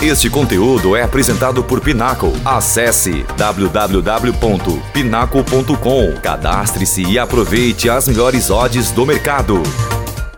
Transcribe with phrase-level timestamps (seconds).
[0.00, 2.28] Este conteúdo é apresentado por Pinaco.
[2.44, 6.20] Acesse www.pinaco.com.
[6.22, 9.54] Cadastre-se e aproveite as melhores odds do mercado.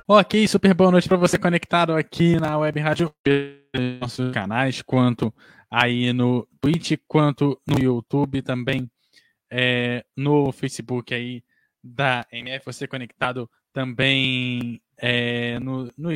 [0.09, 3.13] Ok, super boa noite para você conectado aqui na Web Rádio,
[4.01, 5.31] nossos canais, quanto
[5.71, 8.91] aí no Twitch, quanto no YouTube também,
[9.51, 11.45] é, no Facebook aí
[11.85, 16.09] da MF, você conectado também é, no, no,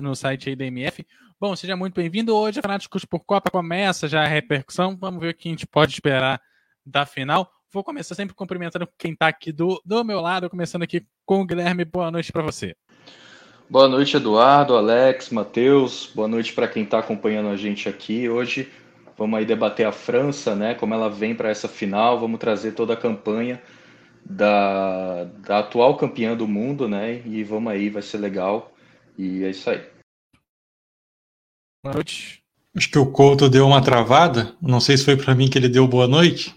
[0.00, 1.04] no site aí da MF.
[1.42, 2.36] Bom, seja muito bem-vindo.
[2.36, 4.96] Hoje a Fanáticos por Copa começa já a repercussão.
[4.96, 6.40] Vamos ver o que a gente pode esperar
[6.86, 7.50] da final.
[7.72, 11.44] Vou começar sempre cumprimentando quem está aqui do, do meu lado, começando aqui com o
[11.44, 11.84] Guilherme.
[11.84, 12.76] Boa noite para você.
[13.68, 16.12] Boa noite, Eduardo, Alex, Matheus.
[16.14, 18.70] Boa noite para quem está acompanhando a gente aqui hoje.
[19.18, 20.76] Vamos aí debater a França, né?
[20.76, 22.20] Como ela vem para essa final.
[22.20, 23.60] Vamos trazer toda a campanha
[24.24, 27.20] da, da atual campeã do mundo, né?
[27.24, 28.72] E vamos aí, vai ser legal.
[29.18, 29.91] E é isso aí.
[31.84, 32.42] Boa noite.
[32.76, 34.54] Acho que o Couto deu uma travada.
[34.62, 36.54] Não sei se foi para mim que ele deu boa noite,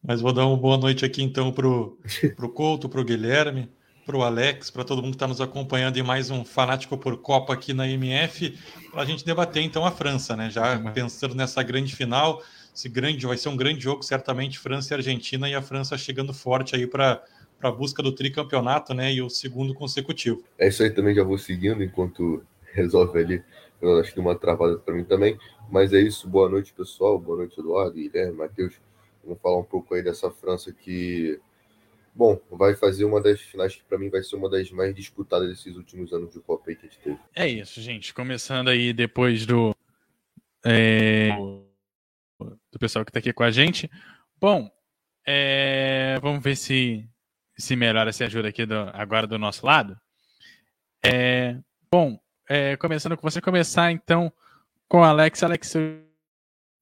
[0.00, 1.98] mas vou dar uma boa noite aqui então pro,
[2.36, 3.68] pro Couto, pro Guilherme,
[4.06, 7.52] pro Alex, para todo mundo que está nos acompanhando em mais um Fanático por Copa
[7.52, 8.56] aqui na MF,
[8.92, 10.48] para a gente debater então a França, né?
[10.48, 12.40] Já pensando nessa grande final
[12.72, 16.32] esse grande, vai ser um grande jogo, certamente, França e Argentina, e a França chegando
[16.32, 17.20] forte aí para
[17.60, 19.12] a busca do tricampeonato, né?
[19.12, 20.44] E o segundo consecutivo.
[20.56, 22.40] É isso aí também, já vou seguindo enquanto
[22.72, 23.42] resolve ali.
[23.80, 25.38] Eu acho que uma travada para mim também.
[25.70, 27.18] Mas é isso, boa noite, pessoal.
[27.18, 28.80] Boa noite, Eduardo, Guilherme, Matheus.
[29.22, 31.40] Vamos falar um pouco aí dessa França que,
[32.14, 35.48] bom, vai fazer uma das finais que para mim vai ser uma das mais disputadas
[35.48, 37.18] desses últimos anos de Copa que a gente teve.
[37.34, 38.14] É isso, gente.
[38.14, 39.74] Começando aí depois do.
[40.64, 41.30] É
[42.70, 43.90] do pessoal que está aqui com a gente.
[44.40, 44.70] Bom,
[45.26, 47.08] é, vamos ver se,
[47.56, 49.98] se melhora, se ajuda aqui do, agora do nosso lado.
[51.04, 51.58] É,
[51.90, 52.18] bom,
[52.48, 54.32] é, começando com você, começar então
[54.88, 55.42] com o Alex.
[55.42, 55.74] Alex,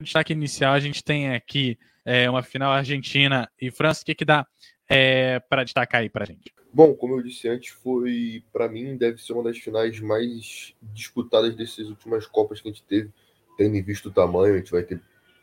[0.00, 4.02] destaque inicial, a gente tem aqui é, uma final Argentina e França.
[4.02, 4.46] O que, que dá
[4.88, 6.54] é, para destacar aí para a gente?
[6.72, 11.56] Bom, como eu disse antes, foi para mim deve ser uma das finais mais disputadas
[11.56, 13.10] dessas últimas Copas que a gente teve,
[13.56, 14.54] tendo visto o tamanho.
[14.54, 15.00] A gente vai ter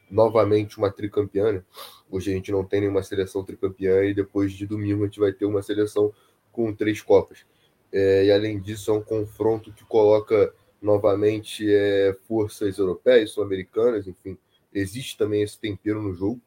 [0.09, 1.51] novamente uma tricampeã.
[1.53, 1.63] Né?
[2.09, 5.33] Hoje a gente não tem nenhuma seleção tricampeã e depois de domingo a gente vai
[5.33, 6.13] ter uma seleção
[6.51, 7.45] com três Copas.
[7.93, 14.35] É, e além disso, é um confronto que coloca novamente é, forças europeias, sul-americanas, enfim,
[14.73, 16.41] existe também esse tempero no jogo.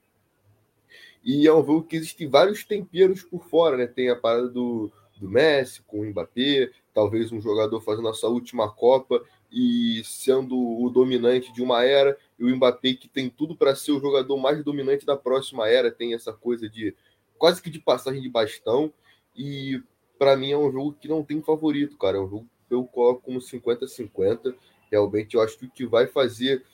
[1.24, 3.86] E é um jogo que existem vários temperos por fora, né?
[3.86, 8.30] Tem a parada do, do Messi com o Mbappé, talvez um jogador fazendo a sua
[8.30, 13.56] última Copa e sendo o dominante de uma era, e o Mbappé que tem tudo
[13.56, 16.94] para ser o jogador mais dominante da próxima era, tem essa coisa de
[17.38, 18.92] quase que de passagem de bastão,
[19.34, 19.82] e
[20.18, 22.84] para mim é um jogo que não tem favorito, cara, é um jogo que eu
[22.84, 24.54] coloco como 50-50,
[24.90, 26.64] realmente eu acho que o que vai fazer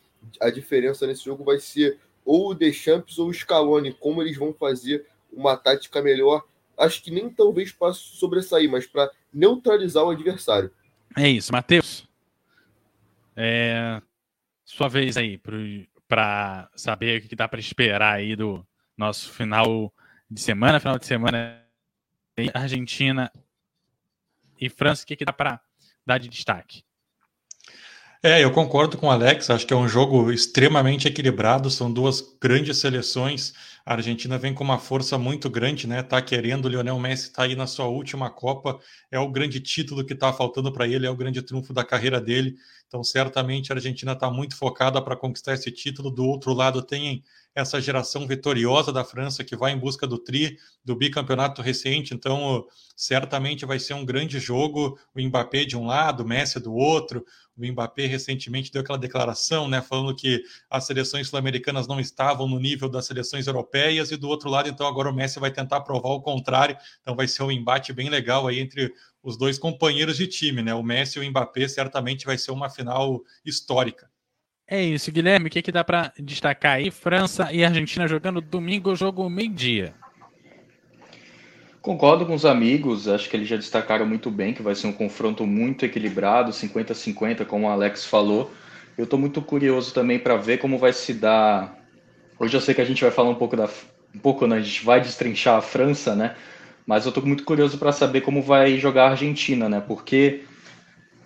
[0.41, 4.53] a diferença nesse jogo vai ser ou o Deschamps ou o Scaloni, como eles vão
[4.53, 6.45] fazer uma tática melhor,
[6.79, 10.71] acho que nem talvez para sobressair, mas para neutralizar o adversário.
[11.17, 12.07] É isso, Matheus.
[13.37, 14.01] É,
[14.65, 15.41] sua vez aí
[16.09, 18.65] para saber o que dá para esperar aí do
[18.97, 19.93] nosso final
[20.31, 21.62] de semana, final de semana
[22.55, 23.31] Argentina
[24.61, 25.61] e França, o que, que dá para
[26.07, 26.85] dar de destaque?
[28.25, 32.23] É, eu concordo com o Alex, acho que é um jogo extremamente equilibrado, são duas
[32.41, 33.53] grandes seleções.
[33.85, 36.05] A Argentina vem com uma força muito grande, né?
[36.05, 38.79] Tá querendo, o Lionel Messi tá aí na sua última Copa,
[39.11, 42.21] é o grande título que tá faltando para ele, é o grande trunfo da carreira
[42.21, 42.55] dele.
[42.87, 46.09] Então, certamente a Argentina está muito focada para conquistar esse título.
[46.09, 50.59] Do outro lado, tem essa geração vitoriosa da França que vai em busca do tri,
[50.85, 52.15] do bicampeonato recente.
[52.15, 54.99] Então, certamente vai ser um grande jogo.
[55.15, 57.25] O Mbappé de um lado, o Messi do outro.
[57.57, 62.59] O Mbappé recentemente deu aquela declaração, né, falando que as seleções sul-americanas não estavam no
[62.59, 66.11] nível das seleções europeias e do outro lado, então agora o Messi vai tentar provar
[66.11, 66.77] o contrário.
[67.01, 68.93] Então vai ser um embate bem legal aí entre
[69.23, 70.75] os dois companheiros de time, né?
[70.75, 74.11] O Messi e o Mbappé certamente vai ser uma final histórica.
[74.67, 75.49] É isso, Guilherme.
[75.49, 76.91] O que, que dá para destacar aí?
[76.91, 79.95] França e Argentina jogando domingo, jogo meio-dia.
[81.83, 84.93] Concordo com os amigos, acho que eles já destacaram muito bem que vai ser um
[84.93, 88.53] confronto muito equilibrado, 50-50, como o Alex falou.
[88.97, 91.77] Eu estou muito curioso também para ver como vai se dar.
[92.39, 93.69] Hoje eu sei que a gente vai falar um pouco da.
[94.15, 94.59] Um pouco, né?
[94.59, 96.37] A gente vai destrinchar a França, né?
[96.87, 99.83] Mas eu estou muito curioso para saber como vai jogar a Argentina, né?
[99.85, 100.43] Porque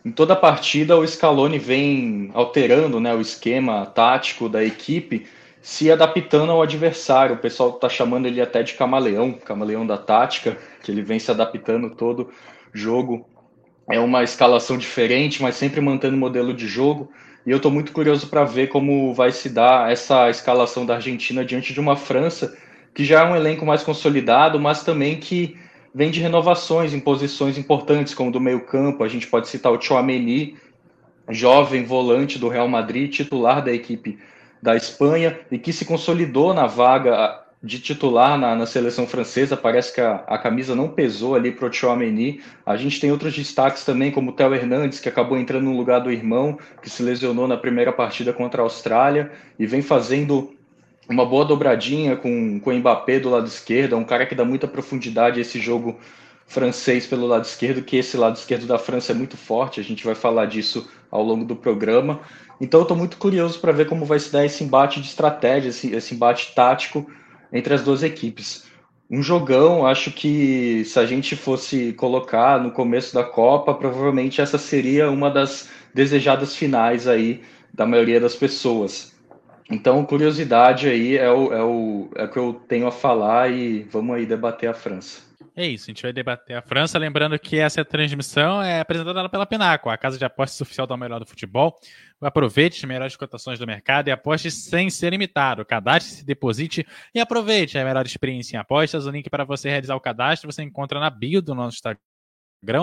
[0.06, 5.26] em toda partida, o Scaloni vem alterando né, o esquema tático da equipe,
[5.66, 7.34] se adaptando ao adversário.
[7.34, 11.28] O pessoal está chamando ele até de camaleão, camaleão da tática, que ele vem se
[11.28, 12.30] adaptando todo
[12.72, 13.26] jogo
[13.90, 17.10] é uma escalação diferente, mas sempre mantendo o modelo de jogo.
[17.44, 21.44] E eu estou muito curioso para ver como vai se dar essa escalação da Argentina
[21.44, 22.56] diante de uma França
[22.94, 25.58] que já é um elenco mais consolidado, mas também que
[25.92, 29.02] vem de renovações em posições importantes, como do meio-campo.
[29.02, 30.56] A gente pode citar o Chouameni,
[31.28, 34.16] jovem volante do Real Madrid, titular da equipe
[34.62, 39.56] da Espanha e que se consolidou na vaga de titular na, na seleção francesa.
[39.56, 42.40] Parece que a, a camisa não pesou ali para o Chouameni.
[42.64, 46.00] A gente tem outros destaques também, como o Theo Hernandes, que acabou entrando no lugar
[46.00, 50.54] do irmão, que se lesionou na primeira partida contra a Austrália e vem fazendo
[51.08, 53.94] uma boa dobradinha com, com o Mbappé do lado esquerdo.
[53.94, 55.98] É um cara que dá muita profundidade a esse jogo
[56.46, 59.80] francês pelo lado esquerdo, que esse lado esquerdo da França é muito forte.
[59.80, 62.20] A gente vai falar disso ao longo do programa.
[62.60, 65.68] Então eu estou muito curioso para ver como vai se dar esse embate de estratégia,
[65.68, 67.06] esse, esse embate tático
[67.52, 68.64] entre as duas equipes.
[69.10, 74.58] Um jogão, acho que se a gente fosse colocar no começo da Copa, provavelmente essa
[74.58, 77.42] seria uma das desejadas finais aí
[77.72, 79.14] da maioria das pessoas.
[79.70, 83.82] Então, curiosidade aí é o, é o, é o que eu tenho a falar e
[83.84, 85.20] vamos aí debater a França.
[85.58, 89.46] É isso, a gente vai debater a França, lembrando que essa transmissão é apresentada pela
[89.46, 91.80] Pinaco, a casa de apostas oficial da melhor do futebol.
[92.20, 95.64] Aproveite as melhores cotações do mercado e aposte sem ser limitado.
[95.64, 99.06] Cadastre-se, deposite e aproveite a melhor experiência em apostas.
[99.06, 101.98] O link para você realizar o cadastro você encontra na bio do nosso Instagram.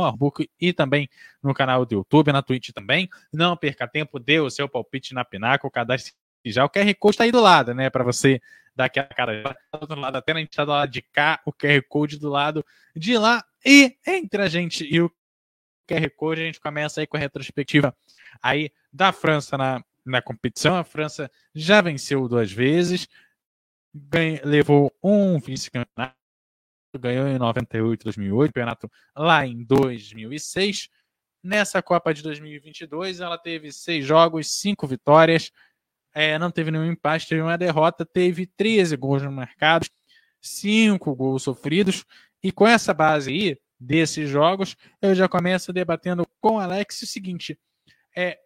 [0.03, 1.07] Arbuco e também
[1.43, 3.07] no canal do YouTube, na Twitch também.
[3.31, 6.13] Não perca tempo, dê o seu palpite na Pinaco, cadastre
[6.45, 7.89] já o QR Code está aí do lado, né?
[7.89, 8.41] Para você
[8.75, 9.55] dar aquela cara
[9.87, 12.65] do lado, até a gente está do lado de cá, o QR Code do lado
[12.95, 13.43] de lá.
[13.65, 15.11] E entre a gente e o
[15.87, 17.95] QR Code, a gente começa aí com a retrospectiva
[18.41, 20.75] aí da França na, na competição.
[20.75, 23.07] A França já venceu duas vezes,
[23.93, 26.15] ganha, levou um vice-campeonato,
[26.99, 30.89] ganhou em 98, 2008, campeonato lá em 2006.
[31.43, 35.51] Nessa Copa de 2022, ela teve seis jogos, cinco vitórias,
[36.13, 39.89] é, não teve nenhum empate, teve uma derrota, teve 13 gols marcados,
[40.41, 42.05] 5 gols sofridos,
[42.43, 47.07] e com essa base aí desses jogos, eu já começo debatendo com o Alex o
[47.07, 47.57] seguinte:
[48.15, 48.39] é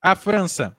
[0.00, 0.76] a França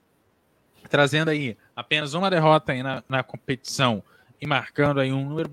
[0.90, 4.04] trazendo aí apenas uma derrota aí na, na competição
[4.42, 5.52] e marcando aí um número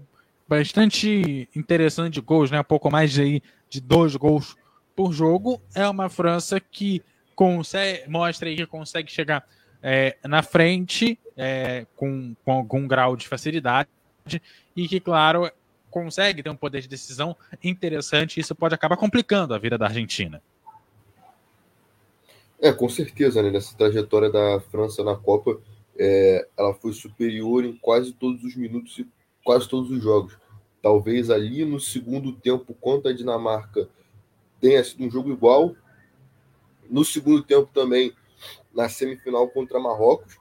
[0.48, 2.60] bastante interessante de gols, né?
[2.60, 4.56] Um pouco mais de, aí, de dois gols
[4.94, 5.60] por jogo.
[5.74, 7.02] É uma França que
[7.34, 9.46] consegue, mostra aí que consegue chegar
[9.88, 13.88] é, na frente é, com, com algum grau de facilidade
[14.74, 15.48] e que, claro,
[15.88, 19.86] consegue ter um poder de decisão interessante e isso pode acabar complicando a vida da
[19.86, 20.42] Argentina.
[22.60, 23.52] É, com certeza, né?
[23.52, 25.60] Nessa trajetória da França na Copa,
[25.96, 29.06] é, ela foi superior em quase todos os minutos e
[29.44, 30.36] quase todos os jogos.
[30.82, 33.88] Talvez ali no segundo tempo, contra a Dinamarca,
[34.60, 35.76] tenha sido um jogo igual.
[36.90, 38.12] No segundo tempo também,
[38.76, 40.38] na semifinal contra Marrocos.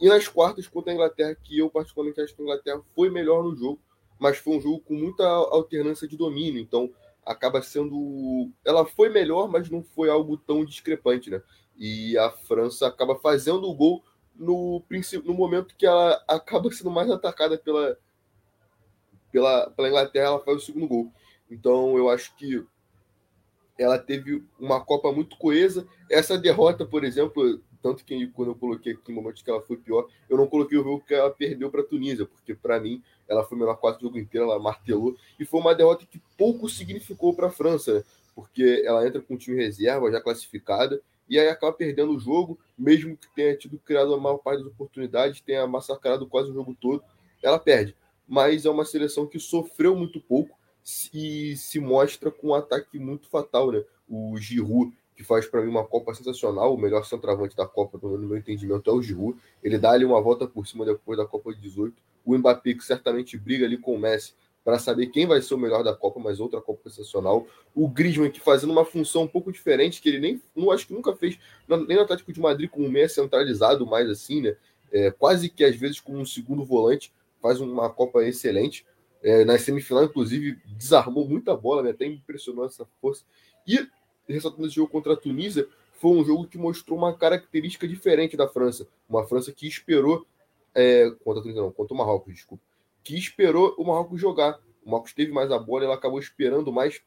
[0.00, 3.44] E nas quartas contra a Inglaterra, que eu particularmente acho que a Inglaterra foi melhor
[3.44, 3.78] no jogo,
[4.18, 6.60] mas foi um jogo com muita alternância de domínio.
[6.60, 6.90] Então,
[7.24, 8.50] acaba sendo.
[8.64, 11.42] Ela foi melhor, mas não foi algo tão discrepante, né?
[11.76, 14.02] E a França acaba fazendo o gol
[14.34, 14.82] no,
[15.24, 17.98] no momento que ela acaba sendo mais atacada pela,
[19.30, 21.12] pela, pela Inglaterra, ela faz o segundo gol.
[21.50, 22.64] Então, eu acho que
[23.78, 25.86] ela teve uma Copa muito coesa.
[26.10, 29.76] Essa derrota, por exemplo, tanto que quando eu coloquei aqui em momentos que ela foi
[29.76, 33.02] pior, eu não coloquei o jogo que ela perdeu para a Tunísia, porque para mim
[33.28, 36.68] ela foi melhor quase o jogo inteiro, ela martelou, e foi uma derrota que pouco
[36.68, 38.04] significou para a França, né?
[38.34, 42.58] porque ela entra com o time reserva já classificada, e aí acaba perdendo o jogo,
[42.78, 46.76] mesmo que tenha tido criado a maior parte das oportunidades, tenha massacrado quase o jogo
[46.80, 47.02] todo,
[47.42, 47.96] ela perde.
[48.28, 50.56] Mas é uma seleção que sofreu muito pouco
[51.12, 53.82] e se mostra com um ataque muito fatal, né?
[54.08, 58.18] O Giroud que faz para mim uma Copa sensacional, o melhor centroavante da Copa, no
[58.18, 59.36] meu entendimento, é o Giroud.
[59.64, 61.94] Ele dá ali uma volta por cima depois da Copa de 18.
[62.24, 65.58] O Mbappé, que certamente briga ali com o Messi para saber quem vai ser o
[65.58, 67.46] melhor da Copa, mas outra Copa sensacional.
[67.74, 70.92] O Griezmann, que fazendo uma função um pouco diferente, que ele nem, não acho que
[70.92, 74.56] nunca fez, nem no Atlético de Madrid, com o meia centralizado mais assim, né?
[74.92, 78.84] É, quase que às vezes como um segundo volante, faz uma Copa excelente.
[79.26, 81.90] É, na semifinal, inclusive, desarmou muita bola, né?
[81.90, 83.24] até impressionou essa força.
[83.66, 83.84] E
[84.28, 88.46] ressaltando esse jogo contra a Tunísia, foi um jogo que mostrou uma característica diferente da
[88.46, 88.86] França.
[89.08, 90.24] Uma França que esperou.
[90.72, 92.62] É, contra a Tunísia, não, contra o Marrocos, desculpa.
[93.02, 94.60] Que esperou o Marrocos jogar.
[94.84, 97.02] O Marrocos teve mais a bola, ela acabou esperando mais.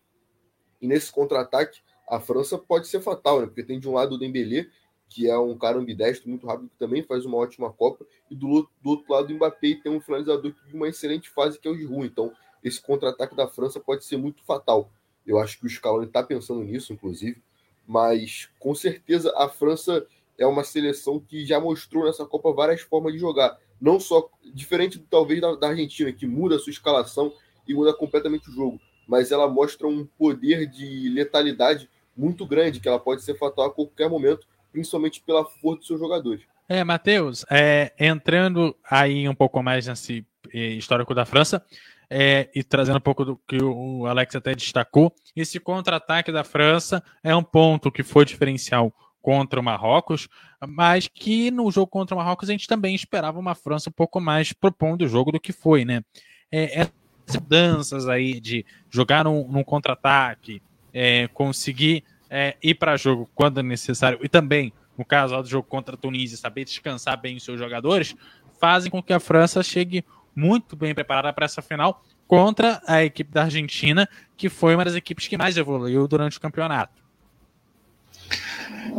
[0.82, 3.46] E nesse contra-ataque, a França pode ser fatal, né?
[3.48, 4.68] Porque tem de um lado o Dembélé,
[5.10, 8.70] que é um cara ambidestro, muito rápido, que também faz uma ótima Copa, e do,
[8.82, 11.75] do outro lado o Mbappé tem um finalizador que uma excelente fase, que é o
[11.75, 12.06] Giroud.
[12.06, 12.32] Então,
[12.63, 14.92] esse contra-ataque da França pode ser muito fatal.
[15.25, 17.42] Eu acho que o Scaloni está pensando nisso, inclusive.
[17.88, 20.06] Mas com certeza a França
[20.38, 23.58] é uma seleção que já mostrou nessa Copa várias formas de jogar.
[23.82, 27.34] Não só diferente talvez da, da Argentina, que muda a sua escalação
[27.68, 32.88] e muda completamente o jogo, mas ela mostra um poder de letalidade muito grande, que
[32.88, 36.42] ela pode ser fatal a qualquer momento, principalmente pela força dos seus jogadores.
[36.68, 41.66] É, Matheus, é, entrando aí um pouco mais nesse é, histórico da França,
[42.10, 47.04] é, e trazendo um pouco do que o Alex até destacou, esse contra-ataque da França
[47.24, 50.28] é um ponto que foi diferencial contra o Marrocos,
[50.68, 54.20] mas que no jogo contra o Marrocos a gente também esperava uma França um pouco
[54.20, 56.04] mais propondo o jogo do que foi, né?
[56.52, 60.62] É, essas mudanças aí de jogar num, num contra-ataque,
[60.94, 65.96] é, conseguir é, ir para jogo quando necessário, e também, no caso do jogo contra
[65.96, 68.16] a Tunísia, saber descansar bem os seus jogadores,
[68.60, 70.04] fazem com que a França chegue
[70.36, 74.08] muito bem preparada para essa final contra a equipe da Argentina,
[74.38, 77.02] que foi uma das equipes que mais evoluiu durante o campeonato.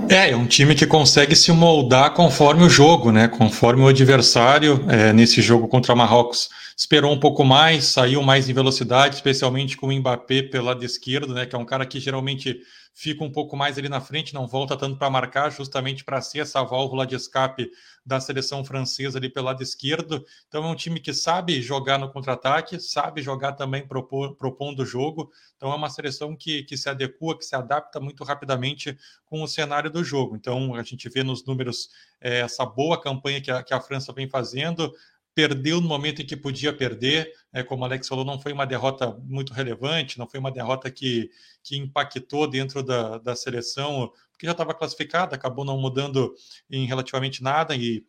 [0.09, 3.29] É, é um time que consegue se moldar conforme o jogo, né?
[3.29, 6.49] Conforme o adversário, é, nesse jogo contra Marrocos,
[6.81, 11.35] esperou um pouco mais, saiu mais em velocidade, especialmente com o Mbappé pelo lado esquerdo,
[11.35, 11.45] né?
[11.45, 12.59] Que é um cara que geralmente
[12.95, 16.41] fica um pouco mais ali na frente, não volta tanto para marcar, justamente para ser
[16.41, 17.71] essa válvula de escape
[18.05, 20.25] da seleção francesa ali pelo lado esquerdo.
[20.49, 24.87] Então é um time que sabe jogar no contra-ataque, sabe jogar também propor, propondo o
[24.87, 25.31] jogo.
[25.57, 28.97] Então é uma seleção que, que se adequa, que se adapta muito rapidamente
[29.27, 30.35] com o cenário do jogo.
[30.35, 34.13] Então a gente vê nos números é, essa boa campanha que a, que a França
[34.13, 34.93] vem fazendo,
[35.35, 37.33] perdeu no momento em que podia perder.
[37.53, 40.91] É, como o Alex falou, não foi uma derrota muito relevante, não foi uma derrota
[40.91, 41.31] que,
[41.63, 46.35] que impactou dentro da, da seleção, porque já estava classificada, acabou não mudando
[46.71, 48.05] em relativamente nada e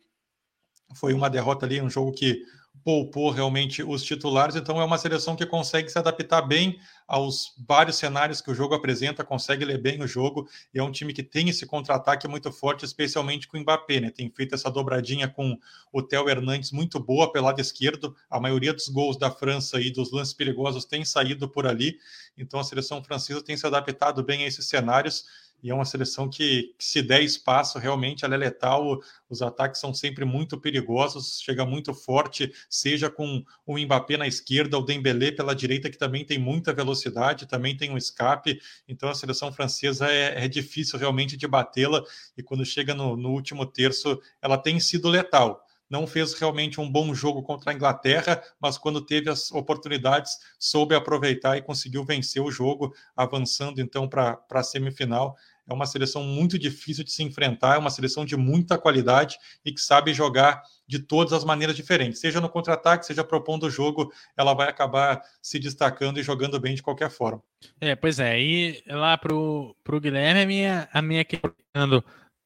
[0.94, 2.42] foi uma derrota ali, um jogo que
[2.84, 7.96] poupou realmente os titulares, então é uma seleção que consegue se adaptar bem aos vários
[7.96, 11.22] cenários que o jogo apresenta, consegue ler bem o jogo, e é um time que
[11.22, 14.10] tem esse contra-ataque muito forte, especialmente com o Mbappé, né?
[14.10, 15.58] Tem feito essa dobradinha com
[15.92, 19.90] o Theo Hernandes muito boa pelo lado esquerdo, a maioria dos gols da França e
[19.90, 21.98] dos lances perigosos tem saído por ali,
[22.36, 25.24] então a seleção francesa tem se adaptado bem a esses cenários,
[25.62, 29.00] e é uma seleção que, que, se der espaço, realmente ela é letal.
[29.30, 34.76] Os ataques são sempre muito perigosos, chega muito forte, seja com o Mbappé na esquerda,
[34.76, 38.60] o Dembélé pela direita, que também tem muita velocidade, também tem um escape.
[38.88, 42.02] Então a seleção francesa é, é difícil realmente de batê-la,
[42.36, 46.90] e quando chega no, no último terço, ela tem sido letal não fez realmente um
[46.90, 52.42] bom jogo contra a Inglaterra, mas quando teve as oportunidades, soube aproveitar e conseguiu vencer
[52.42, 55.36] o jogo, avançando então para a semifinal.
[55.68, 59.72] É uma seleção muito difícil de se enfrentar, é uma seleção de muita qualidade e
[59.72, 62.20] que sabe jogar de todas as maneiras diferentes.
[62.20, 66.74] Seja no contra-ataque, seja propondo o jogo, ela vai acabar se destacando e jogando bem
[66.74, 67.42] de qualquer forma.
[67.80, 68.40] É, pois é.
[68.40, 72.04] E lá pro, pro Guilherme, a minha, a minha questão,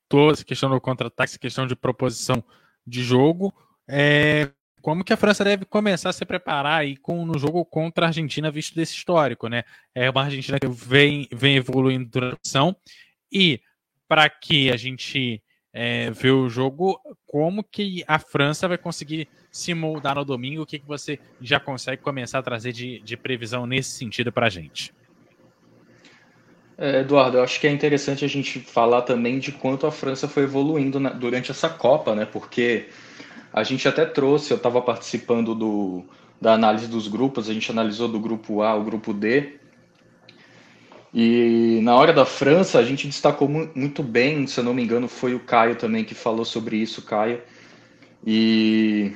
[0.09, 2.45] toda essa questão do contra-ataque, essa questão de proposição
[2.87, 3.53] de jogo,
[3.89, 4.51] é,
[4.87, 8.09] como que a França deve começar a se preparar aí com, no jogo contra a
[8.09, 9.65] Argentina, visto desse histórico, né?
[9.93, 12.49] É uma Argentina que vem, vem evoluindo durante a
[13.33, 13.61] e
[14.09, 15.43] para que a gente
[15.79, 20.63] é, o jogo, como que a França vai conseguir se moldar no domingo?
[20.63, 24.47] O que, que você já consegue começar a trazer de, de previsão nesse sentido para
[24.47, 24.95] a gente?
[26.79, 30.27] É, Eduardo, eu acho que é interessante a gente falar também de quanto a França
[30.27, 32.25] foi evoluindo na, durante essa Copa, né?
[32.25, 32.89] Porque
[33.53, 36.07] a gente até trouxe, eu estava participando do,
[36.41, 39.59] da análise dos grupos, a gente analisou do grupo A, o grupo D,
[41.15, 45.09] e na hora da França, a gente destacou muito bem, se eu não me engano,
[45.09, 47.41] foi o Caio também que falou sobre isso, Caio.
[48.27, 49.13] E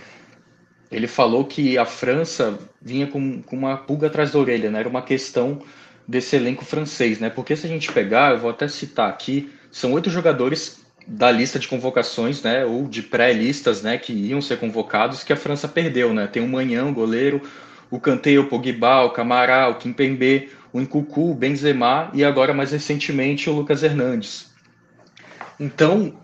[0.90, 4.80] ele falou que a França vinha com, com uma pulga atrás da orelha, né?
[4.80, 5.62] Era uma questão
[6.06, 7.30] desse elenco francês, né?
[7.30, 11.58] Porque se a gente pegar, eu vou até citar aqui, são oito jogadores da lista
[11.58, 12.64] de convocações, né?
[12.64, 13.98] Ou de pré-listas, né?
[13.98, 16.26] Que iam ser convocados, que a França perdeu, né?
[16.26, 17.42] Tem o Manhã, o goleiro,
[17.90, 22.72] o Kanté, o Pogba, o Camará, o Kimpembe, o Nkuku, o Benzema e agora mais
[22.72, 24.50] recentemente o Lucas Hernandes.
[25.58, 26.14] Então,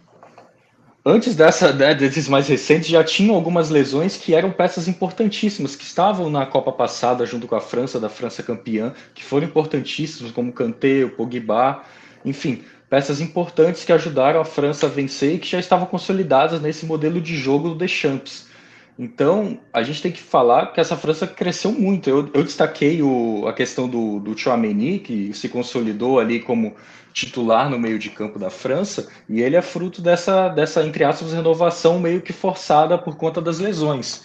[1.04, 5.84] antes dessa, né, desses mais recentes, já tinham algumas lesões que eram peças importantíssimas, que
[5.84, 10.52] estavam na Copa passada junto com a França, da França campeã, que foram importantíssimos, como
[10.52, 11.82] Kanté, o Pogba,
[12.24, 16.86] enfim, peças importantes que ajudaram a França a vencer e que já estavam consolidadas nesse
[16.86, 18.45] modelo de jogo do Deschamps.
[18.98, 22.08] Então, a gente tem que falar que essa França cresceu muito.
[22.08, 26.74] Eu, eu destaquei o, a questão do, do Chouameni, que se consolidou ali como
[27.12, 31.32] titular no meio de campo da França, e ele é fruto dessa, dessa entre aspas,
[31.32, 34.22] renovação meio que forçada por conta das lesões.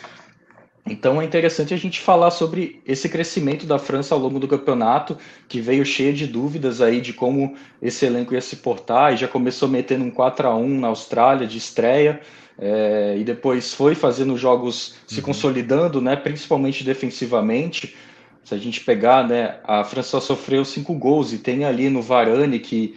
[0.86, 5.18] Então é interessante a gente falar sobre esse crescimento da França ao longo do campeonato,
[5.48, 9.28] que veio cheio de dúvidas aí de como esse elenco ia se portar, e já
[9.28, 12.20] começou metendo um 4 a 1 na Austrália de estreia,
[12.62, 15.26] é, e depois foi fazendo jogos se uhum.
[15.26, 17.96] consolidando, né, principalmente defensivamente.
[18.44, 22.60] Se a gente pegar, né, a França sofreu cinco gols e tem ali no Varane
[22.60, 22.96] que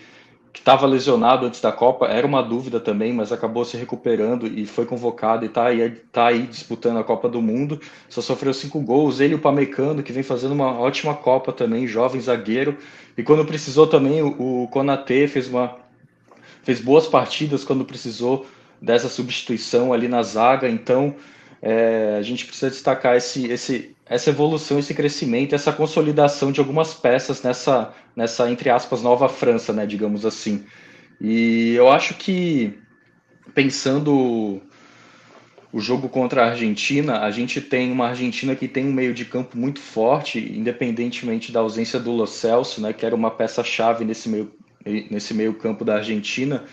[0.55, 4.65] que estava lesionado antes da Copa, era uma dúvida também, mas acabou se recuperando e
[4.65, 7.81] foi convocado e está aí, tá aí disputando a Copa do Mundo.
[8.09, 9.19] Só sofreu cinco gols.
[9.19, 12.79] Ele e o Pamecano, que vem fazendo uma ótima Copa também, jovem zagueiro.
[13.19, 15.77] E quando precisou também, o, o Konatê fez, uma,
[16.63, 18.47] fez boas partidas quando precisou
[18.85, 20.69] dessa substituição ali na zaga.
[20.69, 21.17] Então,
[21.63, 26.93] é, a gente precisa destacar esse, esse, essa evolução, esse crescimento, essa consolidação de algumas
[26.93, 30.65] peças nessa, nessa entre aspas, nova França, né, digamos assim.
[31.21, 32.79] E eu acho que,
[33.55, 34.61] pensando
[35.73, 39.25] o jogo contra a Argentina, a gente tem uma Argentina que tem um meio de
[39.25, 44.29] campo muito forte, independentemente da ausência do Lo Celso, né, que era uma peça-chave nesse
[44.29, 44.53] meio,
[45.11, 46.65] nesse meio campo da Argentina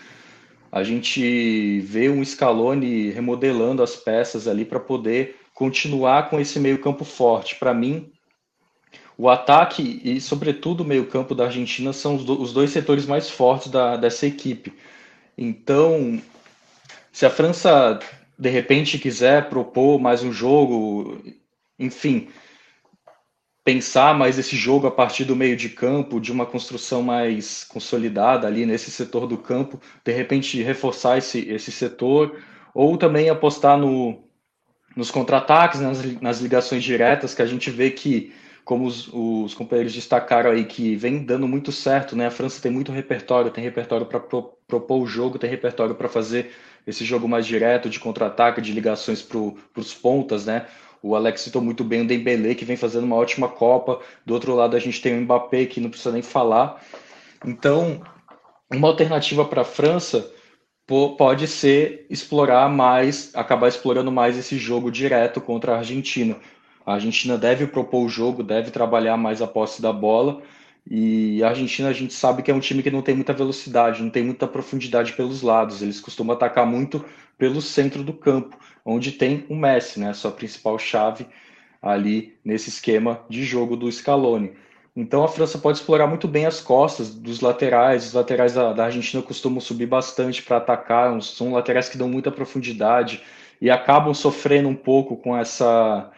[0.72, 7.04] a gente vê um Scaloni remodelando as peças ali para poder continuar com esse meio-campo
[7.04, 7.56] forte.
[7.56, 8.10] Para mim,
[9.18, 13.28] o ataque e, sobretudo, o meio-campo da Argentina são os, do, os, dois setores mais
[13.28, 14.72] fortes da, dessa equipe.
[15.36, 16.18] Então,
[17.12, 18.00] se a França
[18.38, 21.22] de repente quiser propor mais um jogo,
[21.78, 22.28] enfim,
[23.64, 28.46] pensar mais esse jogo a partir do meio de campo, de uma construção mais consolidada
[28.46, 32.36] ali nesse setor do campo, de repente reforçar esse, esse setor,
[32.74, 34.24] ou também apostar no,
[34.96, 38.32] nos contra-ataques, nas, nas ligações diretas, que a gente vê que,
[38.64, 42.26] como os, os, companheiros destacaram aí, que vem dando muito certo, né?
[42.26, 46.08] A França tem muito repertório, tem repertório para pro, propor o jogo, tem repertório para
[46.08, 46.50] fazer
[46.86, 50.66] esse jogo mais direto, de contra-ataque, de ligações para os pontas, né?
[51.02, 54.00] O Alex citou muito bem o Dembélé, que vem fazendo uma ótima Copa.
[54.24, 56.80] Do outro lado, a gente tem o Mbappé, que não precisa nem falar.
[57.44, 58.00] Então,
[58.72, 60.30] uma alternativa para a França
[60.86, 66.36] pode ser explorar mais, acabar explorando mais esse jogo direto contra a Argentina.
[66.84, 70.42] A Argentina deve propor o jogo, deve trabalhar mais a posse da bola.
[70.88, 74.02] E a Argentina a gente sabe que é um time que não tem muita velocidade,
[74.02, 75.80] não tem muita profundidade pelos lados.
[75.80, 77.04] Eles costumam atacar muito
[77.38, 81.26] pelo centro do campo onde tem o Messi, né, sua principal chave
[81.80, 84.52] ali nesse esquema de jogo do Scaloni.
[84.94, 88.06] Então a França pode explorar muito bem as costas dos laterais.
[88.06, 92.30] Os laterais da, da Argentina costumam subir bastante para atacar, são laterais que dão muita
[92.30, 93.22] profundidade
[93.60, 96.10] e acabam sofrendo um pouco com essa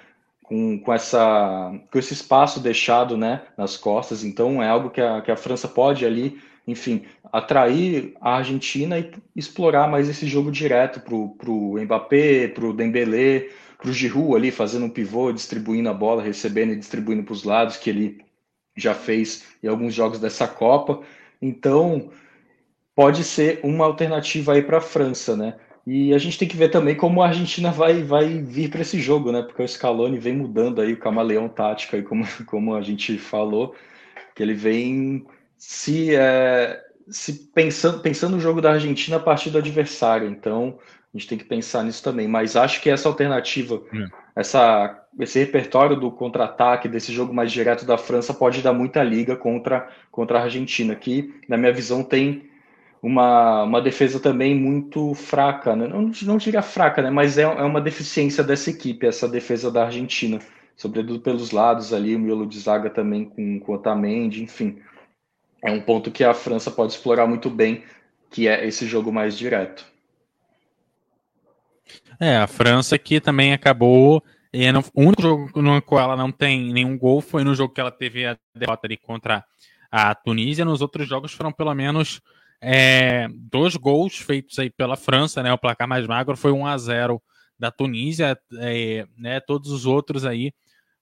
[0.43, 4.25] com, com, essa, com esse espaço deixado né, nas costas.
[4.25, 9.11] Então é algo que a, que a França pode ali enfim, atrair a Argentina e
[9.35, 14.53] explorar mais esse jogo direto para o Mbappé, para o Dembélé, para o Giroud ali
[14.53, 18.25] fazendo um pivô, distribuindo a bola, recebendo e distribuindo para os lados, que ele
[18.77, 21.01] já fez em alguns jogos dessa Copa.
[21.43, 22.09] Então,
[22.95, 25.57] pode ser uma alternativa aí para a França, né?
[25.85, 29.01] E a gente tem que ver também como a Argentina vai, vai vir para esse
[29.01, 29.43] jogo, né?
[29.43, 33.75] Porque o Scaloni vem mudando aí o camaleão tático aí, como, como a gente falou,
[34.37, 35.27] que ele vem
[35.59, 40.29] se, é, se pensando, pensando no jogo da Argentina a partir do adversário.
[40.29, 40.79] Então,
[41.15, 42.27] a gente tem que pensar nisso também.
[42.27, 44.07] Mas acho que essa alternativa, é.
[44.37, 49.37] essa, esse repertório do contra-ataque, desse jogo mais direto da França, pode dar muita liga
[49.37, 52.51] contra, contra a Argentina, que, na minha visão, tem
[53.01, 55.77] uma, uma defesa também muito fraca.
[55.77, 55.87] Né?
[55.87, 57.11] Não, não diria fraca, né?
[57.11, 60.39] mas é, é uma deficiência dessa equipe, essa defesa da Argentina.
[60.77, 64.81] Sobretudo pelos lados ali, o miolo de zaga também com, com o Otamendi, enfim
[65.65, 67.83] é um ponto que a França pode explorar muito bem,
[68.31, 69.85] que é esse jogo mais direto.
[72.21, 74.23] É, a França que também acabou.
[74.53, 77.73] E no, o único jogo no qual ela não tem nenhum gol foi no jogo
[77.73, 79.43] que ela teve a derrota ali contra
[79.91, 80.65] a Tunísia.
[80.65, 82.21] Nos outros jogos foram pelo menos
[82.61, 85.53] é, dois gols feitos aí pela França, né?
[85.53, 87.23] O placar mais magro foi 1 a 0
[87.59, 89.41] da Tunísia, é, né?
[89.41, 90.53] Todos os outros aí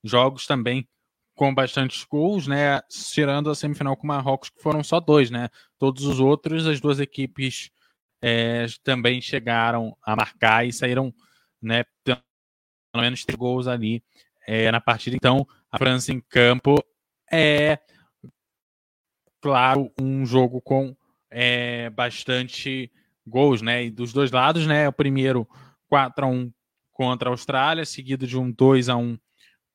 [0.03, 0.87] jogos também
[1.35, 2.81] com bastantes gols, né?
[3.13, 5.49] Tirando a semifinal com o Marrocos, que foram só dois, né?
[5.79, 7.71] Todos os outros, as duas equipes
[8.21, 11.13] é, também chegaram a marcar e saíram,
[11.61, 11.83] né?
[12.03, 12.21] Pelo
[12.95, 14.03] menos três gols ali
[14.47, 15.15] é, na partida.
[15.15, 16.75] Então, a França em campo
[17.31, 17.79] é,
[19.41, 20.95] claro, um jogo com
[21.29, 22.91] é, bastante
[23.25, 23.85] gols, né?
[23.85, 24.87] E dos dois lados, né?
[24.87, 25.47] O primeiro
[25.89, 26.51] 4 a 1
[26.91, 29.17] contra a Austrália, seguido de um 2 a 1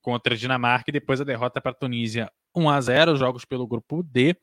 [0.00, 3.66] contra a Dinamarca e depois a derrota para a Tunísia 1 a 0 jogos pelo
[3.66, 4.36] grupo D.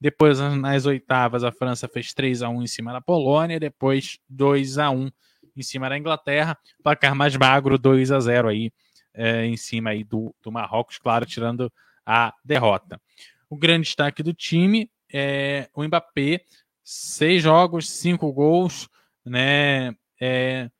[0.00, 4.78] Depois, nas oitavas, a França fez 3 a 1 em cima da Polônia, depois 2
[4.78, 5.10] a 1
[5.56, 8.72] em cima da Inglaterra, placar mais magro 2 a 0 aí
[9.12, 11.70] é, em cima aí do, do Marrocos, claro, tirando
[12.04, 13.00] a derrota.
[13.48, 16.44] O grande destaque do time é o Mbappé,
[16.82, 18.88] seis jogos, cinco gols,
[19.24, 19.94] né?
[20.20, 20.70] É,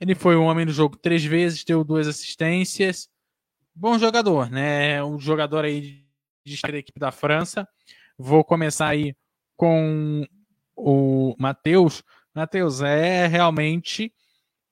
[0.00, 3.08] ele foi o homem do jogo três vezes, deu duas assistências.
[3.78, 5.04] Bom jogador, né?
[5.04, 6.02] Um jogador aí
[6.42, 7.68] de da equipe da França.
[8.16, 9.14] Vou começar aí
[9.54, 10.26] com
[10.74, 12.02] o Matheus.
[12.34, 14.10] Matheus, é realmente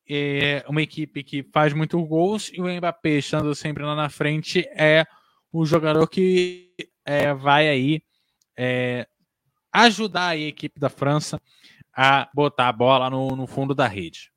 [0.09, 4.67] é uma equipe que faz muito gols e o Mbappé estando sempre lá na frente
[4.75, 5.05] é
[5.53, 8.03] o jogador que é, vai aí
[8.57, 9.07] é,
[9.71, 11.38] ajudar a equipe da França
[11.93, 14.33] a botar a bola no, no fundo da rede.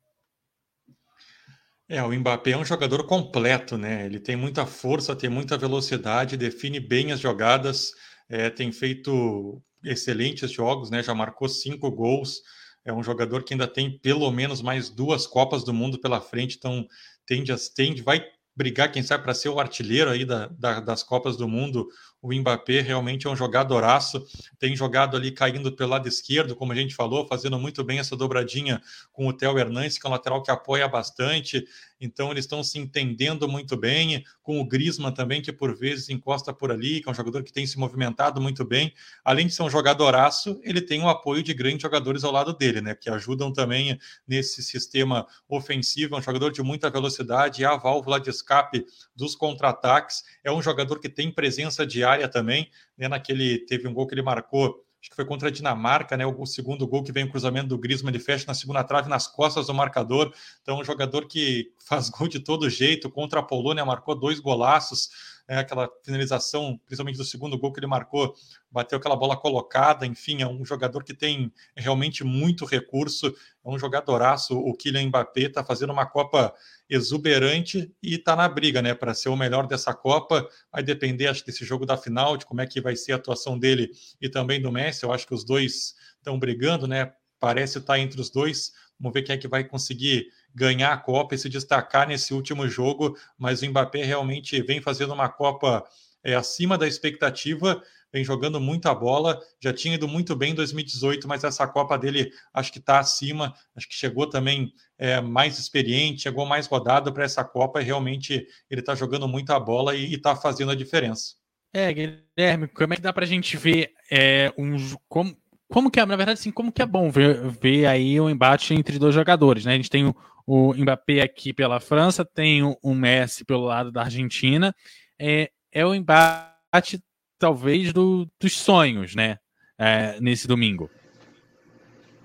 [1.90, 4.04] É, o Mbappé é um jogador completo, né?
[4.04, 7.92] Ele tem muita força, tem muita velocidade, define bem as jogadas,
[8.28, 11.02] é, tem feito excelentes jogos, né?
[11.02, 12.42] Já marcou cinco gols.
[12.84, 16.56] É um jogador que ainda tem pelo menos mais duas Copas do Mundo pela frente,
[16.58, 16.86] então
[17.26, 18.22] tende, a, tende vai
[18.54, 21.88] brigar, quem sabe, para ser o artilheiro aí da, da, das Copas do Mundo.
[22.20, 24.26] O Mbappé realmente é um jogadoraço,
[24.58, 28.16] tem jogado ali caindo pelo lado esquerdo, como a gente falou, fazendo muito bem essa
[28.16, 31.64] dobradinha com o Theo Hernandes, que é um lateral que apoia bastante.
[32.00, 36.52] Então eles estão se entendendo muito bem, com o Griezmann também, que por vezes encosta
[36.52, 38.92] por ali, que é um jogador que tem se movimentado muito bem.
[39.24, 42.80] Além de ser um jogadoraço, ele tem o apoio de grandes jogadores ao lado dele,
[42.80, 42.94] né?
[42.94, 46.14] Que ajudam também nesse sistema ofensivo.
[46.14, 50.22] É um jogador de muita velocidade, é a válvula de escape dos contra-ataques.
[50.44, 53.08] É um jogador que tem presença diária também, né?
[53.08, 56.26] Naquele teve um gol que ele marcou acho que foi contra a Dinamarca, né?
[56.26, 59.28] O segundo gol que vem o cruzamento do Griezmann, ele fecha na segunda trave, nas
[59.28, 60.32] costas do marcador.
[60.60, 63.08] Então, um jogador que faz gol de todo jeito.
[63.08, 65.08] Contra a Polônia, marcou dois golaços.
[65.50, 68.34] É, aquela finalização, principalmente do segundo gol que ele marcou,
[68.70, 70.04] bateu aquela bola colocada.
[70.04, 73.28] Enfim, é um jogador que tem realmente muito recurso.
[73.28, 74.58] É um jogadoraço.
[74.58, 76.54] O Kylian Mbappé está fazendo uma Copa
[76.86, 80.46] exuberante e está na briga, né, para ser o melhor dessa Copa.
[80.70, 83.58] Vai depender, acho, desse jogo da final, de como é que vai ser a atuação
[83.58, 85.04] dele e também do Messi.
[85.04, 87.14] Eu acho que os dois estão brigando, né?
[87.40, 88.72] Parece estar tá entre os dois.
[89.00, 90.26] Vamos ver quem é que vai conseguir
[90.58, 93.16] ganhar a Copa e se destacar nesse último jogo.
[93.38, 95.84] Mas o Mbappé realmente vem fazendo uma Copa
[96.24, 101.28] é, acima da expectativa vem jogando muita bola, já tinha ido muito bem em 2018,
[101.28, 106.22] mas essa Copa dele acho que está acima, acho que chegou também é, mais experiente,
[106.22, 110.34] chegou mais rodado para essa Copa e realmente ele está jogando muita bola e está
[110.34, 111.34] fazendo a diferença.
[111.72, 114.74] É, Guilherme, como é que dá para a gente ver é, um,
[115.06, 115.36] como,
[115.70, 118.72] como que é, na verdade, assim, como que é bom ver, ver aí um embate
[118.72, 119.74] entre dois jogadores, né?
[119.74, 120.16] A gente tem o,
[120.48, 124.74] o Mbappé aqui pela França, tem o, Messi pelo lado da Argentina,
[125.18, 127.04] é, é o embate
[127.38, 129.36] talvez do, dos sonhos, né?
[129.78, 130.90] É, nesse domingo.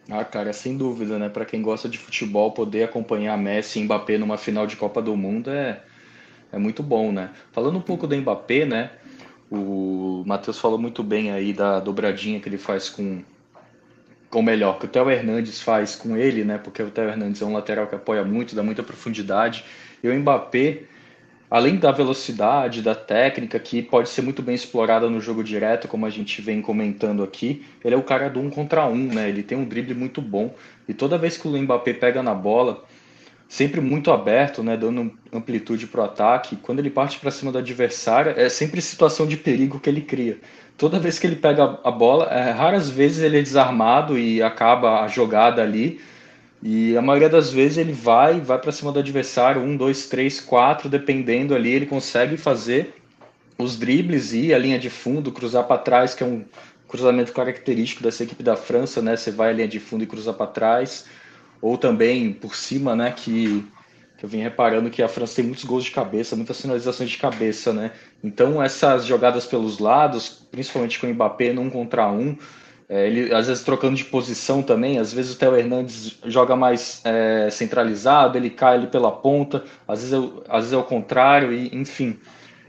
[0.10, 1.28] Ah, cara, sem dúvida, né?
[1.28, 5.18] Para quem gosta de futebol, poder acompanhar Messi e Mbappé numa final de Copa do
[5.18, 5.84] Mundo é,
[6.50, 7.30] é muito bom, né?
[7.52, 8.92] Falando um pouco do Mbappé, né?
[9.52, 13.22] O Matheus falou muito bem aí da dobradinha que ele faz com,
[14.34, 16.58] com melhor, que o Theo Hernandes faz com ele, né?
[16.58, 19.64] Porque o Theo Hernandes é um lateral que apoia muito, dá muita profundidade.
[20.04, 20.80] E o Mbappé,
[21.52, 26.08] além da velocidade, da técnica, que pode ser muito bem explorada no jogo direto, como
[26.08, 29.30] a gente vem comentando aqui, ele é o cara do um contra um, né?
[29.30, 30.56] Ele tem um drible muito bom.
[30.90, 32.84] E toda vez que o Mbappé pega na bola,
[33.48, 37.60] sempre muito aberto, né, dando amplitude para o ataque, quando ele parte para cima do
[37.60, 40.40] adversário, é sempre situação de perigo que ele cria.
[40.78, 45.02] Toda vez que ele pega a bola, é, raras vezes ele é desarmado e acaba
[45.02, 46.02] a jogada ali,
[46.62, 50.40] e a maioria das vezes ele vai, vai para cima do adversário, um, dois, três,
[50.40, 52.96] quatro, dependendo ali, ele consegue fazer
[53.58, 56.46] os dribles e a linha de fundo, cruzar para trás, que é um
[56.88, 59.18] cruzamento característico dessa equipe da França, né?
[59.18, 61.06] Você vai a linha de fundo e cruza para trás,
[61.62, 63.12] ou também por cima, né?
[63.12, 63.66] Que,
[64.18, 67.18] que eu vim reparando que a França tem muitos gols de cabeça, muitas finalizações de
[67.18, 67.92] cabeça, né?
[68.24, 72.38] Então essas jogadas pelos lados, principalmente com o Mbappé num contra um,
[72.88, 77.02] é, ele às vezes trocando de posição também, às vezes o Theo Hernandes joga mais
[77.04, 81.52] é, centralizado, ele cai ali pela ponta, às vezes, é, às vezes é o contrário,
[81.52, 82.20] e, enfim.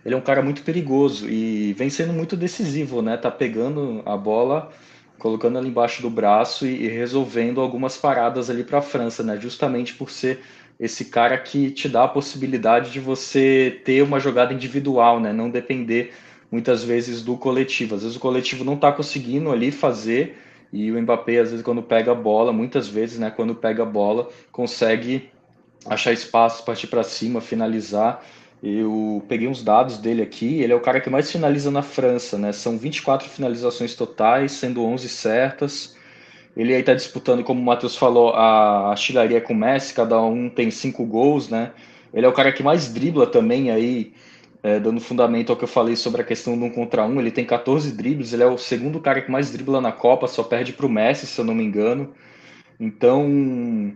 [0.04, 3.16] Ele é um cara muito perigoso e vem sendo muito decisivo, né?
[3.16, 4.70] Tá pegando a bola,
[5.18, 9.38] colocando ela embaixo do braço e, e resolvendo algumas paradas ali para a França, né?
[9.40, 10.40] Justamente por ser
[10.84, 15.32] esse cara que te dá a possibilidade de você ter uma jogada individual, né?
[15.32, 16.12] Não depender
[16.50, 17.94] muitas vezes do coletivo.
[17.94, 20.36] Às vezes o coletivo não está conseguindo ali fazer
[20.74, 23.86] e o Mbappé, às vezes, quando pega a bola, muitas vezes, né, quando pega a
[23.86, 25.30] bola, consegue
[25.86, 28.24] achar espaço, partir para cima, finalizar.
[28.60, 32.36] Eu peguei uns dados dele aqui, ele é o cara que mais finaliza na França,
[32.36, 32.50] né?
[32.50, 35.96] São 24 finalizações totais, sendo 11 certas.
[36.56, 40.48] Ele aí está disputando, como o Matheus falou, a artilharia com o Messi, cada um
[40.48, 41.72] tem cinco gols, né?
[42.12, 44.12] Ele é o cara que mais dribla também aí,
[44.62, 47.18] é, dando fundamento ao que eu falei sobre a questão do um contra um.
[47.18, 50.44] Ele tem 14 dribles, ele é o segundo cara que mais dribla na Copa, só
[50.44, 52.14] perde para o Messi, se eu não me engano.
[52.78, 53.92] Então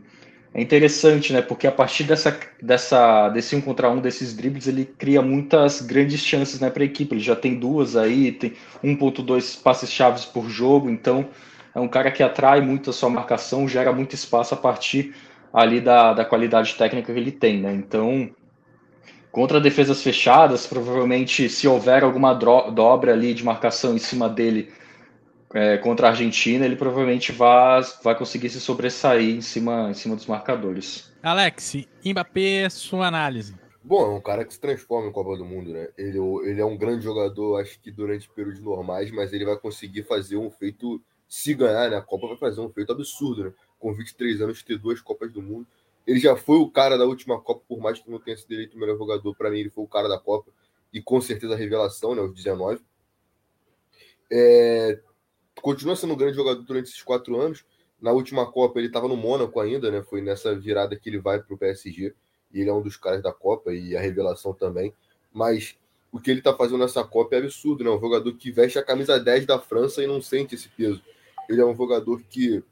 [0.53, 1.41] é interessante, né?
[1.43, 6.21] Porque a partir dessa, dessa, desse um contra um, desses dribles, ele cria muitas grandes
[6.25, 7.15] chances né, para a equipe.
[7.15, 11.29] Ele já tem duas aí, tem 1.2 passes chaves por jogo, então
[11.79, 15.15] é um cara que atrai muito a sua marcação, gera muito espaço a partir
[15.53, 17.73] ali da, da qualidade técnica que ele tem, né?
[17.73, 18.31] Então,
[19.31, 24.73] contra defesas fechadas, provavelmente se houver alguma dobra ali de marcação em cima dele
[25.55, 30.17] é, contra a Argentina, ele provavelmente vai, vai conseguir se sobressair em cima, em cima
[30.17, 31.11] dos marcadores.
[31.23, 33.55] Alex, Mbappé, sua análise.
[33.89, 35.89] Bom, é um cara que se transforma em Copa do Mundo, né?
[35.97, 40.03] Ele, ele é um grande jogador, acho que durante períodos normais, mas ele vai conseguir
[40.03, 41.97] fazer um feito, se ganhar, né?
[41.97, 43.53] A Copa vai fazer um feito absurdo, né?
[43.79, 45.67] Com 23 anos, ter duas Copas do Mundo.
[46.07, 48.77] Ele já foi o cara da última Copa, por mais que não tenha sido eleito
[48.77, 50.51] o melhor jogador, para mim ele foi o cara da Copa
[50.93, 52.23] e com certeza a revelação, né?
[52.23, 52.81] Os 19.
[54.31, 55.01] É,
[55.61, 57.65] continua sendo um grande jogador durante esses quatro anos.
[58.01, 60.03] Na última Copa ele estava no Mônaco ainda, né?
[60.03, 62.15] Foi nessa virada que ele vai para o PSG.
[62.53, 64.95] E ele é um dos caras da Copa e a revelação também.
[65.31, 65.77] Mas
[66.11, 67.91] o que ele está fazendo nessa Copa é absurdo, né?
[67.91, 71.03] Um jogador que veste a camisa 10 da França e não sente esse peso.
[71.49, 72.63] Ele é um jogador que,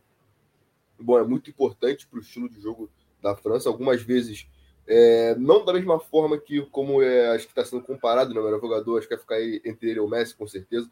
[0.99, 2.91] bom, é muito importante para o estilo de jogo
[3.23, 3.69] da França.
[3.69, 4.47] Algumas vezes,
[4.87, 8.41] é, não da mesma forma que como é, acho que está sendo comparado, né?
[8.41, 10.91] O melhor jogador, acho que vai ficar entre ele e o Messi, com certeza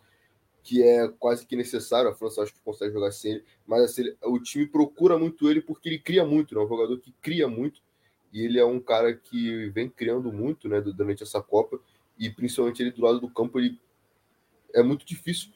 [0.64, 2.10] que é quase que necessário.
[2.10, 5.60] A França acho que consegue jogar sem ele, mas assim, o time procura muito ele
[5.60, 6.60] porque ele cria muito, né?
[6.62, 7.82] Um jogador que cria muito
[8.32, 10.80] e ele é um cara que vem criando muito, né?
[10.80, 11.78] Durante essa Copa
[12.18, 13.78] e principalmente ele do lado do campo ele
[14.72, 15.50] é muito difícil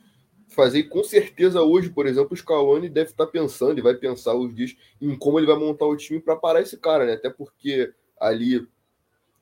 [0.49, 0.81] fazer.
[0.81, 4.55] E com certeza hoje, por exemplo, o Scaloni deve estar pensando e vai pensar os
[4.55, 7.15] dias em como ele vai montar o time para parar esse cara, né?
[7.15, 8.67] Até porque ali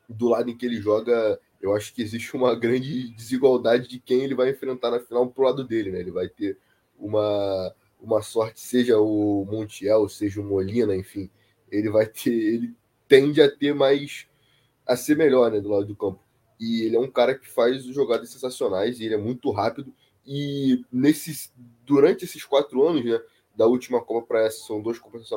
[0.09, 4.23] do lado em que ele joga eu acho que existe uma grande desigualdade de quem
[4.23, 6.01] ele vai enfrentar na final pro lado dele, né?
[6.01, 6.59] Ele vai ter
[6.99, 11.31] uma, uma sorte, seja o Montiel, seja o Molina, enfim,
[11.71, 12.75] ele vai ter, ele
[13.09, 14.27] tende a ter mais
[14.87, 16.21] a ser melhor, né, do lado do campo.
[16.61, 19.93] E ele é um cara que faz jogadas sensacionais, e ele é muito rápido
[20.27, 21.53] e nesses
[21.85, 23.21] durante esses quatro anos, né,
[23.55, 25.29] da última Copa para essa, são dois Copas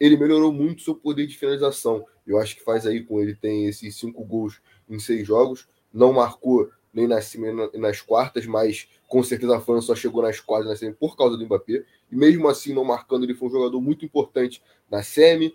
[0.00, 2.06] ele melhorou muito seu poder de finalização.
[2.26, 5.68] Eu acho que faz aí com ele tem esses cinco gols em seis jogos.
[5.92, 7.34] Não marcou nem nas,
[7.74, 11.36] nas quartas, mas com certeza a França só chegou nas quartas na semi por causa
[11.36, 11.84] do Mbappé.
[12.10, 15.54] E mesmo assim, não marcando, ele foi um jogador muito importante na semi,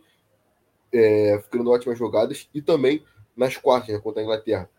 [0.91, 3.03] é, ficando ótimas jogadas, e também
[3.35, 4.69] nas quartas, né, contra a Inglaterra.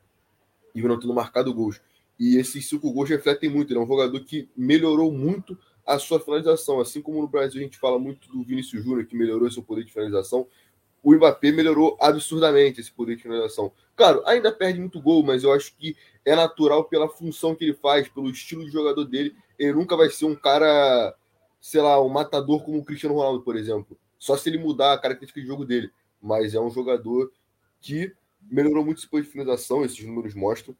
[0.74, 1.80] E não tendo marcado gols.
[2.18, 3.72] E esses cinco gols refletem muito.
[3.72, 6.80] Ele é um jogador que melhorou muito a sua finalização.
[6.80, 9.84] Assim como no Brasil a gente fala muito do Vinícius Júnior, que melhorou seu poder
[9.84, 10.46] de finalização,
[11.02, 13.70] o Mbappé melhorou absurdamente esse poder de finalização.
[13.94, 17.74] Claro, ainda perde muito gol, mas eu acho que é natural pela função que ele
[17.74, 19.36] faz, pelo estilo de jogador dele.
[19.58, 21.14] Ele nunca vai ser um cara,
[21.60, 23.98] sei lá, um matador como o Cristiano Ronaldo, por exemplo.
[24.18, 25.90] Só se ele mudar a característica de jogo dele.
[26.22, 27.30] Mas é um jogador
[27.82, 30.74] que melhorou muito esse poder de finalização, esses números mostram.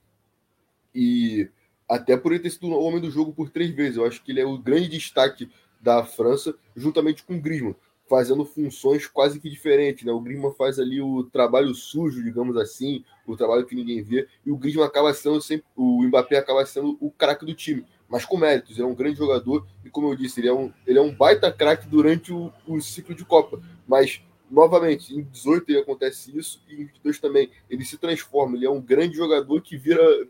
[0.95, 1.49] E
[1.89, 3.97] até por ele ter sido o homem do jogo por três vezes.
[3.97, 7.75] Eu acho que ele é o grande destaque da França, juntamente com o Griezmann
[8.09, 10.13] fazendo funções quase que diferentes, né?
[10.13, 14.51] O Griezmann faz ali o trabalho sujo, digamos assim, o trabalho que ninguém vê, e
[14.51, 18.37] o Griezmann acaba sendo sempre, o Mbappé acaba sendo o craque do time, mas com
[18.37, 21.03] méritos, ele é um grande jogador, e como eu disse, ele é um, ele é
[21.03, 26.37] um baita craque durante o, o ciclo de Copa, mas novamente, em 18 ele acontece
[26.37, 30.29] isso, e em 22 também, ele se transforma, ele é um grande jogador que vira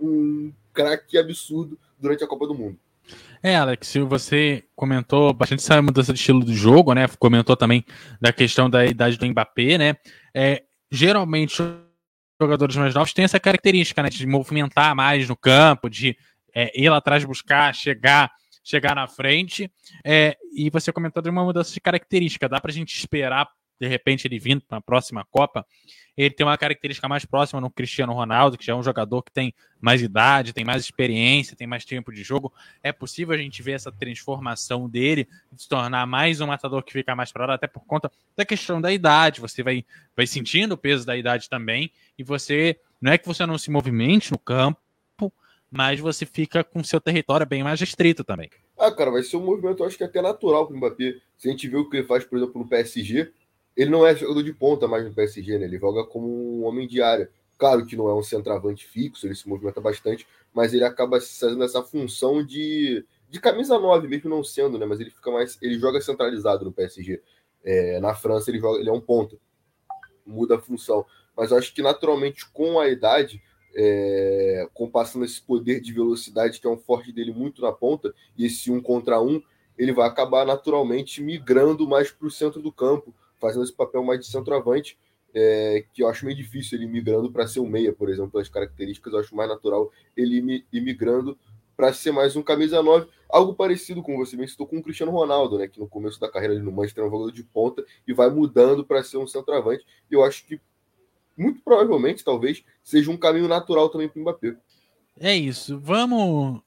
[0.00, 2.78] um craque absurdo durante a Copa do Mundo.
[3.42, 7.06] É, Alex, você comentou bastante essa mudança de estilo do jogo, né?
[7.18, 7.84] Comentou também
[8.20, 9.96] da questão da idade do Mbappé, né?
[10.32, 11.62] É, geralmente,
[12.40, 14.08] jogadores mais novos têm essa característica, né?
[14.08, 16.16] De movimentar mais no campo, de
[16.54, 18.30] é, ir lá atrás buscar, chegar,
[18.62, 19.70] chegar na frente.
[20.02, 22.48] É, e você comentou de uma mudança de característica.
[22.48, 23.46] Dá para a gente esperar
[23.80, 25.66] de repente ele vindo para a próxima Copa,
[26.16, 29.32] ele tem uma característica mais próxima no Cristiano Ronaldo, que já é um jogador que
[29.32, 32.52] tem mais idade, tem mais experiência, tem mais tempo de jogo.
[32.82, 36.92] É possível a gente ver essa transformação dele, de se tornar mais um matador que
[36.92, 39.40] fica mais parado, até por conta da questão da idade.
[39.40, 39.84] Você vai,
[40.16, 43.70] vai sentindo o peso da idade também, e você não é que você não se
[43.70, 44.80] movimente no campo,
[45.70, 48.48] mas você fica com seu território bem mais restrito também.
[48.78, 51.16] Ah, cara, vai ser um movimento, acho que até natural para o Mbappé.
[51.36, 53.32] Se a gente vê o que ele faz, por exemplo, no PSG,
[53.76, 55.64] ele não é jogador de ponta mais no PSG, né?
[55.64, 57.30] Ele joga como um homem de área.
[57.58, 61.62] Claro que não é um centroavante fixo, ele se movimenta bastante, mas ele acaba fazendo
[61.62, 64.86] essa função de, de camisa 9, mesmo não sendo, né?
[64.86, 65.58] Mas ele fica mais.
[65.60, 67.20] Ele joga centralizado no PSG.
[67.64, 69.36] É, na França ele joga, ele é um ponta.
[70.26, 71.04] muda a função.
[71.36, 73.42] Mas eu acho que naturalmente com a idade,
[73.74, 78.14] é, com passando esse poder de velocidade que é um forte dele muito na ponta,
[78.36, 79.42] e esse um contra um,
[79.76, 83.12] ele vai acabar naturalmente migrando mais para o centro do campo,
[83.44, 84.96] fazendo esse papel mais de centroavante,
[85.34, 88.48] é, que eu acho meio difícil ele migrando para ser um meia, por exemplo, pelas
[88.48, 91.36] características, eu acho mais natural ele ir migrando
[91.76, 95.12] para ser mais um camisa 9, algo parecido com você bem citou com o Cristiano
[95.12, 98.14] Ronaldo, né, que no começo da carreira no Manchester é um jogador de ponta e
[98.14, 99.84] vai mudando para ser um centroavante.
[100.10, 100.58] Eu acho que
[101.36, 104.56] muito provavelmente, talvez, seja um caminho natural também para o Mbappé.
[105.20, 105.78] É isso.
[105.78, 106.62] Vamos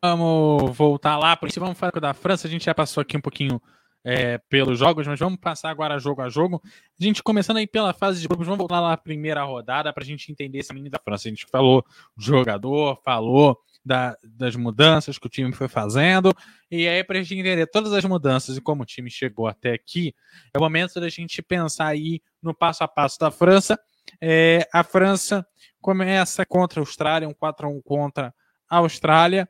[0.00, 3.20] vamos voltar lá, por isso vamos falar da França, a gente já passou aqui um
[3.20, 3.60] pouquinho
[4.08, 6.62] é, pelos jogos, mas vamos passar agora jogo a jogo.
[6.98, 10.02] A gente começando aí pela fase de grupos, vamos voltar lá na primeira rodada para
[10.02, 11.28] a gente entender esse menino da França.
[11.28, 11.84] A gente falou
[12.16, 16.32] do jogador, falou da, das mudanças que o time foi fazendo,
[16.70, 19.74] e aí para a gente entender todas as mudanças e como o time chegou até
[19.74, 20.14] aqui,
[20.54, 23.78] é o momento da gente pensar aí no passo a passo da França.
[24.22, 25.46] É, a França
[25.82, 28.34] começa contra a Austrália, um 4x1 contra
[28.70, 29.46] a Austrália.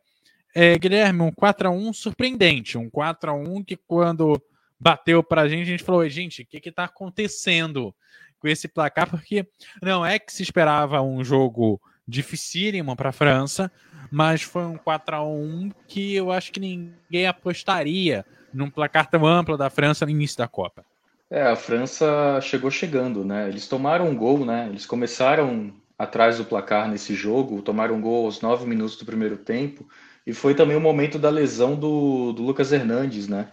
[0.54, 4.40] É, Guilherme, um 4x1 surpreendente, um 4x1 que quando
[4.78, 7.94] bateu para a gente, a gente falou, gente, o que está acontecendo
[8.38, 9.08] com esse placar?
[9.10, 9.46] Porque
[9.82, 13.70] não é que se esperava um jogo dificílimo para a França,
[14.10, 19.26] mas foi um 4 a 1 que eu acho que ninguém apostaria num placar tão
[19.26, 20.84] amplo da França no início da Copa.
[21.30, 23.48] É, a França chegou chegando, né?
[23.48, 24.66] Eles tomaram um gol, né?
[24.70, 29.36] Eles começaram atrás do placar nesse jogo, tomaram um gol aos nove minutos do primeiro
[29.36, 29.86] tempo,
[30.28, 33.48] e foi também o momento da lesão do, do Lucas Hernandes, né?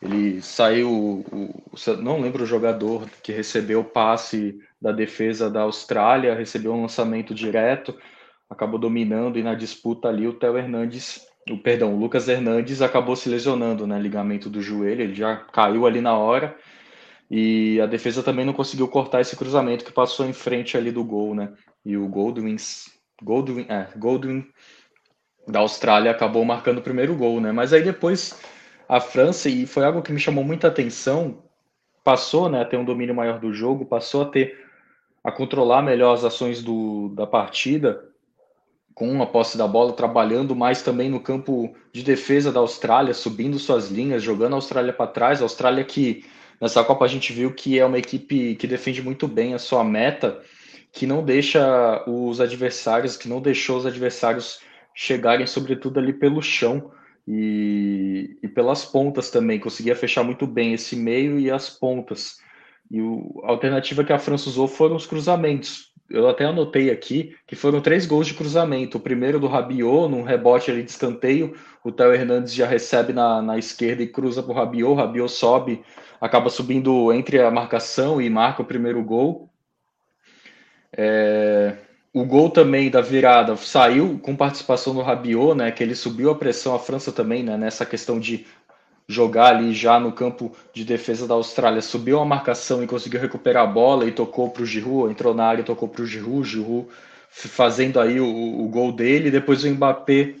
[0.00, 1.22] Ele saiu,
[2.00, 7.34] não lembro o jogador que recebeu o passe da defesa da Austrália, recebeu um lançamento
[7.34, 7.94] direto,
[8.48, 13.16] acabou dominando e na disputa ali o Theo Hernandes, o perdão, o Lucas Hernandes acabou
[13.16, 16.56] se lesionando, né, ligamento do joelho, ele já caiu ali na hora.
[17.30, 21.04] E a defesa também não conseguiu cortar esse cruzamento que passou em frente ali do
[21.04, 21.52] gol, né?
[21.84, 22.56] E o Goldwyn,
[23.22, 24.44] Goldwyn, é, Goldwyn
[25.46, 27.52] da Austrália acabou marcando o primeiro gol, né?
[27.52, 28.38] Mas aí depois
[28.88, 31.42] a França, e foi algo que me chamou muita atenção,
[32.02, 34.62] passou né, a ter um domínio maior do jogo, passou a ter
[35.22, 38.04] a controlar melhor as ações do, da partida,
[38.94, 43.58] com a posse da bola, trabalhando mais também no campo de defesa da Austrália, subindo
[43.58, 45.40] suas linhas, jogando a Austrália para trás.
[45.40, 46.24] A Austrália que
[46.60, 49.82] nessa Copa a gente viu que é uma equipe que defende muito bem a sua
[49.82, 50.40] meta,
[50.92, 54.60] que não deixa os adversários, que não deixou os adversários
[54.94, 56.92] chegarem sobretudo ali pelo chão
[57.26, 62.38] e, e pelas pontas também, conseguia fechar muito bem esse meio e as pontas.
[62.90, 65.92] E o, a alternativa que a França usou foram os cruzamentos.
[66.08, 68.98] Eu até anotei aqui que foram três gols de cruzamento.
[68.98, 71.56] O primeiro do Rabiot, num rebote ali de escanteio.
[71.82, 74.94] O Theo Hernandes já recebe na, na esquerda e cruza para o Rabiot.
[74.94, 75.82] Rabiot sobe,
[76.20, 79.48] acaba subindo entre a marcação e marca o primeiro gol.
[80.92, 81.78] É,
[82.14, 85.72] o gol também da virada saiu com participação do Rabiot, né?
[85.72, 87.56] Que ele subiu a pressão, a França também, né?
[87.56, 88.46] Nessa questão de
[89.08, 93.64] jogar ali já no campo de defesa da Austrália, subiu a marcação e conseguiu recuperar
[93.64, 96.48] a bola e tocou para o Giroud, entrou na área e tocou para o Giroud,
[96.48, 96.86] Giroud
[97.28, 99.28] fazendo aí o, o, gol dele.
[99.28, 100.36] Depois o Mbappé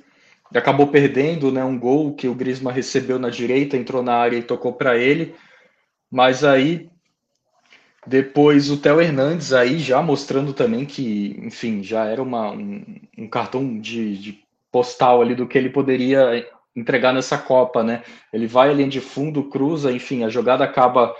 [0.54, 1.64] acabou perdendo, né?
[1.64, 5.34] Um gol que o Griezmann recebeu na direita, entrou na área e tocou para ele.
[6.08, 6.88] Mas aí
[8.06, 12.84] depois o Theo Hernandes aí já mostrando também que, enfim, já era uma, um,
[13.18, 18.02] um cartão de, de, postal ali do que ele poderia entregar nessa Copa, né?
[18.32, 21.14] Ele vai ali de fundo, cruza, enfim, a jogada acaba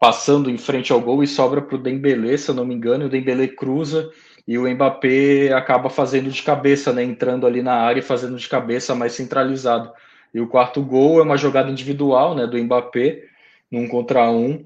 [0.00, 3.04] passando em frente ao gol e sobra para o Dembélé, se eu não me engano,
[3.04, 4.10] e o Dembélé cruza
[4.46, 7.02] e o Mbappé acaba fazendo de cabeça, né?
[7.02, 9.92] Entrando ali na área e fazendo de cabeça mais centralizado.
[10.32, 12.46] E o quarto gol é uma jogada individual, né?
[12.46, 13.24] Do Mbappé,
[13.70, 14.64] num contra um,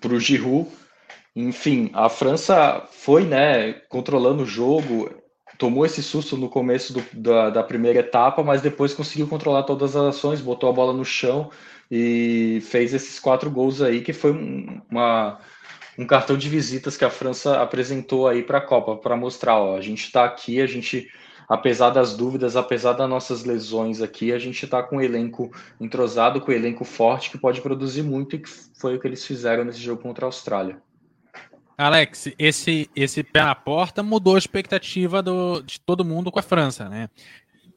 [0.00, 0.68] para o Giroud.
[1.34, 5.10] Enfim, a França foi né, controlando o jogo,
[5.56, 9.94] tomou esse susto no começo do, da, da, primeira etapa, mas depois conseguiu controlar todas
[9.94, 11.50] as ações, botou a bola no chão
[11.90, 14.32] e fez esses quatro gols aí, que foi
[14.90, 15.38] uma,
[15.98, 19.76] um cartão de visitas que a França apresentou aí para a Copa, para mostrar, ó,
[19.76, 21.08] a gente está aqui, a gente
[21.48, 26.40] apesar das dúvidas, apesar das nossas lesões aqui, a gente está com um elenco entrosado,
[26.40, 29.64] com um elenco forte que pode produzir muito e que foi o que eles fizeram
[29.64, 30.82] nesse jogo contra a Austrália.
[31.76, 36.42] Alex, esse, esse pé na porta mudou a expectativa do, de todo mundo com a
[36.42, 37.08] França, né?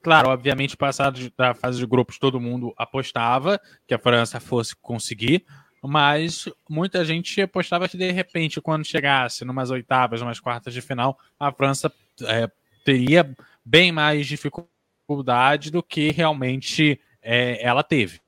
[0.04, 5.46] Claro, obviamente, passado da fase de grupos, todo mundo apostava que a França fosse conseguir,
[5.84, 11.20] mas muita gente apostava que de repente, quando chegasse numas oitavas, numas quartas de final,
[11.40, 11.94] a França
[12.24, 12.50] é,
[12.84, 18.22] teria bem mais dificuldade do que realmente é, ela teve.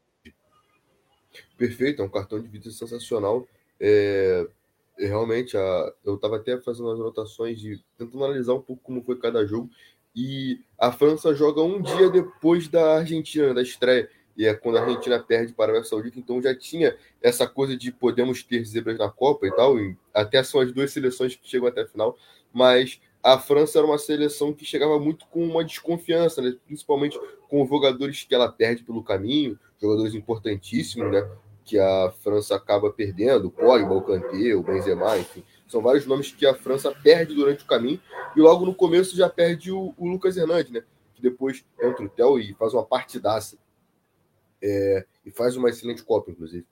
[1.58, 3.48] Perfeito, é um cartão de visita sensacional.
[3.80, 4.48] É,
[4.98, 9.18] realmente, a, eu estava até fazendo as anotações de tentando analisar um pouco como foi
[9.18, 9.70] cada jogo.
[10.16, 14.10] E a França joga um dia depois da Argentina, da estreia.
[14.36, 17.78] E é quando a Argentina perde para a Arábia Saudita, então já tinha essa coisa
[17.78, 19.80] de podemos ter zebras na Copa e tal.
[19.80, 22.18] E até são as duas seleções que chegam até a final.
[22.52, 26.56] Mas a França era uma seleção que chegava muito com uma desconfiança, né?
[26.66, 27.18] principalmente
[27.48, 31.26] com jogadores que ela perde pelo caminho, jogadores importantíssimos, né?
[31.64, 35.42] que a França acaba perdendo, o Pogba, o Kanté, o Benzema, enfim.
[35.66, 38.02] São vários nomes que a França perde durante o caminho
[38.36, 40.84] e logo no começo já perde o, o Lucas Hernandes, né?
[41.16, 43.58] Que depois entra o Theo e faz uma partidaça.
[44.62, 46.66] É, e faz uma excelente Copa, inclusive.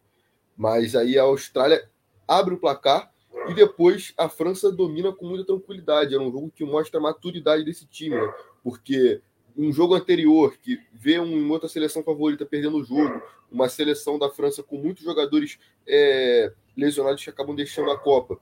[0.58, 1.90] Mas aí a Austrália
[2.28, 3.12] abre o placar
[3.52, 6.14] e depois a França domina com muita tranquilidade.
[6.16, 8.34] Era um jogo que mostra a maturidade desse time, né?
[8.64, 9.22] Porque
[9.58, 13.22] um jogo anterior, que vê uma outra seleção favorita perdendo o jogo,
[13.52, 18.40] uma seleção da França com muitos jogadores é, lesionados que acabam deixando a Copa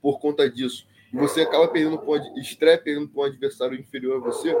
[0.00, 4.18] por conta disso, e você acaba perdendo com estreia, perdendo com um adversário inferior a
[4.18, 4.52] você,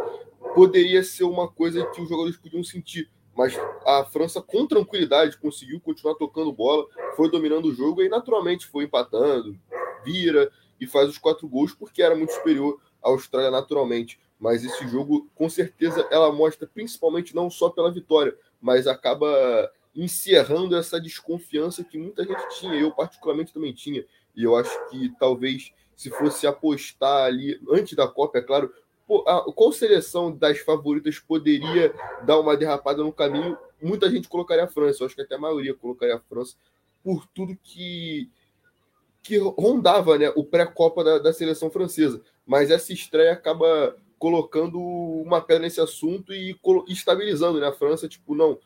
[0.54, 3.10] poderia ser uma coisa que os jogadores podiam sentir.
[3.34, 8.66] Mas a França, com tranquilidade, conseguiu continuar tocando bola, foi dominando o jogo e naturalmente
[8.66, 9.58] foi empatando,
[10.04, 14.20] vira e faz os quatro gols, porque era muito superior à Austrália naturalmente.
[14.38, 20.76] Mas esse jogo, com certeza, ela mostra principalmente não só pela vitória, mas acaba encerrando
[20.76, 24.04] essa desconfiança que muita gente tinha, eu particularmente também tinha,
[24.34, 28.72] e eu acho que talvez se fosse apostar ali antes da Copa, é claro,
[29.06, 31.94] qual seleção das favoritas poderia
[32.24, 33.56] dar uma derrapada no caminho?
[33.80, 36.56] Muita gente colocaria a França, eu acho que até a maioria colocaria a França,
[37.02, 38.30] por tudo que
[39.22, 42.20] que rondava né, o pré-copa da, da seleção francesa.
[42.44, 47.68] Mas essa estreia acaba colocando uma pedra nesse assunto e estabilizando né?
[47.68, 48.58] a França, tipo, não,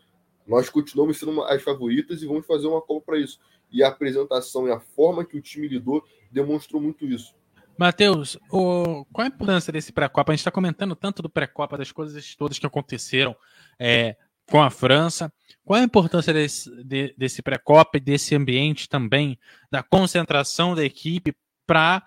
[0.46, 3.38] nós continuamos sendo as favoritas e vamos fazer uma Copa para isso.
[3.70, 7.34] E a apresentação e a forma que o time lidou demonstrou muito isso.
[7.78, 10.32] Matheus, qual a importância desse pré-copa?
[10.32, 13.36] A gente está comentando tanto do pré-copa, das coisas todas que aconteceram
[13.78, 14.16] é,
[14.50, 15.32] com a França.
[15.64, 19.38] Qual a importância desse, de, desse pré-copa e desse ambiente também,
[19.70, 21.34] da concentração da equipe
[21.66, 22.02] para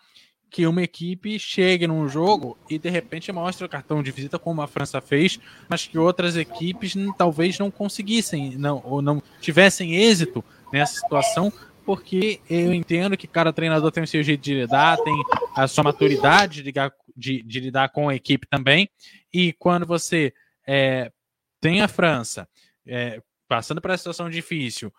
[0.49, 4.61] que uma equipe chegue num jogo e de repente mostre o cartão de visita como
[4.61, 10.43] a França fez, mas que outras equipes talvez não conseguissem, não, ou não tivessem êxito
[10.73, 11.53] nessa situação,
[11.89, 15.23] porque eu entendo que cada treinador tem o seu jeito de lidar, tem
[15.55, 16.71] a sua maturidade de,
[17.17, 18.87] de, de lidar com a equipe também,
[19.33, 20.31] e quando você
[20.67, 21.11] é,
[21.59, 22.47] tem a França
[22.85, 24.93] é, passando por essa situação difícil,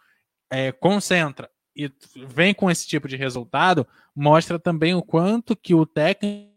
[0.50, 1.88] é, concentra e
[2.26, 6.49] vem com esse tipo de resultado, mostra também o quanto que o técnico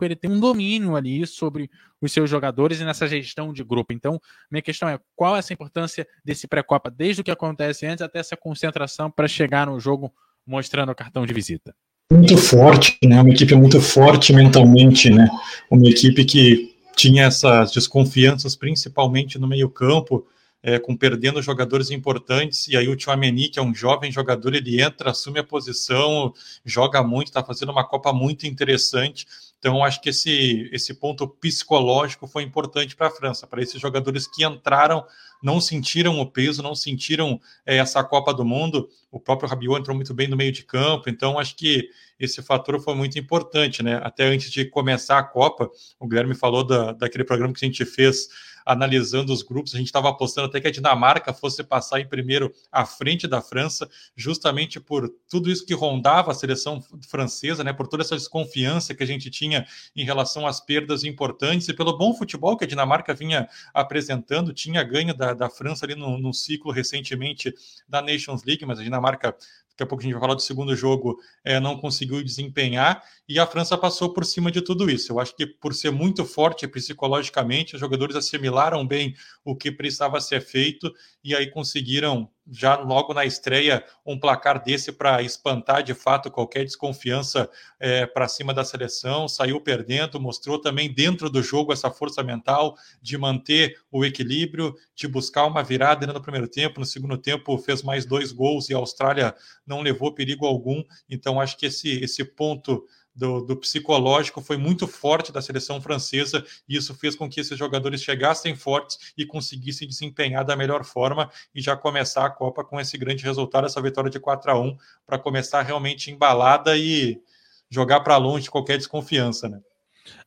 [0.00, 1.70] ele tem um domínio ali sobre
[2.00, 3.92] os seus jogadores e nessa gestão de grupo.
[3.92, 4.20] Então,
[4.50, 8.18] minha questão é qual é essa importância desse pré-copa, desde o que acontece antes até
[8.18, 10.12] essa concentração para chegar no jogo
[10.46, 11.74] mostrando o cartão de visita.
[12.10, 13.20] Muito forte, né?
[13.20, 15.28] Uma equipe muito forte mentalmente, né?
[15.70, 20.26] Uma equipe que tinha essas desconfianças, principalmente no meio-campo
[20.62, 24.80] é, com perdendo jogadores importantes, e aí o Tchouameni, que é um jovem jogador, ele
[24.80, 26.32] entra, assume a posição,
[26.64, 29.26] joga muito, está fazendo uma Copa muito interessante.
[29.58, 34.26] Então, acho que esse, esse ponto psicológico foi importante para a França, para esses jogadores
[34.28, 35.04] que entraram,
[35.42, 38.88] não sentiram o peso, não sentiram é, essa Copa do Mundo.
[39.10, 41.88] O próprio Rabiot entrou muito bem no meio de campo, então acho que
[42.18, 44.00] esse fator foi muito importante, né?
[44.02, 47.84] Até antes de começar a Copa, o Guilherme falou da, daquele programa que a gente
[47.84, 48.28] fez
[48.68, 49.74] analisando os grupos.
[49.74, 53.40] A gente estava apostando até que a Dinamarca fosse passar em primeiro à frente da
[53.40, 57.72] França, justamente por tudo isso que rondava a seleção francesa, né?
[57.72, 59.66] Por toda essa desconfiança que a gente tinha
[59.96, 64.84] em relação às perdas importantes e pelo bom futebol que a Dinamarca vinha apresentando, tinha
[64.84, 67.54] ganho da, da França ali no, no ciclo recentemente
[67.88, 69.34] da Nations League, mas a Dinamarca
[69.78, 73.38] daqui a pouco a gente vai falar do segundo jogo, é, não conseguiu desempenhar, e
[73.38, 75.12] a França passou por cima de tudo isso.
[75.12, 79.14] Eu acho que por ser muito forte psicologicamente, os jogadores assimilaram bem
[79.44, 84.90] o que precisava ser feito, e aí conseguiram já logo na estreia um placar desse
[84.92, 90.92] para espantar de fato qualquer desconfiança é, para cima da seleção, saiu perdendo, mostrou também
[90.92, 96.22] dentro do jogo essa força mental de manter o equilíbrio, de buscar uma virada no
[96.22, 99.34] primeiro tempo, no segundo tempo fez mais dois gols e a Austrália
[99.66, 102.84] não levou perigo algum, então acho que esse, esse ponto
[103.18, 107.58] do, do, psicológico foi muito forte da seleção francesa e isso fez com que esses
[107.58, 112.78] jogadores chegassem fortes e conseguissem desempenhar da melhor forma e já começar a Copa com
[112.78, 117.20] esse grande resultado, essa vitória de 4 a 1 para começar realmente embalada e
[117.68, 119.60] jogar para longe qualquer desconfiança, né?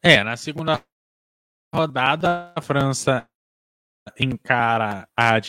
[0.04, 0.84] É, na segunda
[1.74, 3.26] rodada a França
[4.20, 5.40] encara a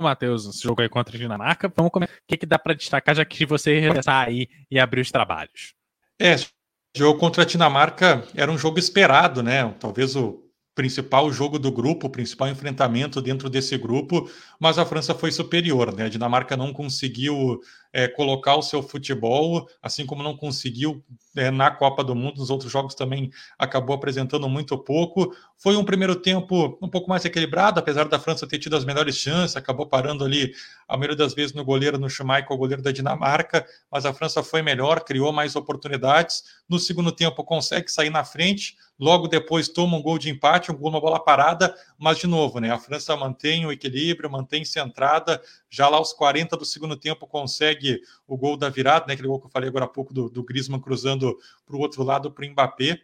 [0.00, 1.72] Matheus, esse jogo aí contra a Dinamarca.
[1.74, 2.06] Vamos comer.
[2.06, 5.74] O que, que dá para destacar, já que você regressar aí e abrir os trabalhos?
[6.20, 6.36] É,
[6.96, 9.74] jogo contra a Dinamarca era um jogo esperado, né?
[9.80, 14.30] Talvez o principal jogo do grupo, o principal enfrentamento dentro desse grupo,
[14.60, 16.04] mas a França foi superior, né?
[16.04, 17.60] A Dinamarca não conseguiu
[17.96, 21.02] é, colocar o seu futebol, assim como não conseguiu
[21.34, 25.34] é, na Copa do Mundo, nos outros jogos também acabou apresentando muito pouco.
[25.56, 29.16] Foi um primeiro tempo um pouco mais equilibrado, apesar da França ter tido as melhores
[29.16, 30.52] chances, acabou parando ali
[30.86, 34.42] a maioria das vezes no goleiro, no Schumacher, o goleiro da Dinamarca, mas a França
[34.42, 36.44] foi melhor, criou mais oportunidades.
[36.68, 40.76] No segundo tempo consegue sair na frente, logo depois toma um gol de empate, um
[40.76, 42.70] gol uma bola parada, mas de novo, né?
[42.70, 45.40] A França mantém o equilíbrio, mantém centrada,
[45.70, 47.85] já lá aos 40 do segundo tempo consegue
[48.26, 49.14] o gol da virada, né?
[49.14, 52.02] Aquele gol que eu falei agora há pouco do, do Griezmann cruzando para o outro
[52.02, 53.00] lado para o Mbappé.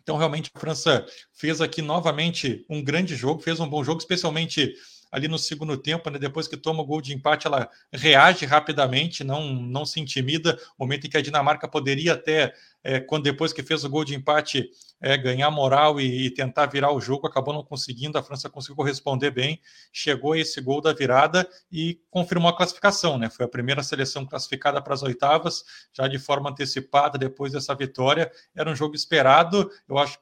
[0.00, 4.72] Então, realmente, a França fez aqui novamente um grande jogo, fez um bom jogo, especialmente
[5.10, 9.24] ali no segundo tempo, né, depois que toma o gol de empate, ela reage rapidamente,
[9.24, 10.58] não, não se intimida.
[10.78, 12.52] Momento em que a Dinamarca poderia até,
[12.82, 14.68] é, quando depois que fez o gol de empate,
[15.00, 18.18] é, ganhar moral e, e, tentar virar o jogo, acabou não conseguindo.
[18.18, 19.60] A França conseguiu corresponder bem,
[19.92, 23.18] chegou a esse gol da virada e confirmou a classificação.
[23.18, 23.28] Né?
[23.28, 28.30] Foi a primeira seleção classificada para as oitavas, já de forma antecipada depois dessa vitória.
[28.54, 30.18] Era um jogo esperado, eu acho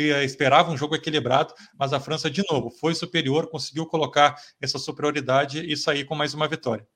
[0.00, 5.64] esperava um jogo equilibrado, mas a França, de novo, foi superior, conseguiu colocar essa superioridade
[5.70, 6.86] e sair com mais uma vitória.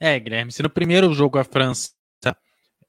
[0.00, 1.90] É, Guilherme, se no primeiro jogo a França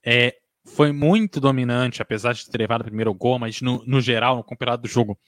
[0.04, 0.34] é,
[0.66, 4.44] foi muito dominante, apesar de ter levado o primeiro gol, mas no, no geral, no
[4.44, 5.18] campeonato do jogo,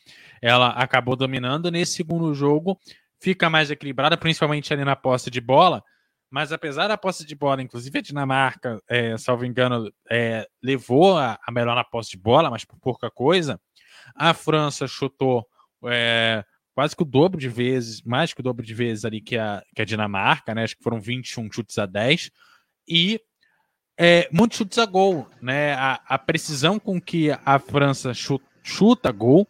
[0.41, 1.71] ela acabou dominando.
[1.71, 2.79] Nesse segundo jogo,
[3.21, 5.83] fica mais equilibrada, principalmente ali na posse de bola.
[6.31, 11.39] Mas apesar da posse de bola, inclusive a Dinamarca, é, salvo engano, é, levou a,
[11.47, 13.61] a melhor na posse de bola, mas por pouca coisa.
[14.15, 15.47] A França chutou
[15.85, 16.45] é,
[16.75, 19.63] quase que o dobro de vezes, mais que o dobro de vezes ali que a,
[19.75, 20.65] que a Dinamarca, né?
[20.65, 22.31] Acho que foram 21 chutes a 10.
[22.89, 23.21] E
[23.99, 25.75] é, muitos chutes a gol, né?
[25.75, 29.47] A, a precisão com que a França chuta, chuta gol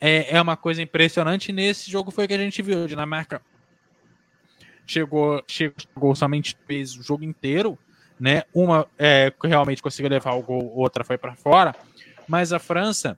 [0.00, 1.52] é, é uma coisa impressionante.
[1.52, 2.84] Nesse jogo foi que a gente viu.
[2.84, 3.40] A Dinamarca
[4.86, 7.78] chegou, chegou somente vezes o jogo inteiro,
[8.18, 8.42] né?
[8.52, 11.74] Uma é, realmente conseguiu levar o gol, outra foi para fora.
[12.28, 13.16] Mas a França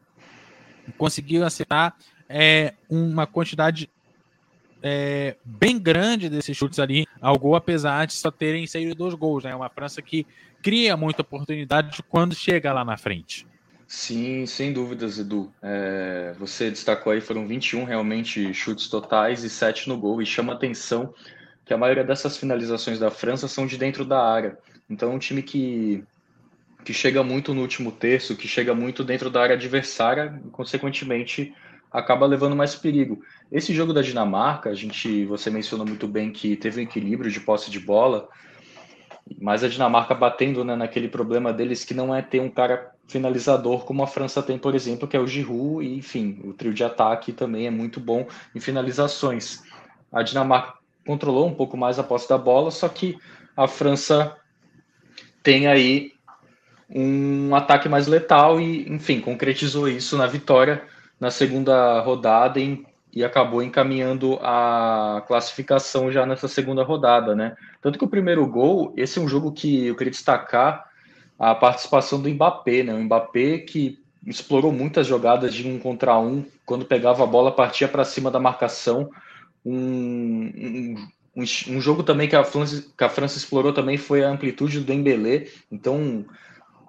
[0.96, 1.96] conseguiu acertar
[2.28, 3.90] é, uma quantidade
[4.82, 9.44] é, bem grande desses chutes ali ao gol, apesar de só terem saído dois gols.
[9.44, 9.54] Né?
[9.54, 10.26] Uma França que
[10.62, 13.46] cria muita oportunidade quando chega lá na frente.
[13.86, 15.50] Sim, sem dúvidas, Edu.
[15.62, 20.52] É, você destacou aí, foram 21 realmente chutes totais e 7 no gol, e chama
[20.52, 21.14] atenção
[21.64, 24.58] que a maioria dessas finalizações da França são de dentro da área.
[24.90, 26.04] Então, é um time que
[26.88, 31.54] que chega muito no último terço, que chega muito dentro da área adversária e, consequentemente,
[31.92, 33.22] acaba levando mais perigo.
[33.52, 37.40] Esse jogo da Dinamarca, a gente, você mencionou muito bem que teve um equilíbrio de
[37.40, 38.26] posse de bola,
[39.38, 43.84] mas a Dinamarca batendo né, naquele problema deles que não é ter um cara finalizador
[43.84, 46.84] como a França tem, por exemplo, que é o Giroud, e enfim, o trio de
[46.84, 49.62] ataque também é muito bom em finalizações.
[50.10, 53.18] A Dinamarca controlou um pouco mais a posse da bola, só que
[53.54, 54.34] a França
[55.42, 56.16] tem aí
[56.90, 60.82] um ataque mais letal e, enfim, concretizou isso na vitória
[61.20, 67.56] na segunda rodada e, e acabou encaminhando a classificação já nessa segunda rodada, né?
[67.82, 70.88] Tanto que o primeiro gol, esse é um jogo que eu queria destacar
[71.38, 72.94] a participação do Mbappé, né?
[72.94, 77.88] O Mbappé que explorou muitas jogadas de um contra um, quando pegava a bola, partia
[77.88, 79.10] para cima da marcação.
[79.64, 80.96] Um,
[81.36, 84.80] um, um, jogo também que a, França, que a França explorou também foi a amplitude
[84.80, 85.46] do Dembélé.
[85.70, 86.24] Então,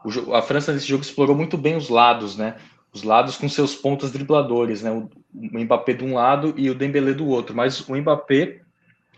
[0.04, 2.56] o, a França nesse jogo explorou muito bem os lados, né?
[2.94, 4.92] Os lados com seus pontos dribladores, né?
[4.92, 7.56] O, o Mbappé de um lado e o Dembélé do outro.
[7.56, 8.62] Mas o Mbappé,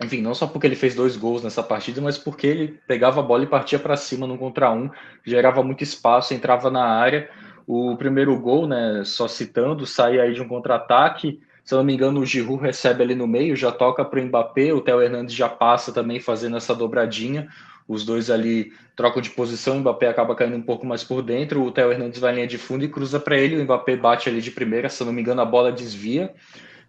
[0.03, 3.23] enfim, não só porque ele fez dois gols nessa partida, mas porque ele pegava a
[3.23, 4.89] bola e partia para cima no contra um,
[5.25, 7.29] gerava muito espaço, entrava na área.
[7.67, 9.03] O primeiro gol, né?
[9.05, 11.39] Só citando, sai aí de um contra-ataque.
[11.63, 14.25] Se eu não me engano, o Giroud recebe ali no meio, já toca para o
[14.25, 17.47] Mbappé, o Theo Hernandes já passa também fazendo essa dobradinha
[17.91, 21.63] os dois ali trocam de posição, o Mbappé acaba caindo um pouco mais por dentro,
[21.63, 24.41] o Theo Hernandes vai linha de fundo e cruza para ele, o Mbappé bate ali
[24.41, 26.33] de primeira, se não me engano a bola desvia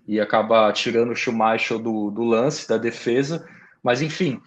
[0.06, 3.46] e acaba tirando o Schumacher do, do lance, da defesa,
[3.82, 4.40] mas enfim,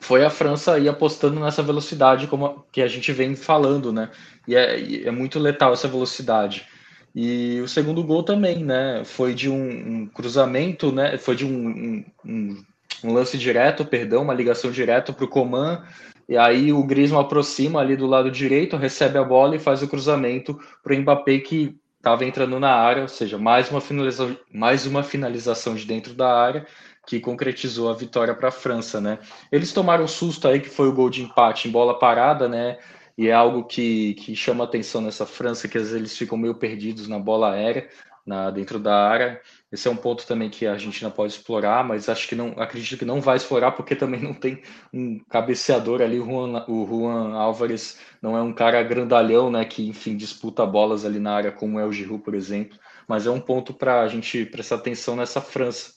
[0.00, 4.10] foi a França aí apostando nessa velocidade como que a gente vem falando, né,
[4.48, 6.66] e é, é muito letal essa velocidade.
[7.14, 9.04] E o segundo gol também, né?
[9.04, 11.16] Foi de um, um cruzamento, né?
[11.16, 12.64] Foi de um, um, um
[13.04, 15.84] um lance direto, perdão, uma ligação direto para o Coman,
[16.28, 19.88] e aí o Griezmann aproxima ali do lado direito, recebe a bola e faz o
[19.88, 24.86] cruzamento para o Mbappé que estava entrando na área, ou seja, mais uma, finalização, mais
[24.86, 26.66] uma finalização de dentro da área,
[27.06, 29.18] que concretizou a vitória para a França, né?
[29.52, 32.78] Eles tomaram um susto aí que foi o gol de empate em bola parada, né?
[33.16, 36.54] E é algo que, que chama atenção nessa França, que às vezes eles ficam meio
[36.54, 37.88] perdidos na bola aérea,
[38.26, 39.40] na, dentro da área.
[39.74, 42.96] Esse é um ponto também que a Argentina pode explorar, mas acho que não acredito
[42.96, 44.62] que não vai explorar porque também não tem
[44.92, 46.20] um cabeceador ali.
[46.20, 49.64] O Juan, o Juan Álvares não é um cara grandalhão, né?
[49.64, 52.78] Que enfim disputa bolas ali na área como é o Giroud, por exemplo.
[53.08, 55.94] Mas é um ponto para a gente prestar atenção nessa França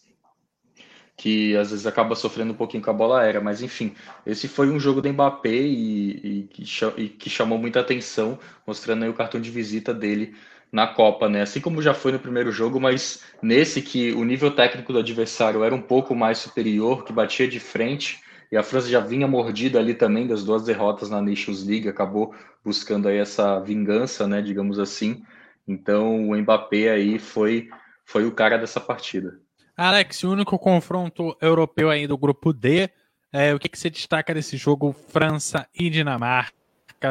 [1.15, 4.69] que às vezes acaba sofrendo um pouquinho com a bola aérea, mas enfim, esse foi
[4.69, 6.63] um jogo do Mbappé e, e,
[6.97, 10.36] e que chamou muita atenção, mostrando aí o cartão de visita dele
[10.78, 11.41] na Copa, né?
[11.41, 15.63] Assim como já foi no primeiro jogo, mas nesse que o nível técnico do adversário
[15.63, 18.19] era um pouco mais superior, que batia de frente,
[18.51, 22.32] e a França já vinha mordida ali também das duas derrotas na Nations League, acabou
[22.63, 25.23] buscando aí essa vingança, né, digamos assim.
[25.67, 27.69] Então, o Mbappé aí foi
[28.05, 29.38] foi o cara dessa partida.
[29.75, 32.88] Alex, o único confronto europeu aí do grupo D,
[33.34, 36.53] é, o que, que você destaca desse jogo França e Dinamarca,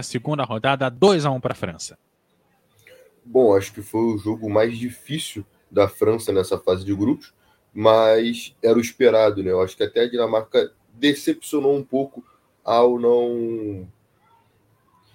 [0.04, 1.98] segunda rodada, 2 a 1 para a França?
[3.28, 7.34] Bom, acho que foi o jogo mais difícil da França nessa fase de grupos,
[7.74, 9.50] mas era o esperado, né?
[9.50, 12.24] Eu acho que até a Dinamarca decepcionou um pouco
[12.64, 13.88] ao não.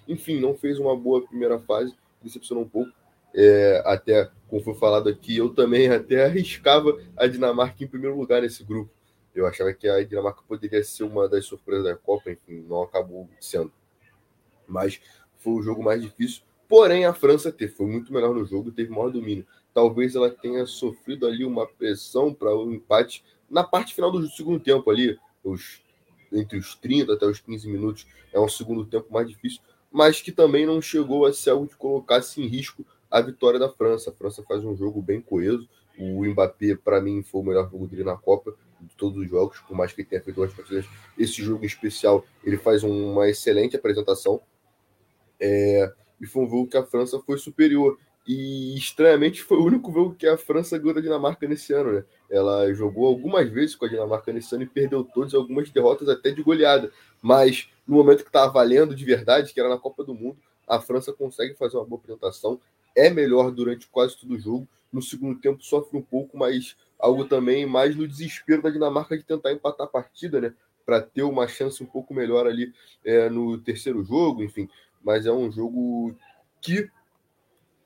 [0.06, 2.92] Enfim, não fez uma boa primeira fase, decepcionou um pouco.
[3.34, 8.42] É, até como foi falado aqui, eu também até arriscava a Dinamarca em primeiro lugar
[8.42, 8.90] nesse grupo.
[9.34, 13.26] Eu achava que a Dinamarca poderia ser uma das surpresas da Copa, enfim, não acabou
[13.40, 13.72] sendo.
[14.68, 15.00] Mas
[15.38, 16.42] foi o jogo mais difícil.
[16.72, 19.46] Porém, a França teve, foi muito melhor no jogo, teve maior domínio.
[19.74, 24.26] Talvez ela tenha sofrido ali uma pressão para o um empate na parte final do
[24.30, 25.82] segundo tempo ali, os,
[26.32, 28.06] entre os 30 até os 15 minutos.
[28.32, 29.60] É um segundo tempo mais difícil,
[29.90, 33.68] mas que também não chegou a ser algo que colocasse em risco a vitória da
[33.68, 34.08] França.
[34.08, 35.68] A França faz um jogo bem coeso.
[35.98, 39.58] O Mbappé, para mim, foi o melhor jogo dele na Copa, de todos os jogos,
[39.60, 40.86] por mais que ele tenha feito duas partidas.
[41.18, 44.40] Esse jogo especial, ele faz uma excelente apresentação.
[45.38, 45.92] É,
[46.22, 47.98] e foi um jogo que a França foi superior.
[48.26, 52.04] E estranhamente foi o único jogo que a França ganhou da Dinamarca nesse ano, né?
[52.30, 56.30] Ela jogou algumas vezes com a Dinamarca nesse ano e perdeu todas, algumas derrotas até
[56.30, 56.92] de goleada.
[57.20, 60.80] Mas no momento que estava valendo de verdade, que era na Copa do Mundo, a
[60.80, 62.60] França consegue fazer uma boa apresentação
[62.94, 64.68] é melhor durante quase todo o jogo.
[64.92, 69.24] No segundo tempo sofre um pouco, mas algo também mais no desespero da Dinamarca de
[69.24, 70.54] tentar empatar a partida, né?
[70.84, 72.72] Para ter uma chance um pouco melhor ali
[73.04, 74.68] é, no terceiro jogo, enfim.
[75.04, 76.16] Mas é um jogo
[76.60, 76.88] que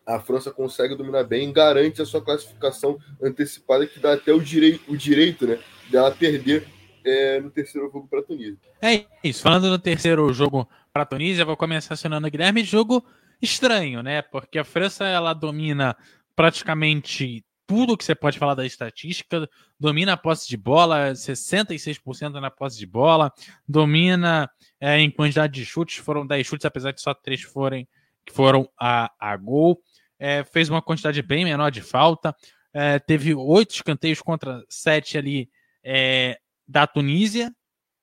[0.06, 4.80] a França consegue dominar bem, garante a sua classificação antecipada, que dá até o, direi
[4.86, 5.58] o direito né,
[5.90, 6.68] dela perder
[7.04, 8.58] é, no terceiro jogo para a Tunísia.
[8.82, 9.42] É isso.
[9.42, 12.64] Falando no terceiro jogo para a Tunísia, vou começar acionando o Guilherme.
[12.64, 13.04] Jogo
[13.40, 14.22] estranho, né?
[14.22, 15.96] Porque a França ela domina
[16.34, 19.48] praticamente tudo que você pode falar da estatística,
[19.78, 23.32] domina a posse de bola, 66% na posse de bola,
[23.68, 24.48] domina
[24.80, 27.88] é, em quantidade de chutes, foram 10 chutes, apesar de só 3 forem,
[28.24, 29.80] que foram a, a gol,
[30.18, 32.34] é, fez uma quantidade bem menor de falta,
[32.72, 35.50] é, teve 8 escanteios contra 7 ali
[35.82, 37.52] é, da Tunísia,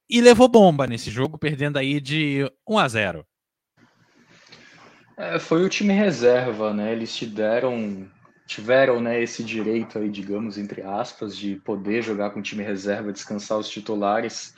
[0.09, 3.27] e levou bomba nesse jogo, perdendo aí de 1 a 0.
[5.17, 6.91] É, foi o time reserva, né?
[6.91, 8.09] Eles tiveram,
[8.45, 13.57] tiveram né, esse direito aí, digamos, entre aspas, de poder jogar com time reserva, descansar
[13.57, 14.55] os titulares.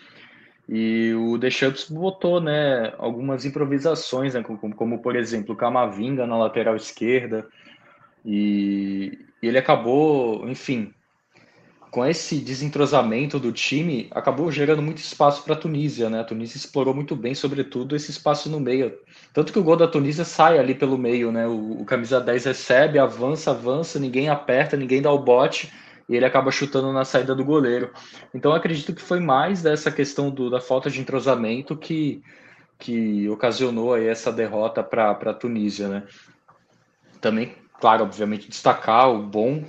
[0.68, 6.38] E o Deschamps botou, né, algumas improvisações, né, como, como por exemplo, o Camavinga na
[6.38, 7.48] lateral esquerda.
[8.26, 10.92] E, e ele acabou, enfim,
[11.96, 16.20] com esse desentrosamento do time, acabou gerando muito espaço para a Tunísia, né?
[16.20, 19.00] A Tunísia explorou muito bem, sobretudo, esse espaço no meio.
[19.32, 21.48] Tanto que o gol da Tunísia sai ali pelo meio, né?
[21.48, 25.72] O, o camisa 10 recebe, avança, avança, ninguém aperta, ninguém dá o bote
[26.10, 27.90] e ele acaba chutando na saída do goleiro.
[28.34, 32.22] Então acredito que foi mais dessa questão do, da falta de entrosamento que,
[32.78, 36.04] que ocasionou aí essa derrota para a Tunísia, né?
[37.22, 39.64] Também, claro, obviamente destacar o bom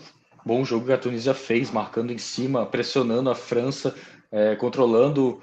[0.47, 3.97] bom jogo que a Tunísia fez, marcando em cima, pressionando a França,
[4.31, 5.41] é, controlando.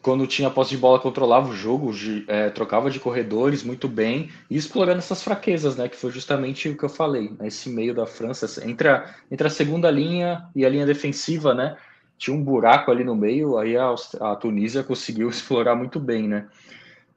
[0.00, 1.92] Quando tinha posse de bola, controlava o jogo,
[2.28, 5.88] é, trocava de corredores muito bem e explorando essas fraquezas, né?
[5.88, 9.48] Que foi justamente o que eu falei, né, esse meio da França, entre a, entre
[9.48, 11.76] a segunda linha e a linha defensiva, né?
[12.16, 16.46] Tinha um buraco ali no meio, aí a, a Tunísia conseguiu explorar muito bem, né?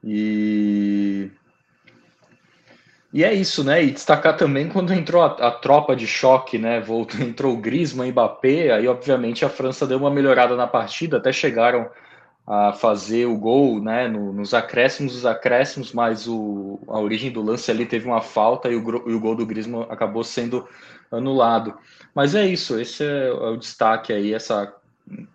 [0.03, 1.29] E
[3.13, 3.83] e é isso, né?
[3.83, 6.79] E destacar também quando entrou a, a tropa de choque, né?
[6.79, 11.31] Voltou, entrou o Griezmann Mbappé, aí obviamente a França deu uma melhorada na partida, até
[11.31, 11.89] chegaram
[12.47, 14.07] a fazer o gol, né?
[14.07, 18.69] No, nos acréscimos, os acréscimos, mas o, a origem do lance ali teve uma falta
[18.69, 20.67] e o, e o gol do Griezmann acabou sendo
[21.11, 21.77] anulado.
[22.15, 24.73] Mas é isso, esse é, é o destaque aí, essa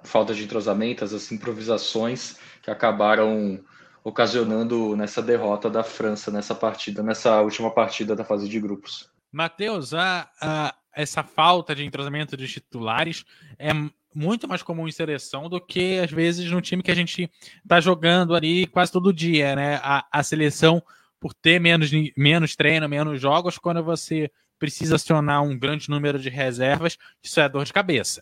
[0.02, 3.60] falta de entrosamento, as improvisações que acabaram
[4.06, 9.10] ocasionando nessa derrota da França nessa partida, nessa última partida da fase de grupos.
[9.32, 13.24] Matheus, a, a, essa falta de entrosamento de titulares
[13.58, 13.72] é
[14.14, 17.28] muito mais comum em seleção do que às vezes no time que a gente
[17.64, 19.80] está jogando ali quase todo dia, né?
[19.82, 20.80] A, a seleção,
[21.18, 26.30] por ter menos, menos treino, menos jogos, quando você precisa acionar um grande número de
[26.30, 28.20] reservas, isso é dor de cabeça.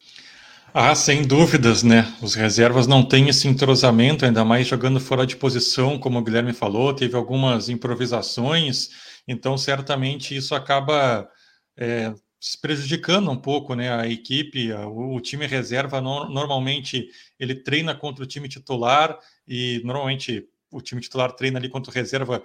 [0.77, 2.03] Ah, sem dúvidas, né?
[2.21, 6.53] Os reservas não têm esse entrosamento, ainda mais jogando fora de posição, como o Guilherme
[6.53, 8.91] falou, teve algumas improvisações,
[9.29, 11.31] então certamente isso acaba
[11.77, 12.13] é,
[12.61, 17.09] prejudicando um pouco né, a equipe, o, time reserva no, normalmente
[17.39, 19.17] ele treina contra o time titular
[19.47, 22.43] e normalmente o time titular treina ali contra o reserva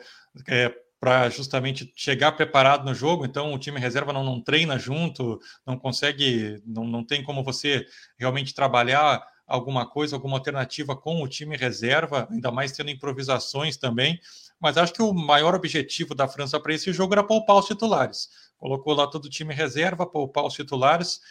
[0.48, 3.26] é, para justamente chegar preparado no jogo.
[3.26, 7.86] Então, o time reserva não, não treina junto, não consegue, não, não tem como você
[8.18, 14.20] realmente trabalhar alguma coisa, alguma alternativa com o time reserva, ainda mais tendo improvisações também.
[14.60, 18.30] Mas acho que o maior objetivo da França para esse jogo era poupar os titulares.
[18.58, 21.22] Colocou lá todo o time reserva, poupar os titulares.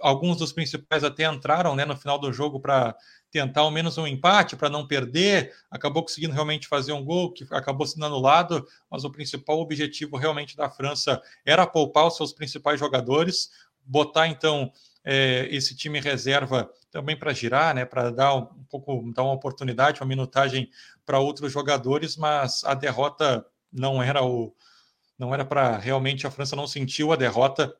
[0.00, 2.96] Alguns dos principais até entraram né, no final do jogo para
[3.30, 7.46] tentar ao menos um empate para não perder, acabou conseguindo realmente fazer um gol que
[7.50, 12.80] acabou sendo anulado, mas o principal objetivo realmente da França era poupar os seus principais
[12.80, 13.50] jogadores,
[13.84, 14.72] botar então
[15.04, 19.34] é, esse time reserva também para girar, né, para dar um, um pouco, dar uma
[19.34, 20.70] oportunidade, uma minutagem
[21.04, 24.54] para outros jogadores, mas a derrota não era o
[25.18, 27.74] não era para realmente a França não sentiu a derrota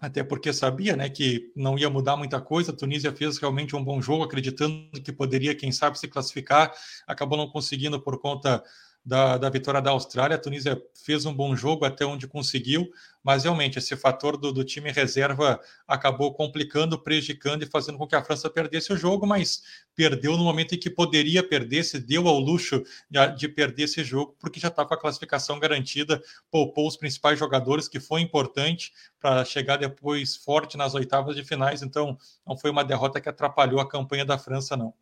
[0.00, 2.70] até porque sabia né, que não ia mudar muita coisa.
[2.70, 6.72] A Tunísia fez realmente um bom jogo, acreditando que poderia, quem sabe, se classificar.
[7.06, 8.62] Acabou não conseguindo por conta
[9.08, 10.36] da, da vitória da Austrália.
[10.36, 12.90] A Tunísia fez um bom jogo até onde conseguiu,
[13.24, 18.14] mas realmente esse fator do, do, time reserva acabou complicando, prejudicando e fazendo com que
[18.14, 19.62] a França perdesse o jogo, mas
[19.96, 24.04] perdeu no momento em que poderia perder, se deu ao luxo de, de perder esse
[24.04, 28.20] jogo, porque já estava tá com a classificação garantida, poupou os principais jogadores, que foi
[28.20, 33.28] importante para chegar depois forte nas oitavas de finais, então não foi uma derrota que
[33.30, 34.92] atrapalhou a campanha da França, não.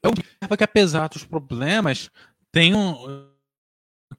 [0.00, 2.08] Eu que apesar dos problemas,
[2.52, 3.34] tem um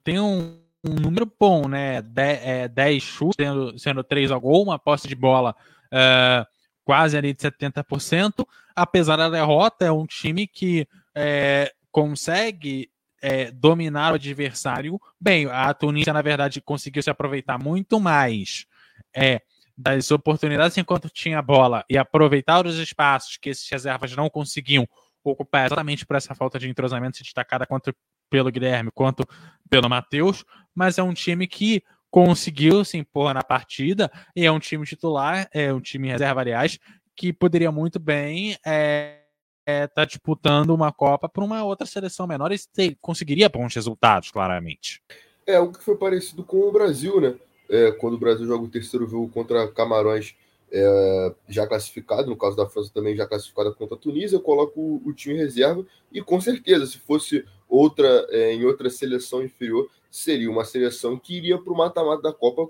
[0.04, 2.02] tem um, um número bom, né?
[2.02, 5.54] 10 é, chutes, sendo, sendo 3 a gol, uma posse de bola
[5.92, 6.46] é,
[6.84, 8.46] quase ali de 70%.
[8.74, 12.90] Apesar da derrota, é um time que é, consegue
[13.20, 15.46] é, dominar o adversário bem.
[15.46, 18.66] A Tunísia, na verdade, conseguiu se aproveitar muito mais
[19.14, 19.42] é,
[19.76, 24.88] das oportunidades enquanto tinha bola e aproveitar os espaços que esses reservas não conseguiam
[25.22, 27.94] ocupar exatamente por essa falta de entrosamento destacada contra
[28.28, 29.26] pelo Guilherme quanto
[29.68, 34.58] pelo Matheus, mas é um time que conseguiu se impor na partida e é um
[34.58, 36.78] time titular, é um time reserva, aliás,
[37.14, 39.22] que poderia muito bem estar é,
[39.66, 44.30] é, tá disputando uma Copa para uma outra seleção menor e ter, conseguiria bons resultados,
[44.30, 45.02] claramente.
[45.46, 47.34] É algo que foi parecido com o Brasil, né?
[47.68, 50.34] É, quando o Brasil joga o terceiro jogo contra Camarões
[50.70, 55.02] é, já classificado, no caso da França também já classificada contra a Tunísia, coloca o,
[55.04, 60.50] o time reserva e com certeza, se fosse outra é, em outra seleção inferior, seria
[60.50, 62.68] uma seleção que iria para o mata-mata da Copa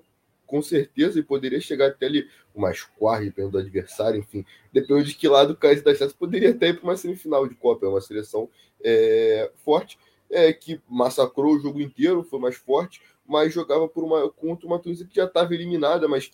[0.49, 5.05] com certeza e poderia chegar até ali o mais quarto, dependendo do adversário, enfim, dependendo
[5.05, 7.89] de que lado caísse das chances, poderia até ir para uma semifinal de Copa, é
[7.89, 8.49] uma seleção
[8.83, 9.99] é, forte,
[10.31, 14.79] é, que massacrou o jogo inteiro, foi mais forte, mas jogava por uma, contra uma
[14.79, 16.31] Tunísia que já estava eliminada, mas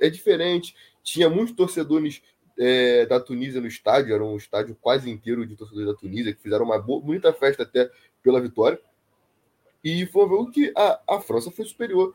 [0.00, 2.22] é diferente, tinha muitos torcedores
[2.58, 6.42] é, da Tunísia no estádio, era um estádio quase inteiro de torcedores da Tunísia, que
[6.42, 7.90] fizeram uma boa, bonita festa até
[8.22, 8.80] pela vitória.
[9.82, 12.14] E foi um jogo que a, a França foi superior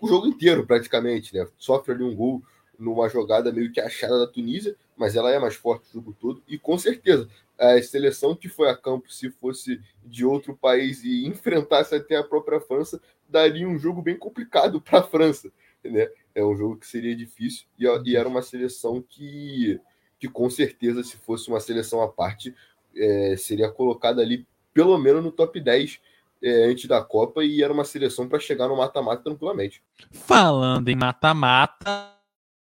[0.00, 1.46] o jogo inteiro, praticamente, né?
[1.58, 2.42] Sofre ali um gol
[2.78, 6.42] numa jogada meio que achada da Tunísia, mas ela é mais forte o jogo todo.
[6.48, 11.26] E com certeza, a seleção que foi a campo, se fosse de outro país e
[11.26, 15.50] enfrentasse até a própria França, daria um jogo bem complicado para a França,
[15.84, 16.08] né?
[16.36, 19.80] É um jogo que seria difícil e, e era uma seleção que,
[20.20, 22.54] que, com certeza, se fosse uma seleção à parte,
[22.94, 25.98] é, seria colocada ali pelo menos no top 10
[26.42, 29.82] é, antes da Copa e era uma seleção para chegar no mata-mata tranquilamente.
[30.10, 32.12] Falando em mata-mata,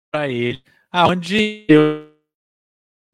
[0.09, 2.15] para ele, aonde eu...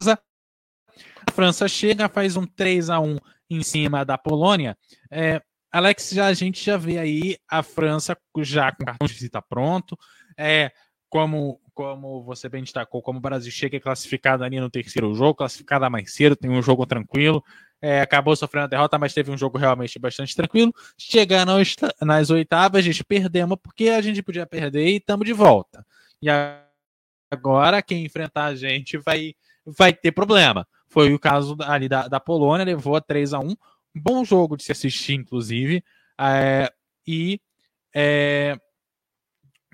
[0.07, 3.17] a França chega, faz um 3 a 1
[3.49, 4.77] em cima da Polônia.
[5.09, 5.41] É,
[5.71, 9.97] Alex, já, a gente já vê aí a França já com cartão de visita pronto,
[10.37, 10.71] é,
[11.09, 15.89] como, como você bem destacou, como o Brasil chega classificado ali no terceiro jogo, classificado
[15.89, 17.43] mais cedo, tem um jogo tranquilo,
[17.81, 20.73] é, acabou sofrendo a derrota, mas teve um jogo realmente bastante tranquilo.
[20.97, 21.51] Chegando
[22.01, 25.85] nas oitavas, a gente perdemos porque a gente podia perder e estamos de volta.
[26.21, 26.27] E
[27.31, 30.67] agora quem enfrentar a gente vai, vai ter problema.
[30.87, 33.55] Foi o caso ali da, da Polônia, levou a 3 a 1
[33.97, 35.81] Bom jogo de se assistir, inclusive.
[36.19, 36.69] É,
[37.07, 37.39] e
[37.93, 38.57] é,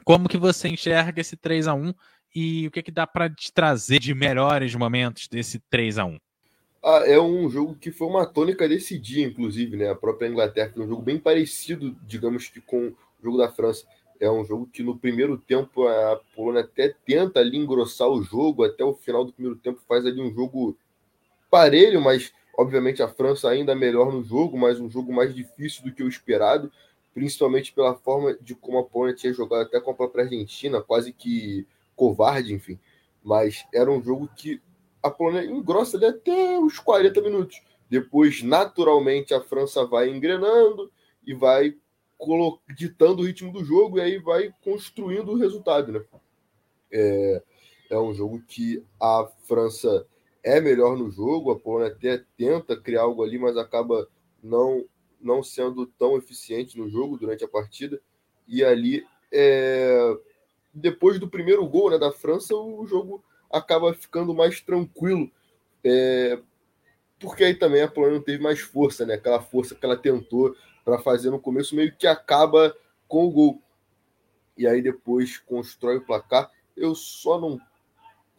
[0.03, 1.93] como que você enxerga esse 3 a 1
[2.33, 6.17] e o que, que dá para te trazer de melhores momentos desse 3 a 1
[6.83, 9.91] ah, é um jogo que foi uma tônica desse dia, inclusive, né?
[9.91, 13.85] A própria Inglaterra foi um jogo bem parecido, digamos que com o jogo da França.
[14.19, 18.63] É um jogo que no primeiro tempo a Polônia até tenta ali engrossar o jogo,
[18.63, 20.75] até o final do primeiro tempo faz ali um jogo
[21.51, 25.91] parelho, mas obviamente a França ainda melhor no jogo, mas um jogo mais difícil do
[25.91, 26.71] que o esperado,
[27.13, 31.11] principalmente pela forma de como a Polônia tinha jogado até com a própria Argentina, quase
[31.11, 32.79] que covarde, enfim.
[33.23, 34.61] Mas era um jogo que
[35.03, 37.61] a Polônia engrossa ali até os 40 minutos.
[37.89, 40.91] Depois, naturalmente, a França vai engrenando
[41.25, 41.75] e vai
[42.75, 46.03] ditando o ritmo do jogo e aí vai construindo o resultado, né?
[46.91, 47.43] É,
[47.89, 50.05] é um jogo que a França
[50.43, 54.07] é melhor no jogo, a Polônia até tenta criar algo ali, mas acaba
[54.41, 54.85] não
[55.21, 58.01] não sendo tão eficiente no jogo durante a partida.
[58.47, 60.17] E ali, é...
[60.73, 65.29] depois do primeiro gol né, da França, o jogo acaba ficando mais tranquilo,
[65.83, 66.39] é,
[67.19, 69.15] porque aí também a Polônia não teve mais força, né?
[69.15, 72.75] Aquela força que ela tentou para fazer no começo meio que acaba
[73.07, 73.61] com o gol.
[74.57, 76.49] E aí depois constrói o placar.
[76.75, 77.59] Eu só não.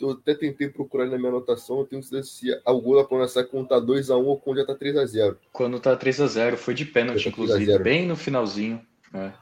[0.00, 3.28] Eu até tentei procurar na minha anotação, eu tenho certeza se o gol da Polônia
[3.44, 5.36] quando tá 2x1 ou quando já tá 3x0.
[5.52, 8.84] Quando tá 3x0, foi de pênalti, inclusive, bem no finalzinho.
[9.12, 9.32] Né?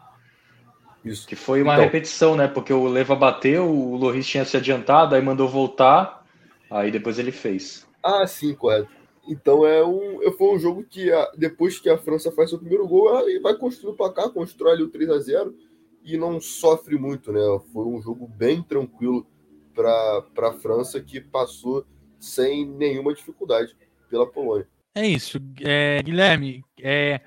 [1.05, 1.27] Isso.
[1.27, 2.47] Que foi uma então, repetição, né?
[2.47, 6.27] Porque o Leva bateu, o Loris tinha se adiantado, aí mandou voltar,
[6.71, 7.87] aí depois ele fez.
[8.03, 8.91] Ah, sim, correto.
[9.27, 13.09] Então é um, foi um jogo que depois que a França faz seu primeiro gol,
[13.09, 15.55] ela vai construir o placar, constrói ali o 3 a 0
[16.05, 17.41] e não sofre muito, né?
[17.73, 19.27] Foi um jogo bem tranquilo
[20.35, 21.87] para a França que passou
[22.19, 23.77] sem nenhuma dificuldade
[24.09, 24.67] pela Polônia.
[24.95, 26.65] É isso, é, Guilherme.
[26.81, 27.21] É,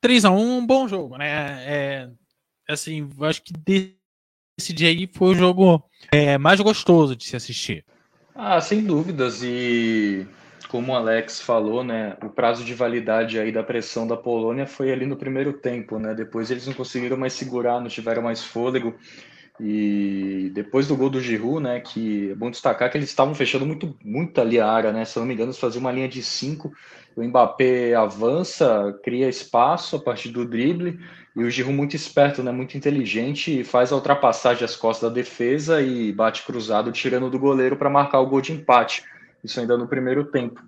[0.00, 1.26] 3 a 1 um bom jogo, né?
[1.66, 2.10] É,
[2.68, 5.82] assim, acho que desse dia aí foi o jogo
[6.12, 7.84] é, mais gostoso de se assistir.
[8.34, 9.42] Ah, sem dúvidas.
[9.42, 10.26] E
[10.68, 14.92] como o Alex falou, né, o prazo de validade aí da pressão da Polônia foi
[14.92, 16.14] ali no primeiro tempo, né?
[16.14, 18.94] Depois eles não conseguiram mais segurar, não tiveram mais fôlego.
[19.60, 23.66] E depois do gol do Giroud, né, que é bom destacar que eles estavam fechando
[23.66, 25.04] muito, muito ali a área, né?
[25.04, 26.72] Se não me engano, eles faziam uma linha de cinco.
[27.16, 31.00] O Mbappé avança, cria espaço a partir do drible
[31.34, 35.80] e o Giroud muito esperto, né, muito inteligente, faz a ultrapassagem às costas da defesa
[35.80, 39.04] e bate cruzado, tirando do goleiro para marcar o gol de empate.
[39.42, 40.60] Isso ainda no primeiro tempo.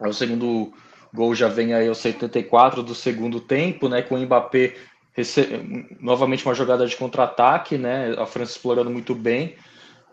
[0.00, 0.72] Aí o segundo
[1.12, 4.74] gol já vem aí aos 74 do segundo tempo, né, com o Mbappé
[5.16, 5.48] rece...
[6.00, 9.54] novamente uma jogada de contra-ataque, né, a França explorando muito bem.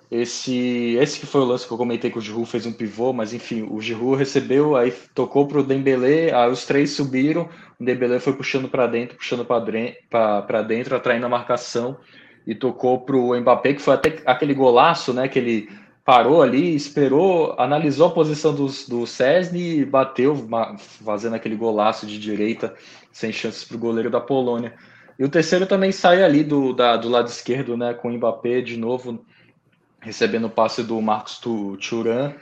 [0.10, 3.12] Esse, esse que foi o lance que eu comentei que o Giroud fez um pivô,
[3.12, 7.50] mas enfim, o Giroud recebeu, aí tocou para o Dembélé, aí os três subiram,
[7.80, 11.98] o Dembélé foi puxando para dentro, puxando para dentro, atraindo a marcação
[12.46, 15.70] e tocou para o Mbappé, que foi até aquele golaço, né, que ele
[16.06, 20.36] parou ali, esperou, analisou a posição do, do Cesny e bateu,
[21.04, 22.76] fazendo aquele golaço de direita,
[23.12, 24.74] sem chances para o goleiro da Polônia.
[25.18, 28.62] E o terceiro também sai ali do, da, do lado esquerdo, né, com o Mbappé
[28.62, 29.24] de novo
[30.04, 32.34] recebendo o passe do Marcos Turan,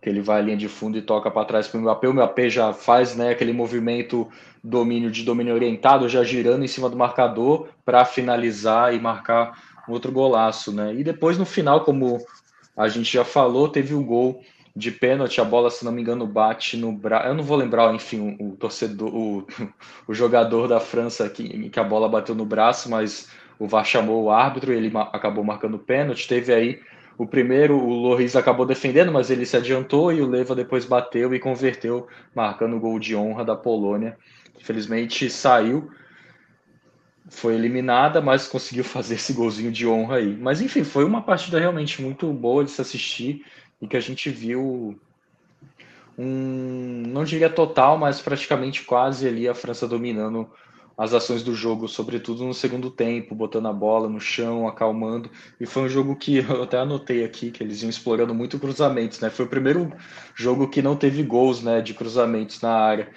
[0.00, 2.08] que ele vai à linha de fundo e toca para trás para o Mbappé.
[2.08, 4.28] O Mbappé já faz né, aquele movimento
[4.62, 10.12] domínio de domínio orientado, já girando em cima do marcador para finalizar e marcar outro
[10.12, 10.72] golaço.
[10.72, 10.94] Né?
[10.94, 12.24] E depois, no final, como
[12.76, 14.40] a gente já falou, teve o um gol
[14.78, 17.26] de pênalti, a bola, se não me engano, bate no braço.
[17.26, 19.46] Eu não vou lembrar, enfim, o, torcedor, o,
[20.06, 24.24] o jogador da França que, que a bola bateu no braço, mas o VAR chamou
[24.24, 26.28] o árbitro e ele acabou marcando pênalti.
[26.28, 26.80] Teve aí
[27.18, 31.34] o primeiro, o Loris acabou defendendo, mas ele se adiantou e o Leva depois bateu
[31.34, 34.16] e converteu, marcando o gol de honra da Polônia.
[34.60, 35.90] Infelizmente saiu,
[37.28, 40.36] foi eliminada, mas conseguiu fazer esse golzinho de honra aí.
[40.36, 43.44] Mas enfim, foi uma partida realmente muito boa de se assistir
[43.80, 44.98] e que a gente viu
[46.18, 50.50] um, não diria total, mas praticamente quase ali a França dominando
[50.98, 55.30] as ações do jogo, sobretudo no segundo tempo, botando a bola no chão, acalmando.
[55.60, 59.20] E foi um jogo que eu até anotei aqui, que eles iam explorando muito cruzamentos,
[59.20, 59.30] né?
[59.30, 59.92] Foi o primeiro
[60.34, 63.08] jogo que não teve gols, né, de cruzamentos na área.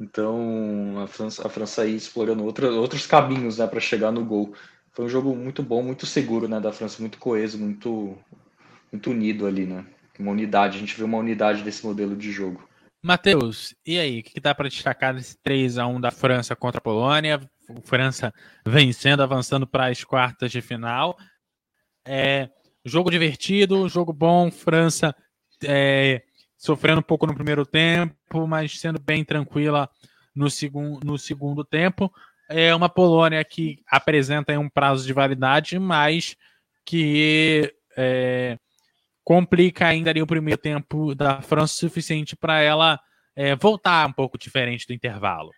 [0.00, 4.52] Então a França, a França aí explorando outra, outros caminhos, né, para chegar no gol.
[4.92, 8.18] Foi um jogo muito bom, muito seguro, né, da França, muito coeso, muito,
[8.90, 9.86] muito unido ali, né?
[10.18, 12.68] Uma unidade, a gente viu uma unidade desse modelo de jogo.
[13.02, 16.78] Matheus, e aí, o que, dá para destacar desse 3 a 1 da França contra
[16.78, 17.40] a Polônia?
[17.84, 18.32] França
[18.66, 21.16] vencendo, avançando para as quartas de final.
[22.04, 22.48] É,
[22.84, 25.14] jogo divertido, jogo bom, França
[25.64, 26.22] é,
[26.56, 29.88] sofrendo um pouco no primeiro tempo, mas sendo bem tranquila
[30.34, 32.12] no, segun, no segundo tempo.
[32.48, 36.34] É uma Polônia que apresenta um prazo de validade, mas
[36.84, 38.58] que é,
[39.28, 42.98] complica ainda ali o primeiro tempo da França o suficiente para ela
[43.36, 45.50] é, voltar um pouco diferente do intervalo.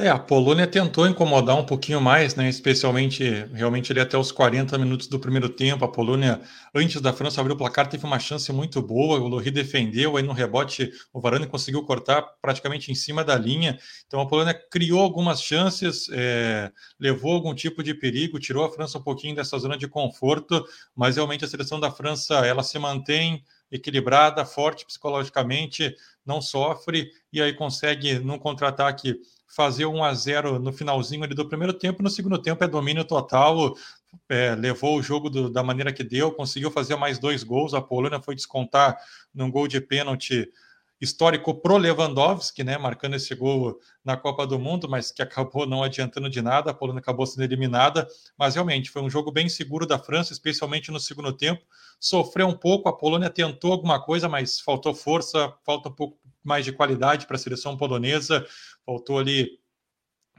[0.00, 2.48] É, a Polônia tentou incomodar um pouquinho mais, né?
[2.48, 5.84] Especialmente realmente ali até os 40 minutos do primeiro tempo.
[5.84, 6.40] A Polônia,
[6.72, 9.18] antes da França abrir o placar, teve uma chance muito boa.
[9.18, 13.76] O Lohri defendeu, aí no rebote o Varane conseguiu cortar praticamente em cima da linha.
[14.06, 16.70] Então a Polônia criou algumas chances, é,
[17.00, 21.16] levou algum tipo de perigo, tirou a França um pouquinho dessa zona de conforto, mas
[21.16, 25.94] realmente a seleção da França ela se mantém equilibrada, forte psicologicamente,
[26.24, 29.18] não sofre e aí consegue num contra-ataque
[29.48, 33.04] fazer 1 a 0 no finalzinho ali do primeiro tempo, no segundo tempo é domínio
[33.04, 33.74] total,
[34.28, 37.80] é, levou o jogo do, da maneira que deu, conseguiu fazer mais dois gols, a
[37.80, 38.96] Polônia foi descontar
[39.34, 40.48] num gol de pênalti
[41.00, 45.82] histórico pro Lewandowski, né, marcando esse gol na Copa do Mundo, mas que acabou não
[45.82, 49.86] adiantando de nada, a Polônia acabou sendo eliminada, mas realmente foi um jogo bem seguro
[49.86, 51.62] da França, especialmente no segundo tempo,
[52.00, 56.18] sofreu um pouco, a Polônia tentou alguma coisa, mas faltou força, falta um pouco
[56.48, 58.44] mais de qualidade para a seleção polonesa,
[58.84, 59.60] faltou ali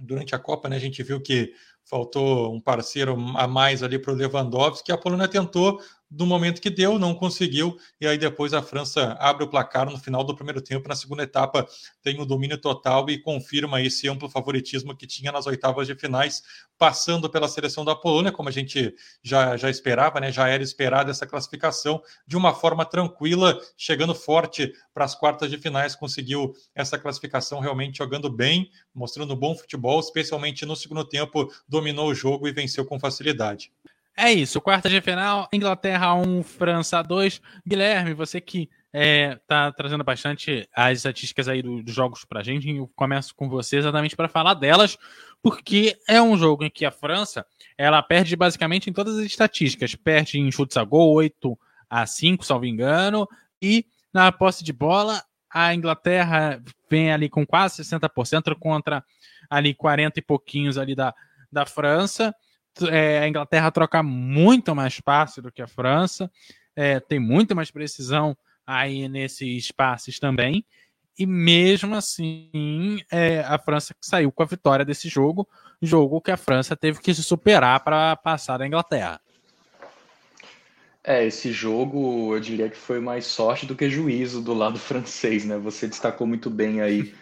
[0.01, 1.53] durante a Copa, né, a gente viu que
[1.85, 5.79] faltou um parceiro a mais ali para o Lewandowski, a Polônia tentou,
[6.09, 9.97] do momento que deu, não conseguiu, e aí depois a França abre o placar no
[9.97, 11.67] final do primeiro tempo, na segunda etapa
[12.01, 16.41] tem o domínio total e confirma esse amplo favoritismo que tinha nas oitavas de finais,
[16.77, 20.31] passando pela seleção da Polônia, como a gente já, já esperava, né?
[20.31, 25.57] já era esperada essa classificação, de uma forma tranquila, chegando forte para as quartas de
[25.57, 32.09] finais, conseguiu essa classificação realmente jogando bem, mostrando bom futebol, especialmente no segundo tempo, dominou
[32.09, 33.71] o jogo e venceu com facilidade.
[34.17, 37.41] É isso, quarta de final, Inglaterra 1, França 2.
[37.65, 42.69] Guilherme, você que é, tá trazendo bastante as estatísticas aí dos do jogos pra gente,
[42.69, 44.97] eu começo com você exatamente para falar delas,
[45.41, 47.45] porque é um jogo em que a França,
[47.77, 51.57] ela perde basicamente em todas as estatísticas, perde em chutes a gol 8
[51.89, 53.27] a 5, salvo engano,
[53.61, 59.03] e na posse de bola, a Inglaterra vem ali com quase 60% contra
[59.49, 61.13] ali 40 e pouquinhos ali da,
[61.51, 62.33] da França
[62.87, 66.29] é, a Inglaterra troca muito mais passe do que a França,
[66.75, 70.65] é, tem muito mais precisão aí nesses passes também.
[71.17, 75.47] E mesmo assim, é, a França saiu com a vitória desse jogo,
[75.81, 79.19] jogo que a França teve que se superar para passar da Inglaterra.
[81.03, 85.43] É, esse jogo eu diria que foi mais sorte do que juízo do lado francês,
[85.43, 85.57] né?
[85.57, 87.13] Você destacou muito bem aí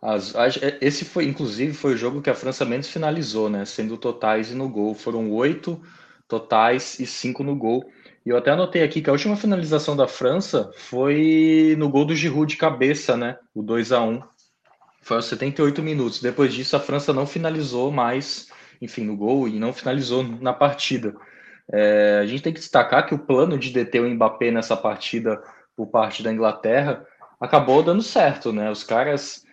[0.00, 3.64] as, é, esse foi, inclusive, foi o jogo que a França menos finalizou, né?
[3.64, 4.94] Sendo totais e no gol.
[4.94, 5.80] Foram oito
[6.28, 7.90] totais e cinco no gol.
[8.24, 12.14] E eu até anotei aqui que a última finalização da França foi no gol do
[12.14, 13.38] Giroud de cabeça, né?
[13.54, 14.22] O 2 a 1
[15.02, 16.20] Foi aos 78 minutos.
[16.20, 18.48] Depois disso, a França não finalizou mais,
[18.80, 21.14] enfim, no gol e não finalizou na partida.
[21.72, 25.42] É, a gente tem que destacar que o plano de deter o Mbappé nessa partida
[25.76, 27.04] por parte da Inglaterra
[27.40, 28.70] acabou dando certo, né?
[28.70, 29.44] Os caras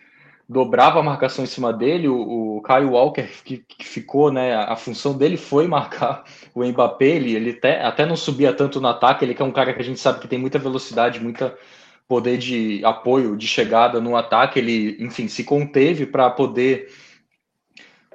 [0.48, 4.76] dobrava a marcação em cima dele, o, o Kyle Walker, que, que, ficou, né, a
[4.76, 6.24] função dele foi marcar
[6.54, 9.52] o Mbappé, ele, ele até, até não subia tanto no ataque, ele que é um
[9.52, 11.56] cara que a gente sabe que tem muita velocidade, muita
[12.08, 16.88] poder de apoio, de chegada no ataque, ele, enfim, se conteve para poder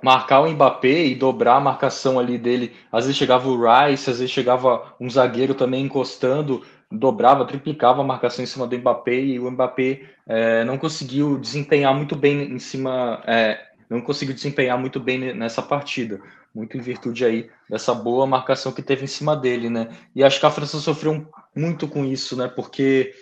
[0.01, 2.73] marcar o Mbappé e dobrar a marcação ali dele.
[2.91, 8.03] Às vezes chegava o Rice, às vezes chegava um zagueiro também encostando, dobrava, triplicava a
[8.03, 12.59] marcação em cima do Mbappé e o Mbappé é, não conseguiu desempenhar muito bem em
[12.59, 16.19] cima, é, não conseguiu desempenhar muito bem nessa partida,
[16.53, 19.89] muito em virtude aí dessa boa marcação que teve em cima dele, né?
[20.13, 21.25] E acho que a França sofreu
[21.55, 22.47] muito com isso, né?
[22.47, 23.13] Porque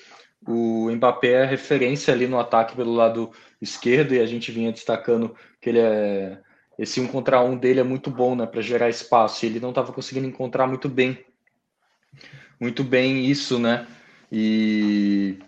[0.47, 5.36] o Mbappé é referência ali no ataque pelo lado esquerdo e a gente vinha destacando
[5.61, 6.39] que ele é
[6.78, 9.43] esse um contra um dele é muito bom, né, para gerar espaço.
[9.45, 11.20] E ele não estava conseguindo encontrar muito bem
[12.60, 13.88] muito bem isso, né?
[14.32, 15.39] E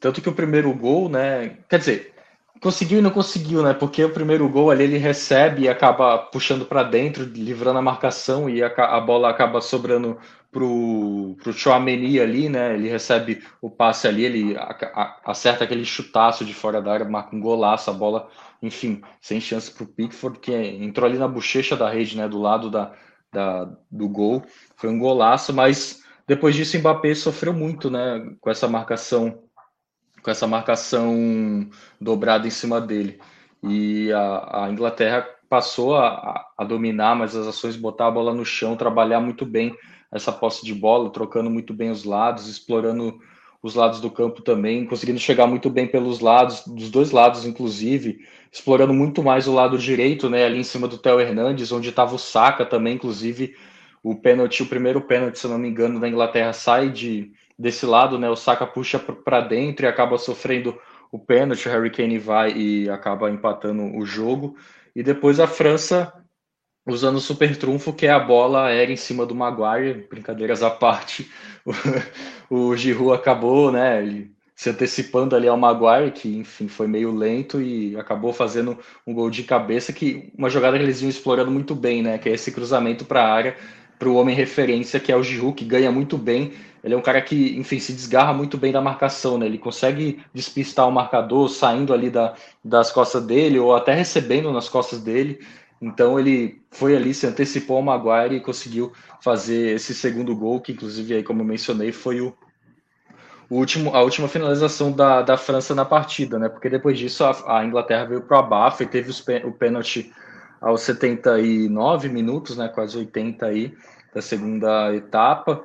[0.00, 1.58] tanto que o primeiro gol, né?
[1.68, 2.14] Quer dizer,
[2.60, 3.74] conseguiu e não conseguiu, né?
[3.74, 8.48] Porque o primeiro gol ali ele recebe e acaba puxando para dentro, livrando a marcação
[8.48, 10.18] e a, a, bola acaba sobrando
[10.50, 12.74] pro pro Chouameni ali, né?
[12.74, 17.08] Ele recebe o passe ali, ele a, a, acerta aquele chutaço de fora da área,
[17.08, 18.28] marca um golaço, a bola,
[18.62, 22.28] enfim, sem chance pro Pickford que entrou ali na bochecha da rede, né?
[22.28, 22.92] Do lado da,
[23.32, 24.42] da do gol,
[24.76, 29.44] foi um golaço, mas depois disso, o Mbappé sofreu muito, né, com essa marcação,
[30.22, 33.18] com essa marcação dobrada em cima dele.
[33.62, 38.44] E a, a Inglaterra passou a, a, dominar mais as ações, botar a bola no
[38.44, 39.74] chão, trabalhar muito bem
[40.12, 43.18] essa posse de bola, trocando muito bem os lados, explorando
[43.62, 48.18] os lados do campo também, conseguindo chegar muito bem pelos lados, dos dois lados, inclusive,
[48.52, 52.14] explorando muito mais o lado direito, né, ali em cima do Theo Hernandes, onde estava
[52.14, 53.56] o Saka também, inclusive
[54.02, 58.18] o pênalti, o primeiro pênalti, se não me engano, da Inglaterra sai de, desse lado,
[58.18, 60.78] né, o Saka puxa para dentro e acaba sofrendo
[61.10, 64.56] o pênalti, o Harry Kane vai e acaba empatando o jogo,
[64.94, 66.12] e depois a França
[66.86, 70.70] usando o super trunfo, que é a bola aérea em cima do Maguire, brincadeiras à
[70.70, 71.30] parte,
[72.48, 74.28] o, o Giroud acabou, né,
[74.58, 78.76] se antecipando ali ao Maguire, que enfim foi meio lento e acabou fazendo
[79.06, 82.18] um gol de cabeça que uma jogada que eles iam explorando muito bem, né?
[82.18, 83.56] Que é esse cruzamento para a área
[83.98, 86.52] para o homem referência que é o Giroud, que ganha muito bem.
[86.82, 89.46] Ele é um cara que, enfim, se desgarra muito bem da marcação, né?
[89.46, 92.34] Ele consegue despistar o marcador saindo ali da,
[92.64, 95.40] das costas dele ou até recebendo nas costas dele.
[95.80, 100.72] Então ele foi ali, se antecipou ao Maguire e conseguiu fazer esse segundo gol, que
[100.72, 102.34] inclusive aí, como eu mencionei, foi o,
[103.50, 106.48] o último, a última finalização da, da França na partida, né?
[106.48, 110.12] Porque depois disso a, a Inglaterra veio para o abafo e teve os, o pênalti
[110.60, 112.68] aos 79 minutos, né?
[112.68, 113.74] Quase 80 aí
[114.14, 115.64] da segunda etapa.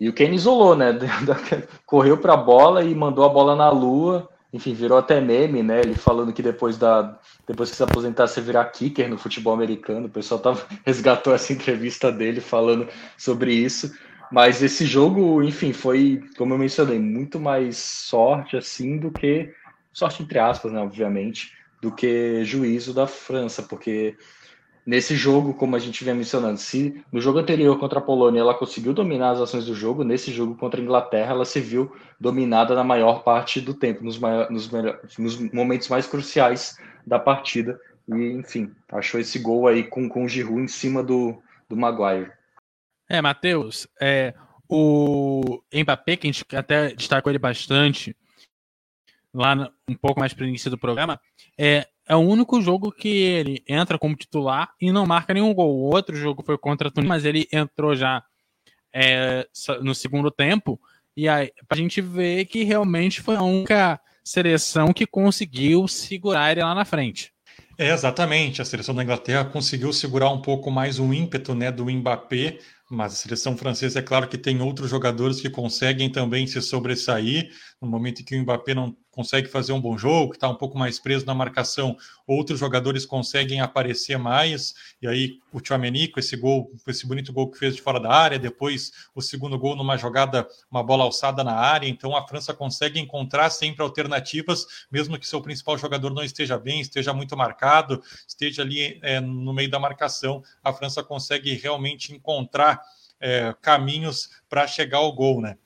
[0.00, 0.98] E o Kane isolou, né?
[1.84, 4.28] Correu para a bola e mandou a bola na lua.
[4.52, 5.80] Enfim, virou até meme, né?
[5.80, 10.06] Ele falando que depois da depois que se aposentar você virar kicker no futebol americano.
[10.06, 13.92] O pessoal tava, resgatou essa entrevista dele falando sobre isso.
[14.30, 19.50] Mas esse jogo, enfim, foi, como eu mencionei, muito mais sorte assim do que
[19.98, 24.16] sorte entre aspas, né, obviamente, do que juízo da França, porque
[24.88, 28.54] nesse jogo, como a gente vem mencionando, se no jogo anterior contra a Polônia ela
[28.54, 32.74] conseguiu dominar as ações do jogo, nesse jogo contra a Inglaterra ela se viu dominada
[32.74, 34.70] na maior parte do tempo, nos, maior, nos,
[35.18, 36.76] nos momentos mais cruciais
[37.06, 37.78] da partida.
[38.08, 42.32] E, enfim, achou esse gol aí com, com o Giroud em cima do, do Maguire.
[43.06, 44.34] É, Matheus, é,
[44.68, 48.16] o Mbappé, que a gente até destacou ele bastante
[49.32, 51.20] lá um pouco mais para o início do programa,
[51.56, 55.76] é, é o único jogo que ele entra como titular e não marca nenhum gol.
[55.76, 58.22] O outro jogo foi contra a Tunísia, mas ele entrou já
[58.92, 59.46] é,
[59.82, 60.80] no segundo tempo.
[61.16, 66.62] E aí, a gente ver que realmente foi a única seleção que conseguiu segurar ele
[66.62, 67.32] lá na frente.
[67.76, 68.62] É, exatamente.
[68.62, 72.58] A seleção da Inglaterra conseguiu segurar um pouco mais o ímpeto né, do Mbappé
[72.90, 77.50] mas a seleção francesa, é claro que tem outros jogadores que conseguem também se sobressair.
[77.80, 80.54] No momento em que o Mbappé não consegue fazer um bom jogo, que está um
[80.54, 84.74] pouco mais preso na marcação, outros jogadores conseguem aparecer mais.
[85.00, 88.00] E aí o Tchouameni com esse gol, com esse bonito gol que fez de fora
[88.00, 91.88] da área, depois o segundo gol numa jogada, uma bola alçada na área.
[91.88, 96.80] Então a França consegue encontrar sempre alternativas, mesmo que seu principal jogador não esteja bem,
[96.80, 100.42] esteja muito marcado, esteja ali é, no meio da marcação.
[100.64, 102.80] A França consegue realmente encontrar
[103.20, 105.56] é, caminhos para chegar ao gol, né?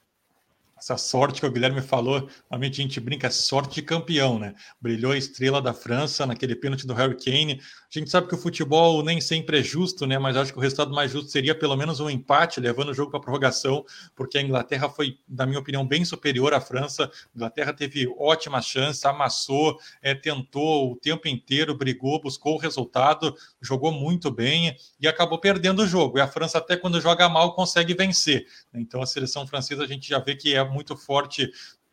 [0.83, 4.53] Essa sorte que o Guilherme falou, normalmente a gente brinca, é sorte de campeão, né?
[4.81, 7.61] Brilhou a estrela da França naquele pênalti do Harry Kane,
[7.95, 10.19] a gente sabe que o futebol nem sempre é justo, né?
[10.19, 13.11] Mas acho que o resultado mais justo seria pelo menos um empate, levando o jogo
[13.11, 13.85] para prorrogação,
[14.17, 17.05] porque a Inglaterra foi, na minha opinião, bem superior à França.
[17.05, 23.37] A Inglaterra teve ótimas chances, amassou, é, tentou o tempo inteiro, brigou, buscou o resultado,
[23.61, 26.17] jogou muito bem e acabou perdendo o jogo.
[26.17, 28.47] E a França, até quando joga mal, consegue vencer.
[28.73, 31.51] Então a seleção francesa a gente já vê que é muito forte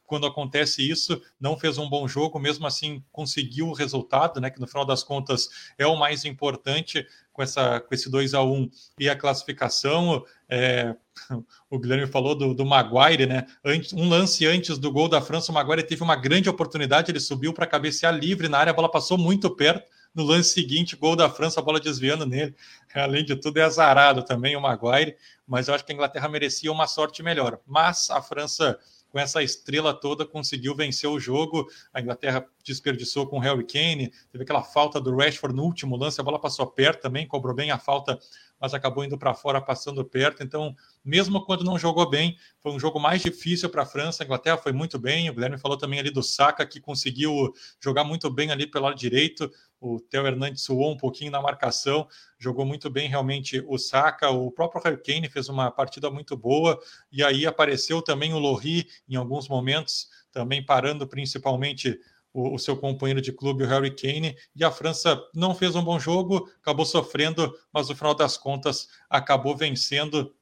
[0.09, 4.49] quando acontece isso, não fez um bom jogo, mesmo assim conseguiu o resultado, né?
[4.49, 5.47] Que no final das contas
[5.77, 10.25] é o mais importante com, essa, com esse 2 a 1 e a classificação.
[10.49, 10.95] É,
[11.69, 13.45] o Guilherme falou do, do Maguire, né?
[13.63, 17.19] Antes, um lance antes do gol da França, o Maguire teve uma grande oportunidade, ele
[17.19, 19.87] subiu para cabecear livre na área, a bola passou muito perto.
[20.13, 22.55] No lance seguinte, gol da França, a bola desviando nele.
[22.95, 25.15] Além de tudo, é azarado também o Maguire,
[25.49, 27.59] mas eu acho que a Inglaterra merecia uma sorte melhor.
[27.65, 28.79] Mas a França
[29.11, 31.67] com essa estrela toda, conseguiu vencer o jogo.
[31.93, 36.21] A Inglaterra desperdiçou com o Harry Kane, teve aquela falta do Rashford no último lance,
[36.21, 38.19] a bola passou perto também, cobrou bem a falta,
[38.59, 40.43] mas acabou indo para fora, passando perto.
[40.43, 44.23] Então, mesmo quando não jogou bem, foi um jogo mais difícil para a França.
[44.23, 45.29] A Inglaterra foi muito bem.
[45.29, 48.97] O Guilherme falou também ali do Saka, que conseguiu jogar muito bem ali pelo lado
[48.97, 49.49] direito.
[49.79, 52.05] O Theo Hernandes suou um pouquinho na marcação,
[52.37, 54.29] jogou muito bem realmente o Saka.
[54.29, 56.77] O próprio Harry Kane fez uma partida muito boa.
[57.11, 61.97] E aí apareceu também o Lohri em alguns momentos, também parando principalmente
[62.39, 65.83] o, o, seu companheiro de clube, o Harry Kane, e a França não fez um
[65.83, 70.33] bom jogo, acabou sofrendo, mas no final das contas acabou vencendo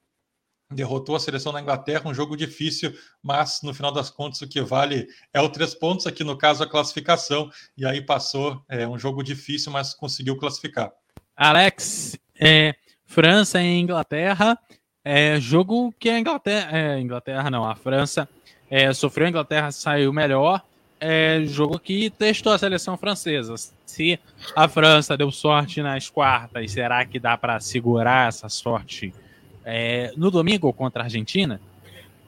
[0.70, 2.94] derrotou a seleção da Inglaterra, um jogo difícil,
[3.24, 6.62] mas no final das contas o que vale é o três pontos, aqui no caso
[6.62, 10.92] a classificação, e aí passou, é um jogo difícil, mas conseguiu classificar.
[11.38, 12.76] Alex, é,
[13.06, 14.60] França e Inglaterra,
[15.06, 18.28] é jogo que a Inglaterra, é, Inglaterra não, a França
[18.70, 20.62] é, sofreu, a Inglaterra saiu melhor.
[21.00, 23.54] É jogo que testou a seleção francesa.
[23.86, 24.20] Se
[24.56, 29.14] a França deu sorte nas quartas, será que dá para segurar essa sorte
[29.64, 31.62] é, no domingo contra a Argentina?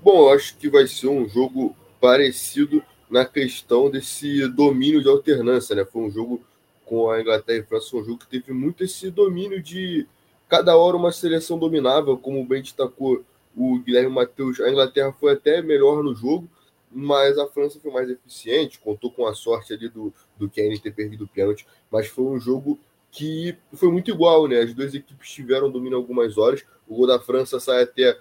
[0.03, 5.83] Bom, acho que vai ser um jogo parecido na questão desse domínio de alternância, né?
[5.83, 6.41] Foi um jogo
[6.85, 10.07] com a Inglaterra e a França, um jogo que teve muito esse domínio de
[10.47, 13.23] cada hora uma seleção dominável, como bem destacou
[13.55, 14.59] o Guilherme Matheus.
[14.59, 16.49] A Inglaterra foi até melhor no jogo,
[16.91, 20.91] mas a França foi mais eficiente, contou com a sorte ali do, do Kane ter
[20.91, 22.79] perdido o pênalti, mas foi um jogo
[23.11, 24.59] que foi muito igual, né?
[24.59, 26.63] As duas equipes tiveram domínio algumas horas.
[26.87, 28.17] O gol da França sai até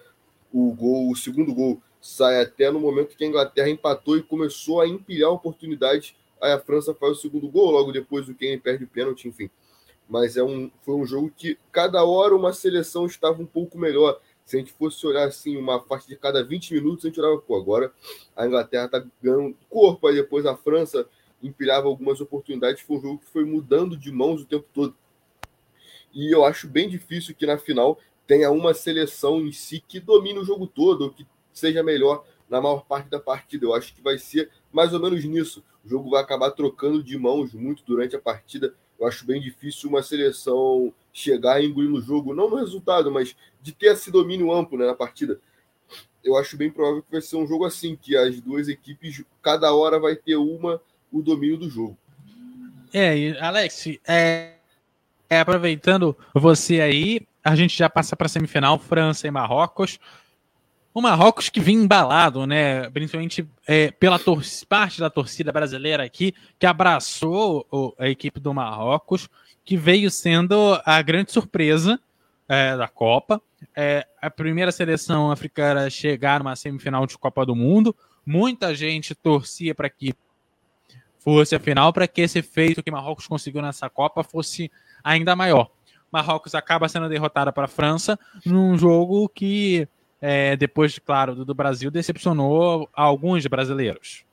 [0.52, 4.80] o gol, o segundo gol sai até no momento que a Inglaterra empatou e começou
[4.80, 6.14] a empilhar oportunidades.
[6.40, 9.50] Aí a França faz o segundo gol, logo depois o Kane perde o pênalti, enfim.
[10.08, 14.18] Mas é um, foi um jogo que cada hora uma seleção estava um pouco melhor.
[14.48, 17.36] Se a gente fosse olhar assim, uma faixa de cada 20 minutos, a gente olhava,
[17.36, 17.92] pô, agora
[18.34, 21.06] a Inglaterra está ganhando corpo, aí depois a França
[21.42, 22.80] empilhava algumas oportunidades.
[22.80, 24.96] Foi um jogo que foi mudando de mãos o tempo todo.
[26.14, 30.38] E eu acho bem difícil que na final tenha uma seleção em si que domine
[30.38, 33.66] o jogo todo, ou que seja melhor na maior parte da partida.
[33.66, 35.62] Eu acho que vai ser mais ou menos nisso.
[35.84, 38.74] O jogo vai acabar trocando de mãos muito durante a partida.
[38.98, 43.36] Eu acho bem difícil uma seleção chegar e engolir no jogo, não no resultado, mas
[43.62, 45.40] de ter esse domínio amplo né, na partida.
[46.22, 49.72] Eu acho bem provável que vai ser um jogo assim, que as duas equipes, cada
[49.72, 50.80] hora vai ter uma
[51.12, 51.96] o domínio do jogo.
[52.92, 54.54] É, Alex, é,
[55.28, 59.98] é, aproveitando você aí, a gente já passa para a semifinal, França e Marrocos.
[60.98, 62.90] O Marrocos que vinha embalado, né?
[62.90, 64.18] Principalmente é, pela
[64.68, 69.28] parte da torcida brasileira aqui, que abraçou o, a equipe do Marrocos,
[69.64, 72.00] que veio sendo a grande surpresa
[72.48, 73.40] é, da Copa.
[73.76, 77.94] É, a primeira seleção africana a chegar numa semifinal de Copa do Mundo.
[78.26, 80.12] Muita gente torcia para que
[81.20, 84.68] fosse a final, para que esse feito que Marrocos conseguiu nessa Copa fosse
[85.04, 85.70] ainda maior.
[86.10, 89.86] Marrocos acaba sendo derrotada para a França num jogo que,
[90.20, 94.24] é, depois, claro, do, do Brasil, decepcionou alguns brasileiros.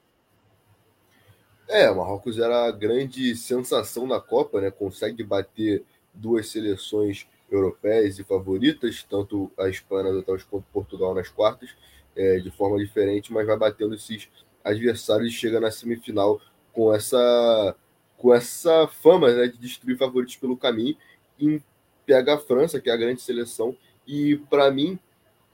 [1.68, 4.70] É, o Marrocos era a grande sensação da Copa, né?
[4.70, 5.84] Consegue bater
[6.14, 11.70] duas seleções europeias e favoritas, tanto a Espanha quanto Portugal nas quartas,
[12.16, 14.30] é, de forma diferente, mas vai batendo esses
[14.64, 16.40] adversários e chega na semifinal
[16.74, 17.76] com essa
[18.18, 20.96] com essa fama né, de destruir favoritos pelo caminho
[21.38, 21.62] e
[22.06, 23.76] pega a França, que é a grande seleção,
[24.08, 24.98] e para mim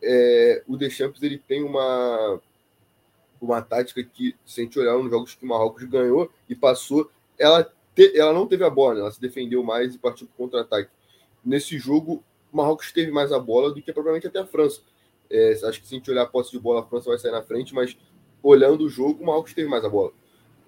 [0.01, 2.41] é, o Deschamps ele tem uma
[3.41, 7.09] uma tática que, se a gente olhar nos jogos que o Marrocos ganhou e passou,
[7.39, 7.63] ela,
[7.95, 8.99] te, ela não teve a bola, né?
[9.01, 10.91] ela se defendeu mais e partiu para contra-ataque.
[11.43, 12.23] Nesse jogo,
[12.53, 14.81] o Marrocos teve mais a bola do que provavelmente até a França.
[15.27, 17.31] É, acho que se a gente olhar a posse de bola, a França vai sair
[17.31, 17.97] na frente, mas
[18.43, 20.11] olhando o jogo, o Marrocos teve mais a bola.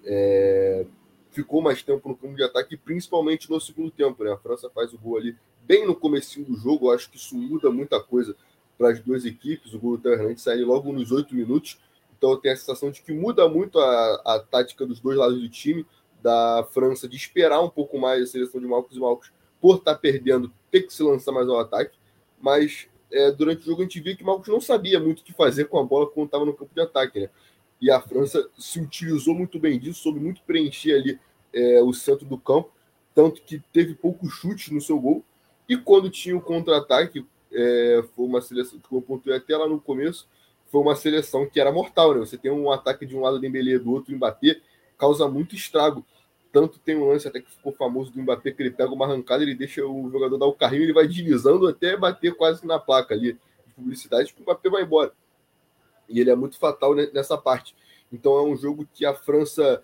[0.04, 0.84] É,
[1.30, 4.24] ficou mais tempo no campo de ataque, principalmente no segundo tempo.
[4.24, 4.32] Né?
[4.32, 6.90] A França faz o gol ali bem no começo do jogo.
[6.90, 8.34] Acho que isso muda muita coisa
[8.76, 9.74] para as duas equipes.
[9.74, 11.78] O Theo Hernandes sai logo nos oito minutos.
[12.16, 15.40] Então eu tenho a sensação de que muda muito a, a tática dos dois lados
[15.40, 15.86] do time,
[16.22, 19.30] da França de esperar um pouco mais a seleção de Marcos e Marcos
[19.60, 21.96] por estar tá perdendo, ter que se lançar mais ao ataque.
[22.40, 25.32] Mas é, durante o jogo a gente via que Marcos não sabia muito o que
[25.32, 27.20] fazer com a bola quando estava no campo de ataque.
[27.20, 27.30] Né?
[27.80, 31.20] E a França se utilizou muito bem disso, soube muito preencher ali
[31.52, 32.70] é, o centro do campo,
[33.14, 35.22] tanto que teve poucos chutes no seu gol.
[35.68, 39.80] E quando tinha o contra-ataque, é, foi uma seleção que eu pontuei até lá no
[39.80, 40.28] começo,
[40.70, 42.20] foi uma seleção que era mortal, né?
[42.20, 44.60] Você tem um ataque de um lado do Dembélé do outro, Mbappé,
[44.98, 46.04] causa muito estrago.
[46.52, 49.42] Tanto tem um lance até que ficou famoso do Mbappé, que ele pega uma arrancada,
[49.42, 53.14] ele deixa o jogador dar o carrinho, ele vai deslizando até bater quase na placa
[53.14, 53.34] ali
[53.66, 55.12] de publicidade, que o Mbappé vai embora.
[56.08, 57.74] E ele é muito fatal nessa parte.
[58.12, 59.82] Então é um jogo que a França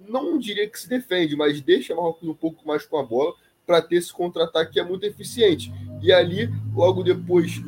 [0.00, 3.34] não diria que se defende, mas deixa Marrocos um pouco mais com a bola
[3.66, 5.72] para ter esse contra-ataque que é muito eficiente.
[6.02, 7.62] E ali, logo depois,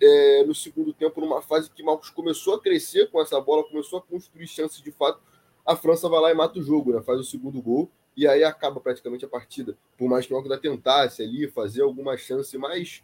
[0.00, 3.98] é, no segundo tempo, numa fase que Marcos começou a crescer com essa bola, começou
[3.98, 5.20] a construir chances de fato,
[5.64, 7.02] a França vai lá e mata o jogo, né?
[7.02, 9.76] faz o segundo gol e aí acaba praticamente a partida.
[9.96, 13.02] Por mais que o Marcos tentasse ali fazer alguma chance mais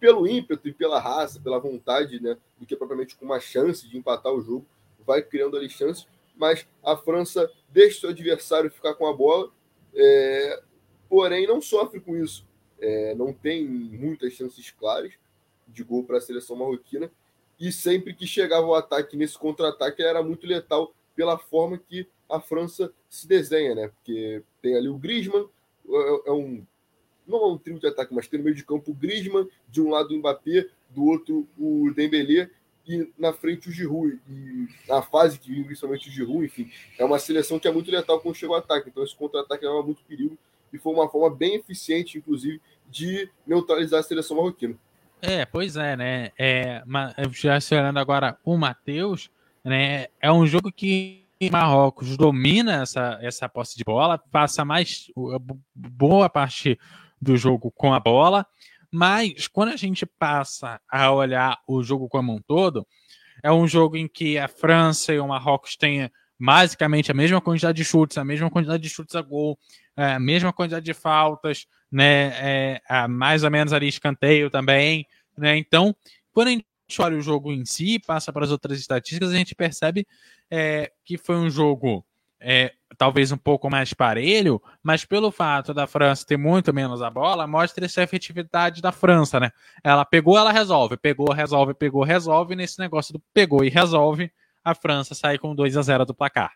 [0.00, 3.96] pelo ímpeto e pela raça, pela vontade, né, do que propriamente com uma chance de
[3.96, 4.66] empatar o jogo,
[5.06, 6.06] vai criando ali chances,
[6.36, 9.50] mas a França deixa o adversário ficar com a bola,
[9.94, 10.62] é,
[11.08, 12.46] porém não sofre com isso.
[12.80, 15.12] É, não tem muitas chances claras,
[15.66, 17.10] de gol para a seleção marroquina.
[17.58, 22.40] E sempre que chegava o ataque nesse contra-ataque, era muito letal pela forma que a
[22.40, 23.88] França se desenha, né?
[23.88, 25.48] Porque tem ali o Griezmann,
[25.88, 26.64] é, é um
[27.26, 29.82] não é um trio de ataque, mas tem no meio de campo o Griezmann, de
[29.82, 32.50] um lado o Mbappé, do outro o Dembélé,
[32.86, 37.04] e na frente o Giroud, e na fase que vive principalmente o Giroud, enfim, é
[37.04, 40.02] uma seleção que é muito letal quando chega o ataque, então esse contra-ataque leva muito
[40.04, 40.38] perigo,
[40.72, 44.76] e foi uma forma bem eficiente, inclusive, de neutralizar a seleção marroquina.
[45.20, 46.30] É, pois é, né?
[46.38, 46.82] É,
[47.32, 49.30] já esperando agora o Matheus,
[49.64, 50.06] né?
[50.20, 55.10] É um jogo que Marrocos domina essa, essa posse de bola, passa mais
[55.74, 56.78] boa parte
[57.20, 58.46] do jogo com a bola,
[58.90, 62.86] mas quando a gente passa a olhar o jogo como um todo,
[63.42, 67.76] é um jogo em que a França e o Marrocos têm basicamente a mesma quantidade
[67.76, 69.58] de chutes, a mesma quantidade de chutes a gol,
[69.96, 72.32] é, a mesma quantidade de faltas, né?
[72.38, 75.06] É, mais ou menos ali escanteio também,
[75.36, 75.56] né?
[75.56, 75.94] Então,
[76.32, 76.66] quando a gente
[76.98, 80.06] olha o jogo em si, passa para as outras estatísticas, a gente percebe
[80.50, 82.04] é, que foi um jogo
[82.40, 87.10] é, talvez um pouco mais parelho, mas pelo fato da França ter muito menos a
[87.10, 89.50] bola, mostra essa efetividade da França, né?
[89.82, 94.30] Ela pegou, ela resolve, pegou, resolve, pegou, resolve, nesse negócio do pegou e resolve,
[94.70, 96.52] a França sai com 2 a 0 do placar.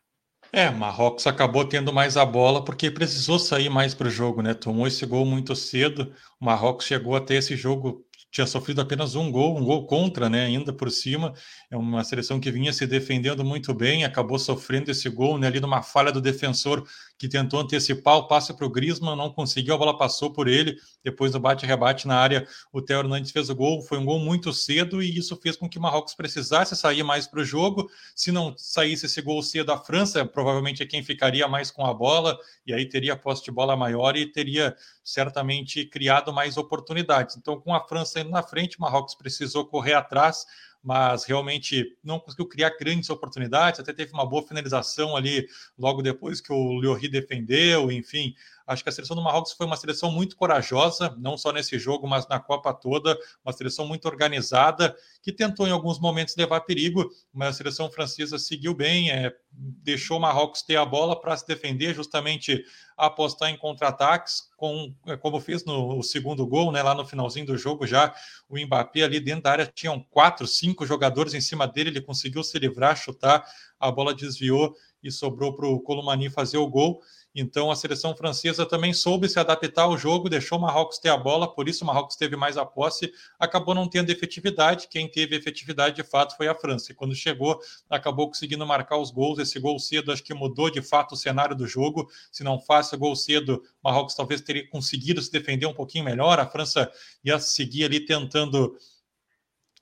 [0.53, 4.53] É, Marrocos acabou tendo mais a bola porque precisou sair mais para o jogo, né?
[4.53, 6.13] Tomou esse gol muito cedo.
[6.39, 10.47] O Marrocos chegou até esse jogo tinha sofrido apenas um gol, um gol contra, né,
[10.47, 11.35] ainda por cima.
[11.71, 15.61] É uma seleção que vinha se defendendo muito bem, acabou sofrendo esse gol né, ali
[15.61, 16.83] numa falha do defensor
[17.23, 20.77] que tentou antecipar o passe para o Griezmann, não conseguiu, a bola passou por ele.
[21.05, 23.81] Depois do bate-rebate na área, o Theo Hernandes fez o gol.
[23.81, 27.29] Foi um gol muito cedo e isso fez com que o Marrocos precisasse sair mais
[27.29, 27.89] para o jogo.
[28.17, 31.95] Se não saísse esse gol cedo, a França provavelmente é quem ficaria mais com a
[31.95, 32.37] bola
[32.67, 34.75] e aí teria posse de bola maior e teria
[35.05, 37.37] certamente criado mais oportunidades.
[37.37, 40.45] Então, com a França indo na frente, o Marrocos precisou correr atrás
[40.83, 43.79] mas realmente não conseguiu criar grandes oportunidades.
[43.79, 45.47] Até teve uma boa finalização ali
[45.79, 47.91] logo depois que o Lloris defendeu.
[47.93, 48.35] Enfim,
[48.73, 52.07] acho que a seleção do Marrocos foi uma seleção muito corajosa, não só nesse jogo,
[52.09, 53.17] mas na Copa toda.
[53.45, 58.39] Uma seleção muito organizada que tentou em alguns momentos levar perigo, mas a seleção francesa
[58.39, 62.65] seguiu bem, é, deixou o Marrocos ter a bola para se defender, justamente
[62.97, 67.57] apostar em contra-ataques, com, é, como fez no segundo gol, né, lá no finalzinho do
[67.57, 68.15] jogo, já
[68.49, 72.43] o Mbappé ali dentro da área tinham quatro, cinco jogadores em cima dele, ele conseguiu
[72.45, 73.45] se livrar, chutar,
[73.79, 77.01] a bola desviou e sobrou para o Colomani fazer o gol.
[77.35, 81.17] Então a seleção francesa também soube se adaptar ao jogo, deixou o Marrocos ter a
[81.17, 84.89] bola, por isso o Marrocos teve mais a posse, acabou não tendo efetividade.
[84.89, 86.93] Quem teve efetividade de fato foi a França.
[86.93, 89.39] E quando chegou, acabou conseguindo marcar os gols.
[89.39, 92.11] Esse gol cedo acho que mudou de fato o cenário do jogo.
[92.31, 96.39] Se não o gol cedo, o Marrocos talvez teria conseguido se defender um pouquinho melhor.
[96.39, 96.91] A França
[97.25, 98.77] ia seguir ali tentando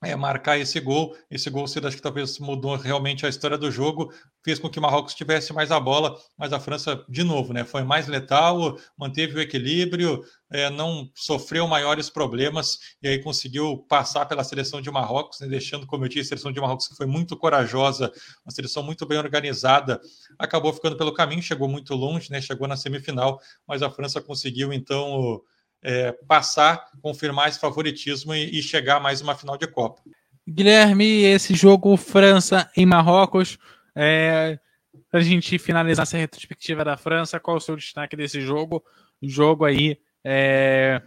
[0.02, 1.16] é, marcar esse gol.
[1.30, 4.12] Esse gol cedo acho que talvez mudou realmente a história do jogo,
[4.42, 7.64] fez com que o Marrocos tivesse mais a bola, mas a França, de novo, né,
[7.64, 14.26] foi mais letal, manteve o equilíbrio, é, não sofreu maiores problemas e aí conseguiu passar
[14.26, 17.06] pela seleção de Marrocos, né, deixando, como eu disse, a seleção de Marrocos que foi
[17.06, 18.10] muito corajosa,
[18.44, 20.00] uma seleção muito bem organizada,
[20.38, 24.72] acabou ficando pelo caminho, chegou muito longe, né, chegou na semifinal, mas a França conseguiu
[24.72, 25.42] então
[25.82, 30.02] é, passar, confirmar esse favoritismo e, e chegar a mais uma final de Copa.
[30.48, 33.58] Guilherme, esse jogo França em Marrocos,
[33.94, 34.58] é,
[35.10, 38.82] para a gente finalizar essa retrospectiva da França, qual o seu destaque desse jogo?
[39.22, 41.00] Jogo aí é,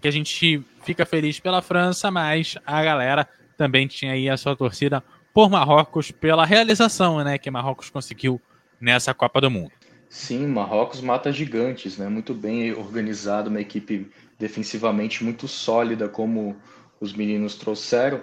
[0.00, 4.56] que a gente fica feliz pela França, mas a galera também tinha aí a sua
[4.56, 5.02] torcida
[5.32, 8.40] por Marrocos pela realização né, que Marrocos conseguiu
[8.80, 9.72] nessa Copa do Mundo.
[10.12, 12.06] Sim, Marrocos mata gigantes, né?
[12.06, 16.54] Muito bem organizado, uma equipe defensivamente muito sólida, como
[17.00, 18.20] os meninos trouxeram.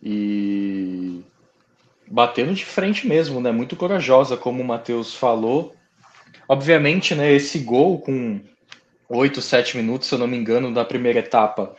[0.00, 1.24] E
[2.06, 3.50] batendo de frente mesmo, né?
[3.50, 5.74] Muito corajosa, como o Matheus falou.
[6.48, 8.40] Obviamente, né, esse gol com
[9.08, 11.74] 8, 7 minutos, se eu não me engano, da primeira etapa,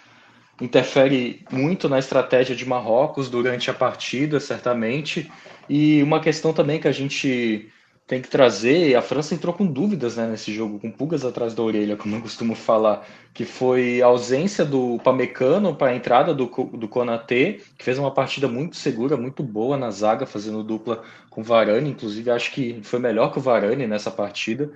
[0.59, 5.31] interfere muito na estratégia de Marrocos durante a partida, certamente.
[5.69, 7.71] E uma questão também que a gente
[8.05, 8.95] tem que trazer.
[8.95, 12.21] A França entrou com dúvidas né, nesse jogo, com pulgas atrás da orelha, como eu
[12.21, 17.83] costumo falar, que foi a ausência do Pamecano para a entrada do, do Konaté, que
[17.83, 21.89] fez uma partida muito segura, muito boa na zaga, fazendo dupla com o Varane.
[21.89, 24.71] Inclusive, acho que foi melhor que o Varane nessa partida.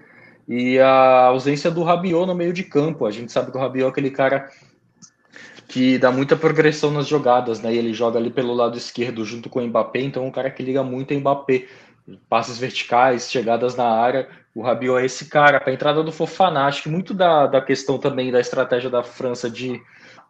[0.48, 3.06] E a ausência do Rabiot no meio de campo.
[3.06, 4.50] A gente sabe que o Rabiot é aquele cara
[5.68, 7.74] que dá muita progressão nas jogadas, né?
[7.74, 10.50] E ele joga ali pelo lado esquerdo junto com o Mbappé, então é um cara
[10.50, 11.66] que liga muito a Mbappé
[12.30, 14.28] passes verticais, chegadas na área.
[14.56, 15.60] O Rabiot é esse cara.
[15.60, 19.04] Para a entrada do Fofana, acho que muito da, da questão também da estratégia da
[19.04, 19.82] França de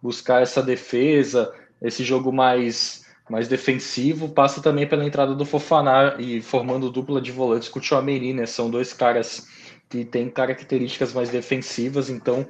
[0.01, 6.41] buscar essa defesa, esse jogo mais, mais defensivo, passa também pela entrada do Fofana e
[6.41, 8.45] formando dupla de volantes com o Chouameni, né?
[8.45, 9.47] São dois caras
[9.89, 12.45] que têm características mais defensivas, então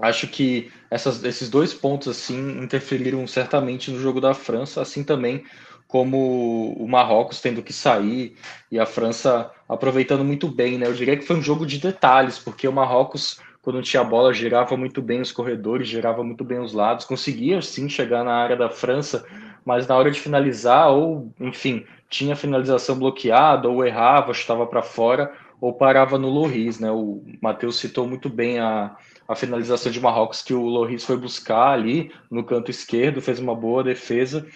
[0.00, 5.44] Acho que essas, esses dois pontos assim interferiram certamente no jogo da França, assim também
[5.92, 8.34] como o Marrocos tendo que sair
[8.70, 10.86] e a França aproveitando muito bem, né?
[10.86, 14.32] Eu diria que foi um jogo de detalhes, porque o Marrocos, quando tinha a bola,
[14.32, 18.56] girava muito bem os corredores, girava muito bem os lados, conseguia sim chegar na área
[18.56, 19.26] da França,
[19.66, 25.30] mas na hora de finalizar, ou enfim, tinha finalização bloqueada, ou errava, estava para fora,
[25.60, 26.90] ou parava no Loris, né?
[26.90, 28.96] O Matheus citou muito bem a,
[29.28, 33.54] a finalização de Marrocos que o Loris foi buscar ali no canto esquerdo, fez uma
[33.54, 34.46] boa defesa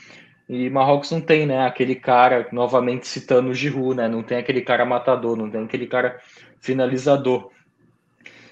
[0.48, 1.66] e Marrocos não tem, né?
[1.66, 4.08] Aquele cara, novamente citando o Giroud, né?
[4.08, 6.20] Não tem aquele cara matador, não tem aquele cara
[6.60, 7.50] finalizador.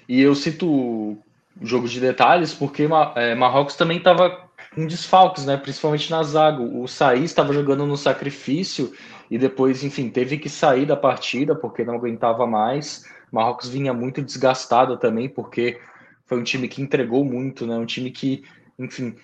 [0.09, 1.19] E eu cito o
[1.63, 5.57] jogo de detalhes porque é, Marrocos também estava com desfalques, né?
[5.57, 6.63] Principalmente na zaga.
[6.63, 8.93] O Saí estava jogando no sacrifício
[9.31, 13.05] e depois, enfim, teve que sair da partida porque não aguentava mais.
[13.31, 15.81] Marrocos vinha muito desgastado também porque
[16.27, 17.77] foi um time que entregou muito, né?
[17.77, 18.45] Um time que,
[18.79, 19.15] enfim,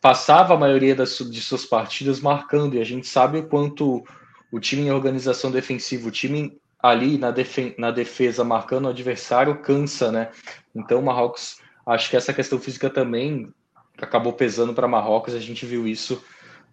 [0.00, 4.04] passava a maioria das, de suas partidas marcando, e a gente sabe o quanto
[4.50, 9.60] o time em organização defensiva, o time ali na, defen na defesa marcando o adversário
[9.60, 10.30] cansa, né?
[10.74, 13.52] Então o Marrocos, acho que essa questão física também
[14.00, 16.22] acabou pesando para Marrocos, a gente viu isso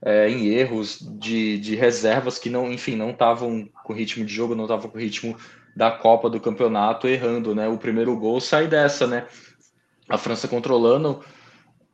[0.01, 4.53] é, em erros de, de reservas que não, enfim, não estavam com ritmo de jogo,
[4.53, 5.35] não estavam com ritmo
[5.75, 7.67] da Copa do Campeonato, errando, né?
[7.67, 9.27] O primeiro gol sai dessa, né?
[10.07, 11.21] A França controlando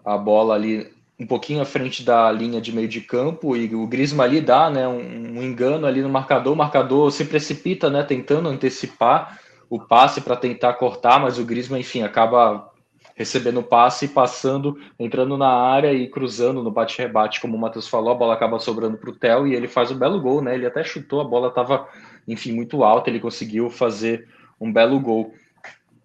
[0.03, 0.91] a bola ali
[1.21, 4.71] um pouquinho à frente da linha de meio de campo e o Griezmann ali dá
[4.71, 9.39] né, um, um engano ali no marcador, o marcador se precipita, né, tentando antecipar
[9.69, 12.71] o passe para tentar cortar, mas o Griezmann, enfim, acaba
[13.15, 18.11] recebendo o passe, passando, entrando na área e cruzando no bate-rebate, como o Matheus falou,
[18.11, 20.55] a bola acaba sobrando para o Theo e ele faz um belo gol, né?
[20.55, 21.87] Ele até chutou, a bola estava,
[22.27, 24.27] enfim, muito alta, ele conseguiu fazer
[24.59, 25.35] um belo gol.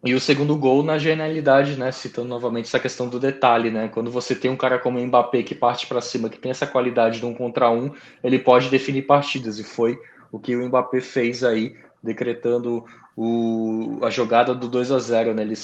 [0.07, 1.91] E o segundo gol na genialidade, né?
[1.91, 3.89] Citando novamente essa questão do detalhe, né?
[3.89, 6.65] Quando você tem um cara como o Mbappé que parte para cima, que tem essa
[6.65, 7.91] qualidade de um contra um,
[8.23, 9.59] ele pode definir partidas.
[9.59, 9.99] E foi
[10.31, 12.85] o que o Mbappé fez aí, decretando
[13.16, 15.43] o, a jogada do 2 a 0 né?
[15.43, 15.55] Ele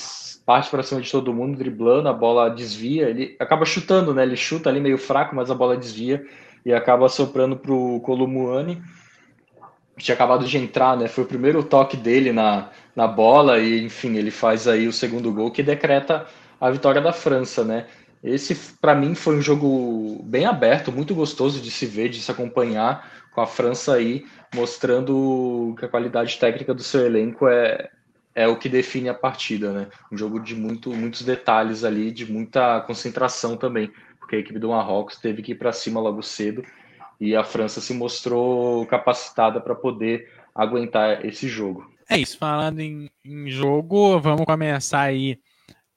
[0.44, 4.24] parte para cima de todo mundo, driblando, a bola desvia, ele acaba chutando, né?
[4.24, 6.26] Ele chuta ali meio fraco, mas a bola desvia
[6.66, 8.82] e acaba soprando para o Columuani
[10.02, 11.08] tinha acabado de entrar, né?
[11.08, 15.32] Foi o primeiro toque dele na, na bola e, enfim, ele faz aí o segundo
[15.32, 16.26] gol que decreta
[16.60, 17.86] a vitória da França, né?
[18.22, 22.30] Esse, para mim, foi um jogo bem aberto, muito gostoso de se ver, de se
[22.30, 24.24] acompanhar, com a França aí
[24.54, 27.90] mostrando que a qualidade técnica do seu elenco é,
[28.34, 29.88] é o que define a partida, né?
[30.10, 34.68] Um jogo de muito, muitos detalhes ali, de muita concentração também, porque a equipe do
[34.68, 36.62] Marrocos teve que ir para cima logo cedo
[37.22, 41.88] e a França se mostrou capacitada para poder aguentar esse jogo.
[42.10, 45.40] É isso, falando em, em, jogo, vamos começar aí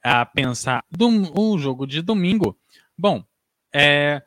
[0.03, 2.55] a pensar do, um jogo de domingo.
[2.95, 3.23] Bom,
[3.73, 4.21] é,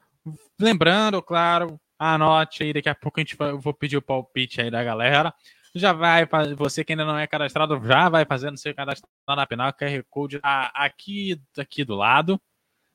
[0.60, 4.60] lembrando, claro, anote aí, daqui a pouco a gente vai, eu vou pedir o palpite
[4.60, 5.32] aí da galera.
[5.76, 6.26] Já vai,
[6.56, 10.40] você que ainda não é cadastrado, já vai fazendo seu cadastro na Penal, QR Code
[10.40, 12.40] tá aqui, aqui do lado.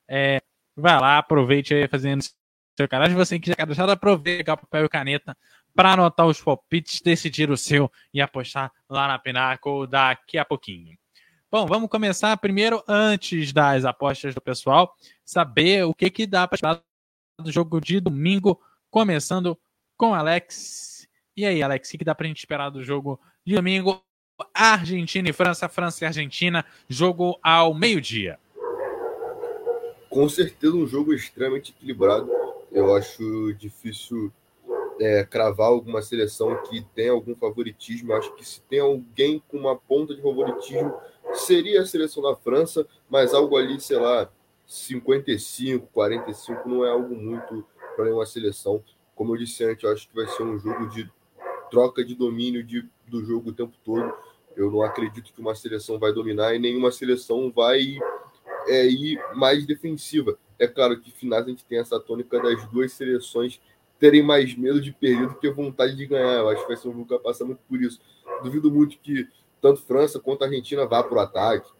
[0.10, 0.42] É,
[0.76, 2.22] vai lá, aproveite aí fazendo
[2.76, 2.88] seu.
[2.88, 5.38] Se você quiser cadastrar, aproveita o papel e caneta
[5.76, 10.98] para anotar os palpites, decidir o seu e apostar lá na Pinnacle daqui a pouquinho.
[11.52, 16.56] Bom, vamos começar primeiro, antes das apostas do pessoal, saber o que, que dá para
[16.56, 16.82] esperar
[17.40, 18.60] do jogo de domingo,
[18.90, 19.58] começando
[19.96, 21.08] com Alex.
[21.38, 24.04] E aí, Alex, o que, que dá para a gente esperar do jogo de domingo?
[24.54, 28.40] Argentina e França, França e Argentina, jogo ao meio-dia.
[30.10, 32.30] Com certeza um jogo extremamente equilibrado
[32.74, 34.32] eu acho difícil
[35.00, 38.12] é, cravar alguma seleção que tem algum favoritismo.
[38.12, 40.94] Eu acho que se tem alguém com uma ponta de favoritismo,
[41.34, 44.30] seria a seleção da França, mas algo ali, sei lá,
[44.66, 48.84] 55, 45 não é algo muito para nenhuma seleção.
[49.16, 51.10] Como eu disse antes, eu acho que vai ser um jogo de
[51.70, 54.14] troca de domínio de, do jogo o tempo todo.
[54.56, 58.00] Eu não acredito que uma seleção vai dominar e nenhuma seleção vai
[58.68, 60.38] é, ir mais defensiva.
[60.60, 63.62] É claro que finais a gente tem essa tônica das duas seleções
[64.00, 66.40] terem mais medo de perder do que vontade de ganhar.
[66.40, 68.02] Eu acho que vai ser um jogo que vai passar muito por isso.
[68.44, 69.28] Duvido muito que
[69.62, 71.72] tanto França quanto Argentina vá para o ataque,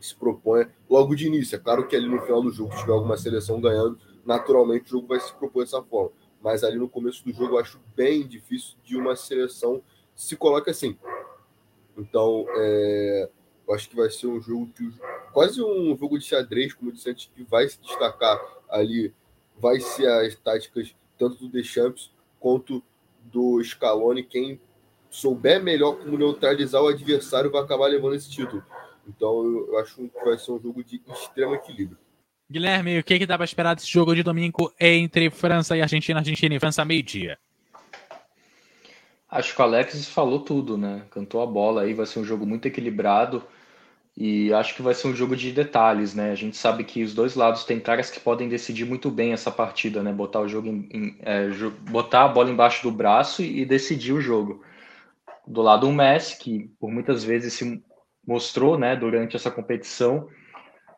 [0.00, 1.54] se proponha logo de início.
[1.54, 4.88] É claro que ali no final do jogo, se tiver alguma seleção ganhando, naturalmente o
[4.88, 6.10] jogo vai se propor dessa forma.
[6.42, 9.80] Mas ali no começo do jogo eu acho bem difícil de uma seleção
[10.14, 10.98] se coloque assim.
[11.96, 13.30] Então, é,
[13.72, 14.92] acho que vai ser um jogo que
[15.32, 19.12] quase um jogo de xadrez, como eu disse antes, que vai se destacar ali,
[19.58, 22.82] vai ser as táticas tanto do Deschamps quanto
[23.24, 24.22] do Scaloni.
[24.22, 24.60] Quem
[25.10, 28.64] souber melhor como neutralizar o adversário vai acabar levando esse título.
[29.06, 31.98] Então eu, acho que vai ser um jogo de extremo equilíbrio.
[32.50, 36.18] Guilherme, o que, que dá para esperar desse jogo de domingo entre França e Argentina,
[36.18, 37.38] Argentina e França meio-dia?
[39.28, 41.06] Acho que o Alex falou tudo, né?
[41.10, 43.42] Cantou a bola aí, vai ser um jogo muito equilibrado
[44.16, 46.30] e acho que vai ser um jogo de detalhes, né?
[46.30, 49.50] A gente sabe que os dois lados têm caras que podem decidir muito bem essa
[49.50, 50.12] partida, né?
[50.12, 51.48] Botar o jogo em, em é,
[51.90, 54.62] botar a bola embaixo do braço e, e decidir o jogo.
[55.46, 57.82] Do lado o Messi, que por muitas vezes se
[58.26, 60.28] mostrou, né, durante essa competição,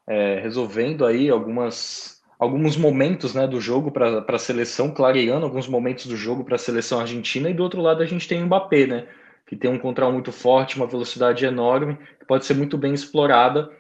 [0.06, 6.06] é, resolvendo aí algumas alguns momentos né, do jogo para a seleção, clareando alguns momentos
[6.06, 8.86] do jogo para a seleção argentina, e do outro lado a gente tem o Mbappé,
[8.86, 9.08] né,
[9.46, 13.70] que tem um controle muito forte, uma velocidade enorme, que pode ser muito bem explorada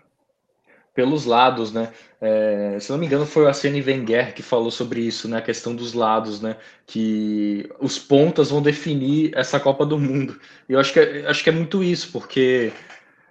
[0.94, 1.92] pelos lados, né?
[2.20, 5.38] É, se não me engano, foi o Arsene Wenger que falou sobre isso, né?
[5.38, 6.56] A questão dos lados, né?
[6.86, 10.40] Que os pontas vão definir essa Copa do Mundo.
[10.68, 12.72] E eu acho que é, acho que é muito isso, porque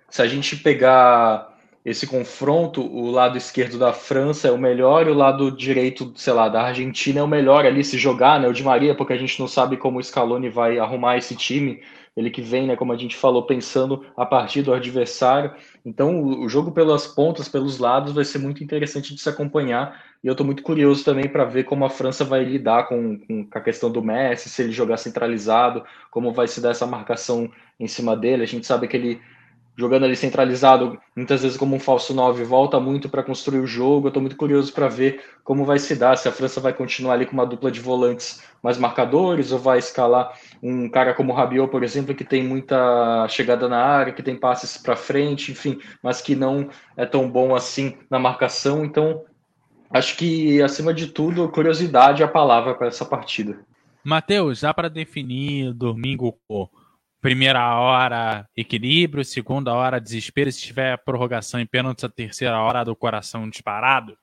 [0.10, 1.53] se a gente pegar
[1.86, 6.32] esse confronto, o lado esquerdo da França é o melhor e o lado direito, sei
[6.32, 8.48] lá, da Argentina é o melhor ali se jogar, né?
[8.48, 11.82] O Di Maria, porque a gente não sabe como o Scaloni vai arrumar esse time,
[12.16, 15.52] ele que vem, né, como a gente falou, pensando a partir do adversário.
[15.84, 20.00] Então, o, jogo pelas pontas, pelos lados, vai ser muito interessante de se acompanhar.
[20.24, 23.48] E eu estou muito curioso também para ver como a França vai lidar com, com,
[23.52, 27.88] a questão do Messi, se ele jogar centralizado, como vai se dar essa marcação em
[27.88, 28.44] cima dele.
[28.44, 29.20] A gente sabe que ele
[29.76, 34.08] jogando ali centralizado, muitas vezes como um falso 9, volta muito para construir o jogo.
[34.08, 37.14] Eu estou muito curioso para ver como vai se dar, se a França vai continuar
[37.14, 41.36] ali com uma dupla de volantes mais marcadores ou vai escalar um cara como o
[41.36, 45.80] Rabiot, por exemplo, que tem muita chegada na área, que tem passes para frente, enfim,
[46.02, 48.86] mas que não é tão bom assim na marcação.
[48.86, 49.24] Então,
[49.90, 53.60] acho que acima de tudo, curiosidade é a palavra para essa partida.
[54.04, 56.38] Matheus, já para definir domingo
[57.24, 62.94] primeira hora equilíbrio, segunda hora desespero, se tiver prorrogação em pênalti, a terceira hora do
[62.94, 64.18] coração disparado?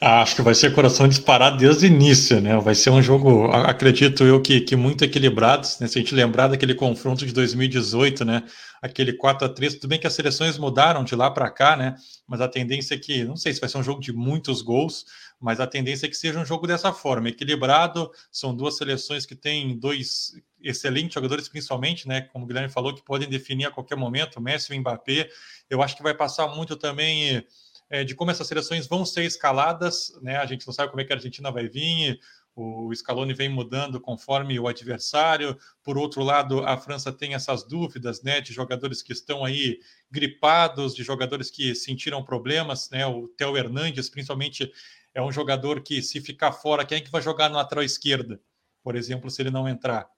[0.00, 2.56] Ah, acho que vai ser coração disparado desde o início, né?
[2.58, 5.66] Vai ser um jogo, acredito eu, que, que muito equilibrado.
[5.80, 5.88] Né?
[5.88, 8.44] Se a gente lembrar daquele confronto de 2018, né?
[8.80, 11.96] Aquele 4 a 3 tudo bem que as seleções mudaram de lá para cá, né?
[12.28, 15.06] Mas a tendência é que, não sei se vai ser um jogo de muitos gols,
[15.40, 18.10] mas a tendência é que seja um jogo dessa forma, equilibrado.
[18.30, 20.32] São duas seleções que têm dois
[20.62, 22.22] excelentes jogadores, principalmente, né?
[22.22, 25.28] Como o Guilherme falou, que podem definir a qualquer momento, Messi e Mbappé.
[25.68, 27.44] Eu acho que vai passar muito também
[27.90, 30.36] é, de como essas seleções vão ser escaladas, né?
[30.36, 32.18] A gente não sabe como é que a Argentina vai vir.
[32.56, 35.58] O Scaloni vem mudando conforme o adversário.
[35.82, 40.94] Por outro lado, a França tem essas dúvidas, né, de jogadores que estão aí gripados,
[40.94, 43.04] de jogadores que sentiram problemas, né?
[43.06, 44.72] O Theo Hernandes, principalmente,
[45.14, 48.40] é um jogador que, se ficar fora, quem é que vai jogar na lateral esquerda?
[48.82, 50.08] Por exemplo, se ele não entrar.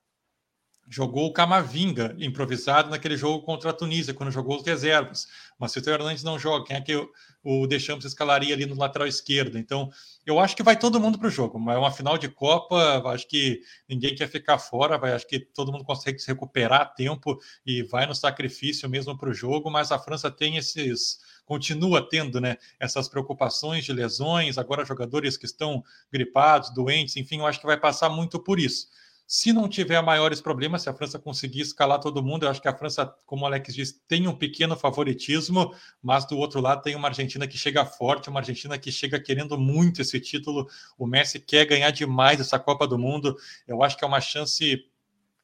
[0.89, 5.27] Jogou o Camavinga improvisado naquele jogo contra a Tunísia, quando jogou os reservas.
[5.59, 7.11] Mas se o Theo Hernandes não joga, quem é que o,
[7.43, 7.67] o
[8.05, 9.59] escalaria ali no lateral esquerdo?
[9.59, 9.91] Então,
[10.25, 11.59] eu acho que vai todo mundo para o jogo.
[11.71, 15.73] É uma final de Copa, acho que ninguém quer ficar fora, vai, acho que todo
[15.73, 17.37] mundo consegue se recuperar a tempo
[17.67, 19.69] e vai no sacrifício mesmo para o jogo.
[19.69, 25.47] Mas a França tem esses continua tendo né, essas preocupações de lesões, agora jogadores que
[25.47, 25.83] estão
[26.13, 28.89] gripados, doentes, enfim, eu acho que vai passar muito por isso.
[29.29, 32.69] Se não tiver maiores problemas, se a França conseguir escalar todo mundo, eu acho que
[32.69, 36.95] a França, como o Alex disse, tem um pequeno favoritismo, mas do outro lado tem
[36.95, 40.69] uma Argentina que chega forte, uma Argentina que chega querendo muito esse título.
[40.97, 43.37] O Messi quer ganhar demais essa Copa do Mundo.
[43.67, 44.85] Eu acho que é uma chance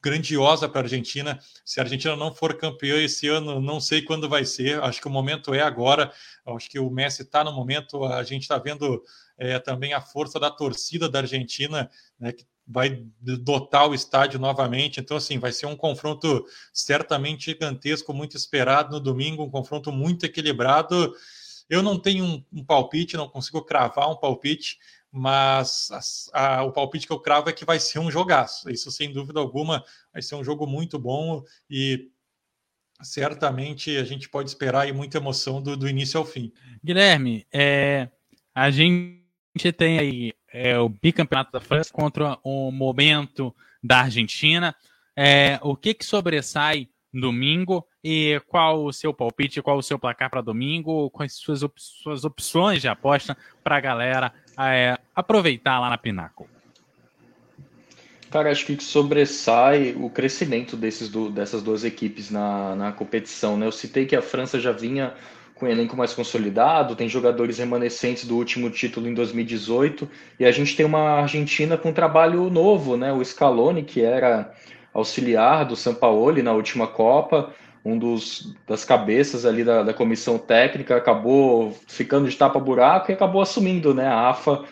[0.03, 1.39] grandiosa para a Argentina.
[1.65, 4.83] Se a Argentina não for campeã esse ano, não sei quando vai ser.
[4.83, 6.13] Acho que o momento é agora.
[6.45, 8.05] Acho que o Messi está no momento.
[8.05, 9.03] A gente está vendo
[9.39, 11.89] é, também a força da torcida da Argentina,
[12.19, 14.99] né, que vai dotar o estádio novamente.
[14.99, 20.27] Então, assim, vai ser um confronto certamente gigantesco, muito esperado no domingo, um confronto muito
[20.27, 21.15] equilibrado.
[21.71, 24.79] Eu não tenho um, um palpite, não consigo cravar um palpite,
[25.13, 25.91] mas
[26.33, 28.71] a, a, o palpite que eu cravo é que vai ser um jogaço.
[28.71, 32.09] Isso, sem dúvida alguma, vai ser um jogo muito bom e
[33.03, 36.51] certamente a gente pode esperar aí muita emoção do, do início ao fim.
[36.83, 38.09] Guilherme, é,
[38.55, 39.21] a gente
[39.77, 44.75] tem aí é, o bicampeonato da França contra o momento da Argentina.
[45.15, 50.31] É, o que, que sobressai domingo e qual o seu palpite, qual o seu placar
[50.31, 55.91] para domingo, quais suas, op suas opções de aposta para a galera é, aproveitar lá
[55.91, 56.49] na Pinaco?
[58.31, 63.59] Cara, acho que sobressai o crescimento desses do, dessas duas equipes na, na competição.
[63.59, 63.67] Né?
[63.67, 65.13] Eu citei que a França já vinha
[65.55, 70.11] com elenco mais consolidado, tem jogadores remanescentes do último título em 2018,
[70.41, 73.13] e a gente tem uma Argentina com um trabalho novo, né?
[73.13, 74.53] O Scaloni, que era
[74.93, 77.55] auxiliar do Sampaoli na última Copa,
[77.85, 83.43] um dos das cabeças ali da, da comissão técnica, acabou ficando de tapa-buraco e acabou
[83.43, 84.07] assumindo, né?
[84.07, 84.65] A AFA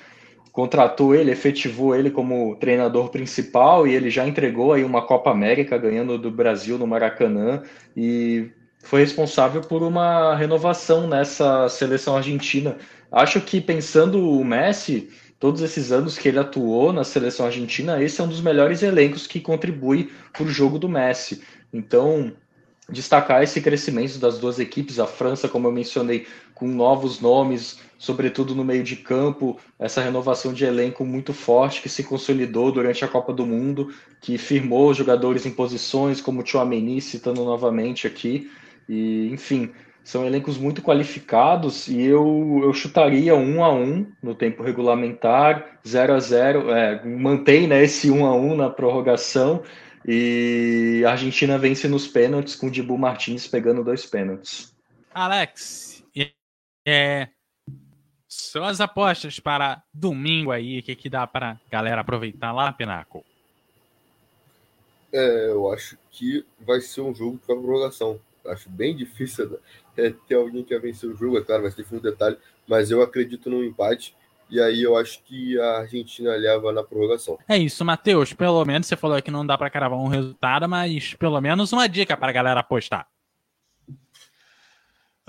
[0.53, 5.79] contratou ele, efetivou ele como treinador principal e ele já entregou aí uma Copa América
[5.79, 7.63] ganhando do Brasil no Maracanã
[7.97, 8.51] e
[8.83, 12.77] foi responsável por uma renovação nessa seleção argentina.
[13.13, 18.21] Acho que pensando o Messi, todos esses anos que ele atuou na seleção argentina, esse
[18.21, 21.43] é um dos melhores elencos que contribui para o jogo do Messi.
[21.73, 22.33] Então,
[22.91, 28.55] destacar esse crescimento das duas equipes, a França, como eu mencionei, com novos nomes, sobretudo
[28.55, 33.09] no meio de campo, essa renovação de elenco muito forte que se consolidou durante a
[33.09, 38.51] Copa do Mundo, que firmou jogadores em posições como o Chouameni, citando novamente aqui,
[38.89, 39.71] e enfim,
[40.03, 46.15] são elencos muito qualificados e eu, eu chutaria um a um no tempo regulamentar, 0
[46.15, 49.63] a 0 é, mantém né, esse um a um na prorrogação
[50.13, 54.75] e a Argentina vence nos pênaltis com o Dibu Martins pegando dois pênaltis.
[55.15, 56.05] Alex,
[56.85, 57.29] é,
[58.27, 63.25] são as apostas para domingo aí, o que, que dá para galera aproveitar lá, Pinaco?
[65.13, 68.19] É, eu acho que vai ser um jogo para prorrogação.
[68.47, 69.61] Acho bem difícil
[69.97, 72.91] é, ter alguém que vai vencer o jogo, é claro, vai ser no detalhe, mas
[72.91, 74.17] eu acredito no empate.
[74.51, 77.39] E aí eu acho que a Argentina leva na prorrogação.
[77.49, 78.33] É isso, Matheus.
[78.33, 81.89] Pelo menos você falou que não dá para cravar um resultado, mas pelo menos uma
[81.89, 83.07] dica para a galera apostar.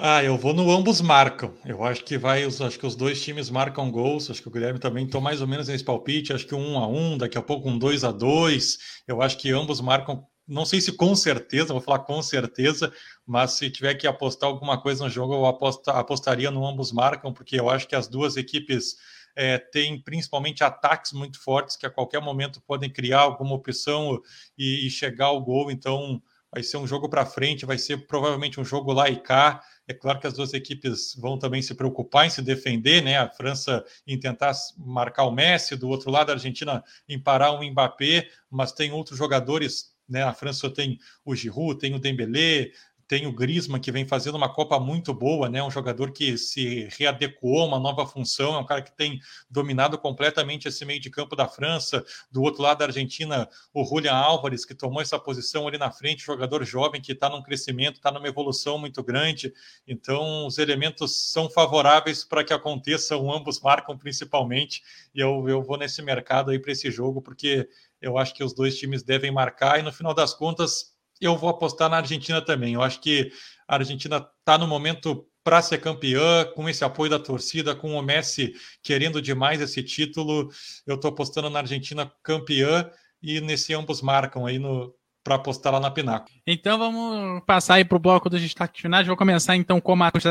[0.03, 1.53] Ah, eu vou no ambos marcam.
[1.64, 4.31] Eu acho que vai, acho que os dois times marcam gols.
[4.31, 6.34] Acho que o Guilherme também estou mais ou menos nesse palpite.
[6.34, 9.52] Acho que um a um, daqui a pouco um 2 a 2 Eu acho que
[9.52, 10.26] ambos marcam.
[10.48, 12.94] Não sei se com certeza, vou falar com certeza,
[13.26, 17.34] mas se tiver que apostar alguma coisa no jogo, eu aposta, apostaria no ambos marcam,
[17.34, 18.98] porque eu acho que as duas equipes
[19.36, 24.20] é, têm principalmente ataques muito fortes que a qualquer momento podem criar alguma opção
[24.58, 25.72] e, e chegar ao gol.
[25.72, 29.64] Então, vai ser um jogo para frente, vai ser provavelmente um jogo lá e cá.
[29.88, 33.18] É claro que as duas equipes vão também se preocupar em se defender, né?
[33.18, 37.64] A França em tentar marcar o Messi, do outro lado a Argentina em parar o
[37.64, 40.23] Mbappé, mas tem outros jogadores, né?
[40.23, 42.72] A França tem o Giroud, tem o Dembélé,
[43.12, 45.62] tem o Griezmann, que vem fazendo uma Copa muito boa, né?
[45.62, 49.20] Um jogador que se readequou a uma nova função, é um cara que tem
[49.50, 52.06] dominado completamente esse meio de campo da França.
[52.32, 56.26] Do outro lado da Argentina, o Julian Álvares, que tomou essa posição ali na frente,
[56.26, 59.54] jogador jovem que está num crescimento, está numa evolução muito grande.
[59.86, 64.82] Então, os elementos são favoráveis para que aconteçam, ambos marcam principalmente.
[65.14, 67.68] E eu, eu vou nesse mercado aí para esse jogo, porque
[68.02, 71.49] eu acho que os dois times devem marcar e no final das contas eu vou
[71.49, 72.73] apostar na Argentina também.
[72.73, 73.31] Eu acho que
[73.68, 78.02] a Argentina está no momento para ser campeã, com esse apoio da torcida, com o
[78.02, 78.53] Messi
[78.84, 80.49] querendo demais esse título.
[80.85, 82.89] Eu estou apostando na Argentina campeã
[83.22, 84.93] e nesse ambos marcam aí no
[85.23, 86.31] para apostar lá na Pinaco.
[86.48, 89.06] Então vamos passar aí para o bloco dos destaques finais.
[89.06, 90.23] Vou começar então com o Matheus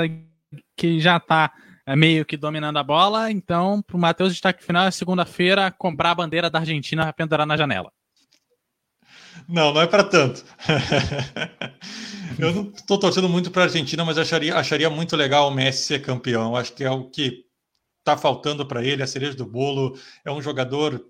[0.77, 1.53] que já está
[1.87, 3.31] é, meio que dominando a bola.
[3.31, 7.57] Então, para o Matheus, destaque final é segunda-feira comprar a bandeira da Argentina pendurar na
[7.57, 7.93] janela.
[9.51, 10.45] Não, não é para tanto.
[12.39, 15.83] eu não estou torcendo muito para a Argentina, mas acharia, acharia muito legal o Messi
[15.83, 16.55] ser campeão.
[16.55, 17.45] Acho que é o que
[17.99, 19.99] está faltando para ele, a cereja do bolo.
[20.25, 21.05] É um jogador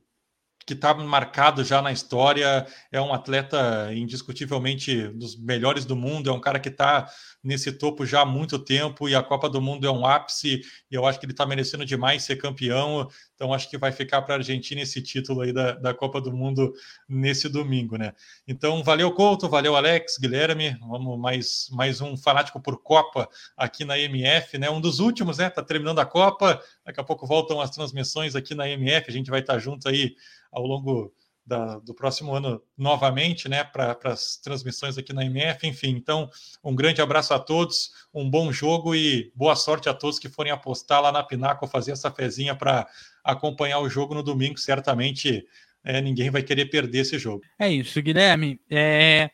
[0.67, 6.33] que está marcado já na história, é um atleta indiscutivelmente dos melhores do mundo, é
[6.33, 7.11] um cara que está
[7.43, 10.95] nesse topo já há muito tempo e a Copa do Mundo é um ápice e
[10.95, 14.35] eu acho que ele está merecendo demais ser campeão, então acho que vai ficar para
[14.35, 16.73] a Argentina esse título aí da, da Copa do Mundo
[17.09, 18.13] nesse domingo, né?
[18.47, 23.99] Então valeu Couto, valeu Alex, Guilherme, vamos mais, mais um fanático por Copa aqui na
[23.99, 24.69] MF, né?
[24.69, 25.49] Um dos últimos, né?
[25.49, 29.31] Tá terminando a Copa, daqui a pouco voltam as transmissões aqui na MF, a gente
[29.31, 30.15] vai estar tá junto aí
[30.53, 31.13] ao longo
[31.51, 35.67] da, do próximo ano novamente, né, para as transmissões aqui na MF.
[35.67, 36.31] Enfim, então,
[36.63, 40.53] um grande abraço a todos, um bom jogo e boa sorte a todos que forem
[40.53, 42.87] apostar lá na Pinaco, fazer essa fezinha para
[43.25, 44.59] acompanhar o jogo no domingo.
[44.59, 45.45] Certamente
[45.83, 47.43] é, ninguém vai querer perder esse jogo.
[47.59, 48.61] É isso, Guilherme.
[48.71, 49.29] É...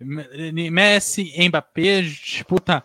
[0.00, 2.82] Messi, Mbappé, disputa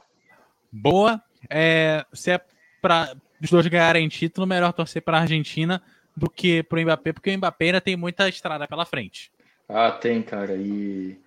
[0.69, 1.21] boa.
[1.49, 2.41] É, se é
[2.81, 5.81] para os dois ganharem título, melhor torcer para a Argentina
[6.15, 9.31] do que pro Mbappé, porque o Mbappé ainda tem muita estrada pela frente.
[9.67, 10.55] Ah, tem, cara.
[10.55, 11.17] E,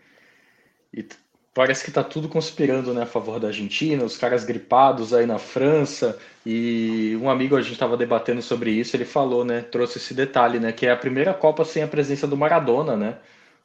[0.93, 1.07] e
[1.55, 5.39] parece que tá tudo conspirando né, a favor da Argentina, os caras gripados aí na
[5.39, 6.19] França.
[6.45, 9.61] E um amigo, a gente estava debatendo sobre isso, ele falou, né?
[9.61, 10.73] Trouxe esse detalhe, né?
[10.73, 13.19] Que é a primeira Copa sem a presença do Maradona, né?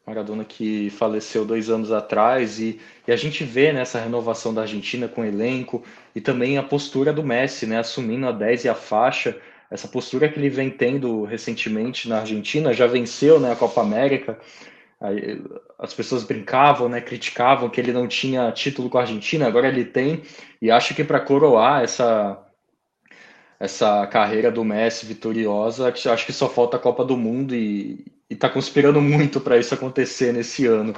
[0.07, 4.61] Maradona que faleceu dois anos atrás, e, e, a gente vê nessa né, renovação da
[4.61, 5.83] Argentina com o elenco
[6.15, 9.37] e também a postura do Messi, né, assumindo a 10 e a faixa
[9.69, 14.39] essa postura que ele vem tendo recentemente na Argentina, já venceu né, a Copa América,
[14.99, 15.39] Aí,
[15.77, 19.85] as pessoas brincavam, né, criticavam que ele não tinha título com a Argentina, agora ele
[19.85, 20.23] tem,
[20.61, 22.43] e acho que para coroar essa,
[23.59, 28.49] essa carreira do Messi vitoriosa, acho que só falta a Copa do Mundo e, está
[28.49, 30.93] conspirando muito para isso acontecer nesse ano.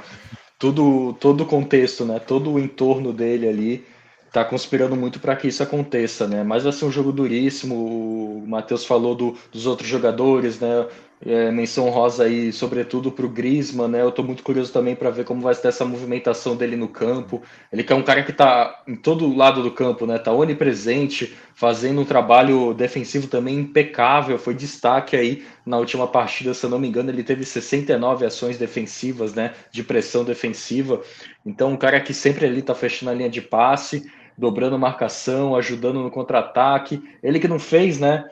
[0.58, 3.86] Tudo, todo o contexto, né, todo o entorno dele ali
[4.30, 6.44] está conspirando muito para que isso aconteça, né?
[6.44, 7.74] Mas vai ser um jogo duríssimo.
[7.74, 10.86] O Matheus falou do, dos outros jogadores, né?
[11.22, 14.00] É, menção rosa aí, sobretudo para o Griezmann, né?
[14.00, 17.42] Eu estou muito curioso também para ver como vai ser essa movimentação dele no campo.
[17.70, 20.16] Ele que é um cara que está em todo lado do campo, né?
[20.16, 24.38] Tá onipresente, fazendo um trabalho defensivo também impecável.
[24.38, 28.56] Foi destaque aí na última partida, se eu não me engano, ele teve 69 ações
[28.56, 29.52] defensivas, né?
[29.70, 31.02] De pressão defensiva.
[31.44, 36.02] Então, um cara que sempre ali está fechando a linha de passe, dobrando marcação, ajudando
[36.02, 37.02] no contra-ataque.
[37.22, 38.28] Ele que não fez, né?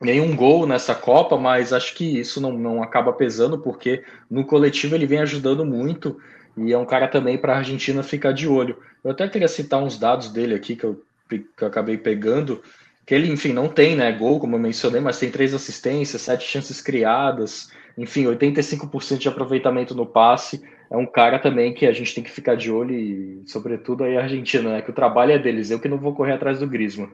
[0.00, 4.94] nenhum gol nessa Copa, mas acho que isso não, não acaba pesando, porque no coletivo
[4.94, 6.20] ele vem ajudando muito
[6.56, 8.78] e é um cara também para a Argentina ficar de olho.
[9.02, 12.62] Eu até queria citar uns dados dele aqui que eu, que eu acabei pegando,
[13.06, 16.44] que ele, enfim, não tem né, gol, como eu mencionei, mas tem três assistências, sete
[16.44, 20.62] chances criadas, enfim, 85% de aproveitamento no passe.
[20.88, 24.16] É um cara também que a gente tem que ficar de olho e, sobretudo, aí
[24.16, 24.82] a Argentina, né?
[24.82, 27.10] Que o trabalho é deles, eu que não vou correr atrás do Griezmann.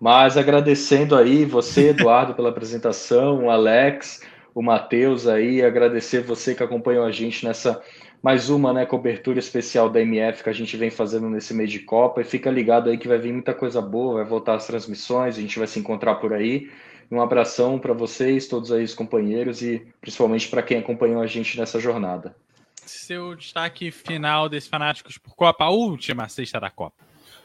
[0.00, 4.22] Mas agradecendo aí você, Eduardo, pela apresentação, o Alex,
[4.54, 7.80] o Matheus aí, agradecer você que acompanhou a gente nessa
[8.22, 11.80] mais uma né, cobertura especial da MF que a gente vem fazendo nesse mês de
[11.80, 12.20] Copa.
[12.20, 15.40] E fica ligado aí que vai vir muita coisa boa, vai voltar as transmissões, a
[15.40, 16.70] gente vai se encontrar por aí.
[17.12, 21.58] Um abração para vocês, todos aí os companheiros e principalmente para quem acompanhou a gente
[21.58, 22.34] nessa jornada.
[22.74, 26.96] Seu destaque final desse Fanáticos por Copa, a última sexta da Copa.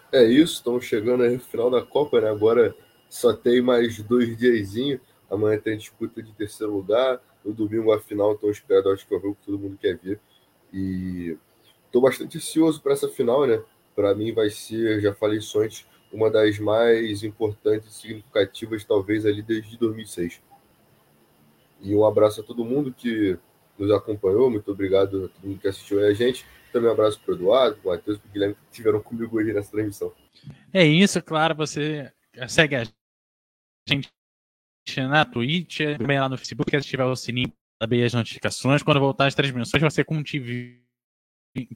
[0.09, 2.29] É isso, estamos chegando aí no final da Copa, né?
[2.29, 2.73] Agora
[3.09, 5.01] só tem mais dois diazinhos.
[5.29, 7.19] Amanhã tem disputa de terceiro lugar.
[7.43, 9.97] No domingo a final, estou esperando, acho que é o jogo que todo mundo quer
[9.97, 10.17] ver.
[10.71, 11.35] E
[11.85, 13.61] estou bastante ansioso para essa final, né?
[13.93, 19.25] Para mim vai ser, já falei isso antes, uma das mais importantes e significativas, talvez,
[19.25, 20.41] ali desde 2006.
[21.81, 23.37] E um abraço a todo mundo que
[23.77, 24.49] nos acompanhou.
[24.49, 26.45] Muito obrigado a todo mundo que assistiu a gente.
[26.71, 29.37] Também um abraço para o Eduardo, para o Matheus, para o Guilherme, que estiveram comigo
[29.37, 30.11] hoje nessa transmissão.
[30.73, 31.55] É isso, claro.
[31.55, 32.11] Você
[32.47, 32.83] segue a
[33.87, 34.09] gente
[34.97, 38.81] na Twitch, também lá no Facebook, se tiver o sininho para saber as notificações.
[38.81, 40.81] Quando voltar as transmissões, você com o TV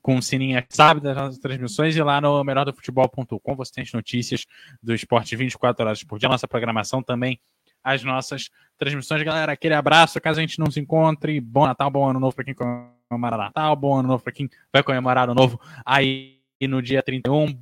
[0.01, 4.45] com o sininho sabe das nossas transmissões e lá no melhordofutebol.com você tem as notícias
[4.81, 7.39] do esporte 24 horas por dia, nossa programação também,
[7.83, 9.23] as nossas transmissões.
[9.23, 12.45] Galera, aquele abraço, caso a gente não se encontre, bom Natal, bom ano novo para
[12.45, 17.01] quem comemorar Natal, bom ano novo para quem vai comemorar o novo aí no dia
[17.01, 17.53] 31.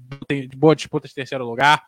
[0.56, 1.86] Boa disputa de terceiro lugar,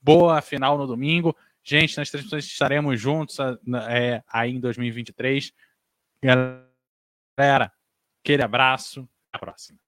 [0.00, 1.36] boa final no domingo.
[1.62, 3.38] Gente, nas transmissões estaremos juntos
[3.88, 5.52] é, aí em 2023.
[6.22, 7.72] Galera,
[8.22, 9.08] aquele abraço.
[9.38, 9.74] Próxima.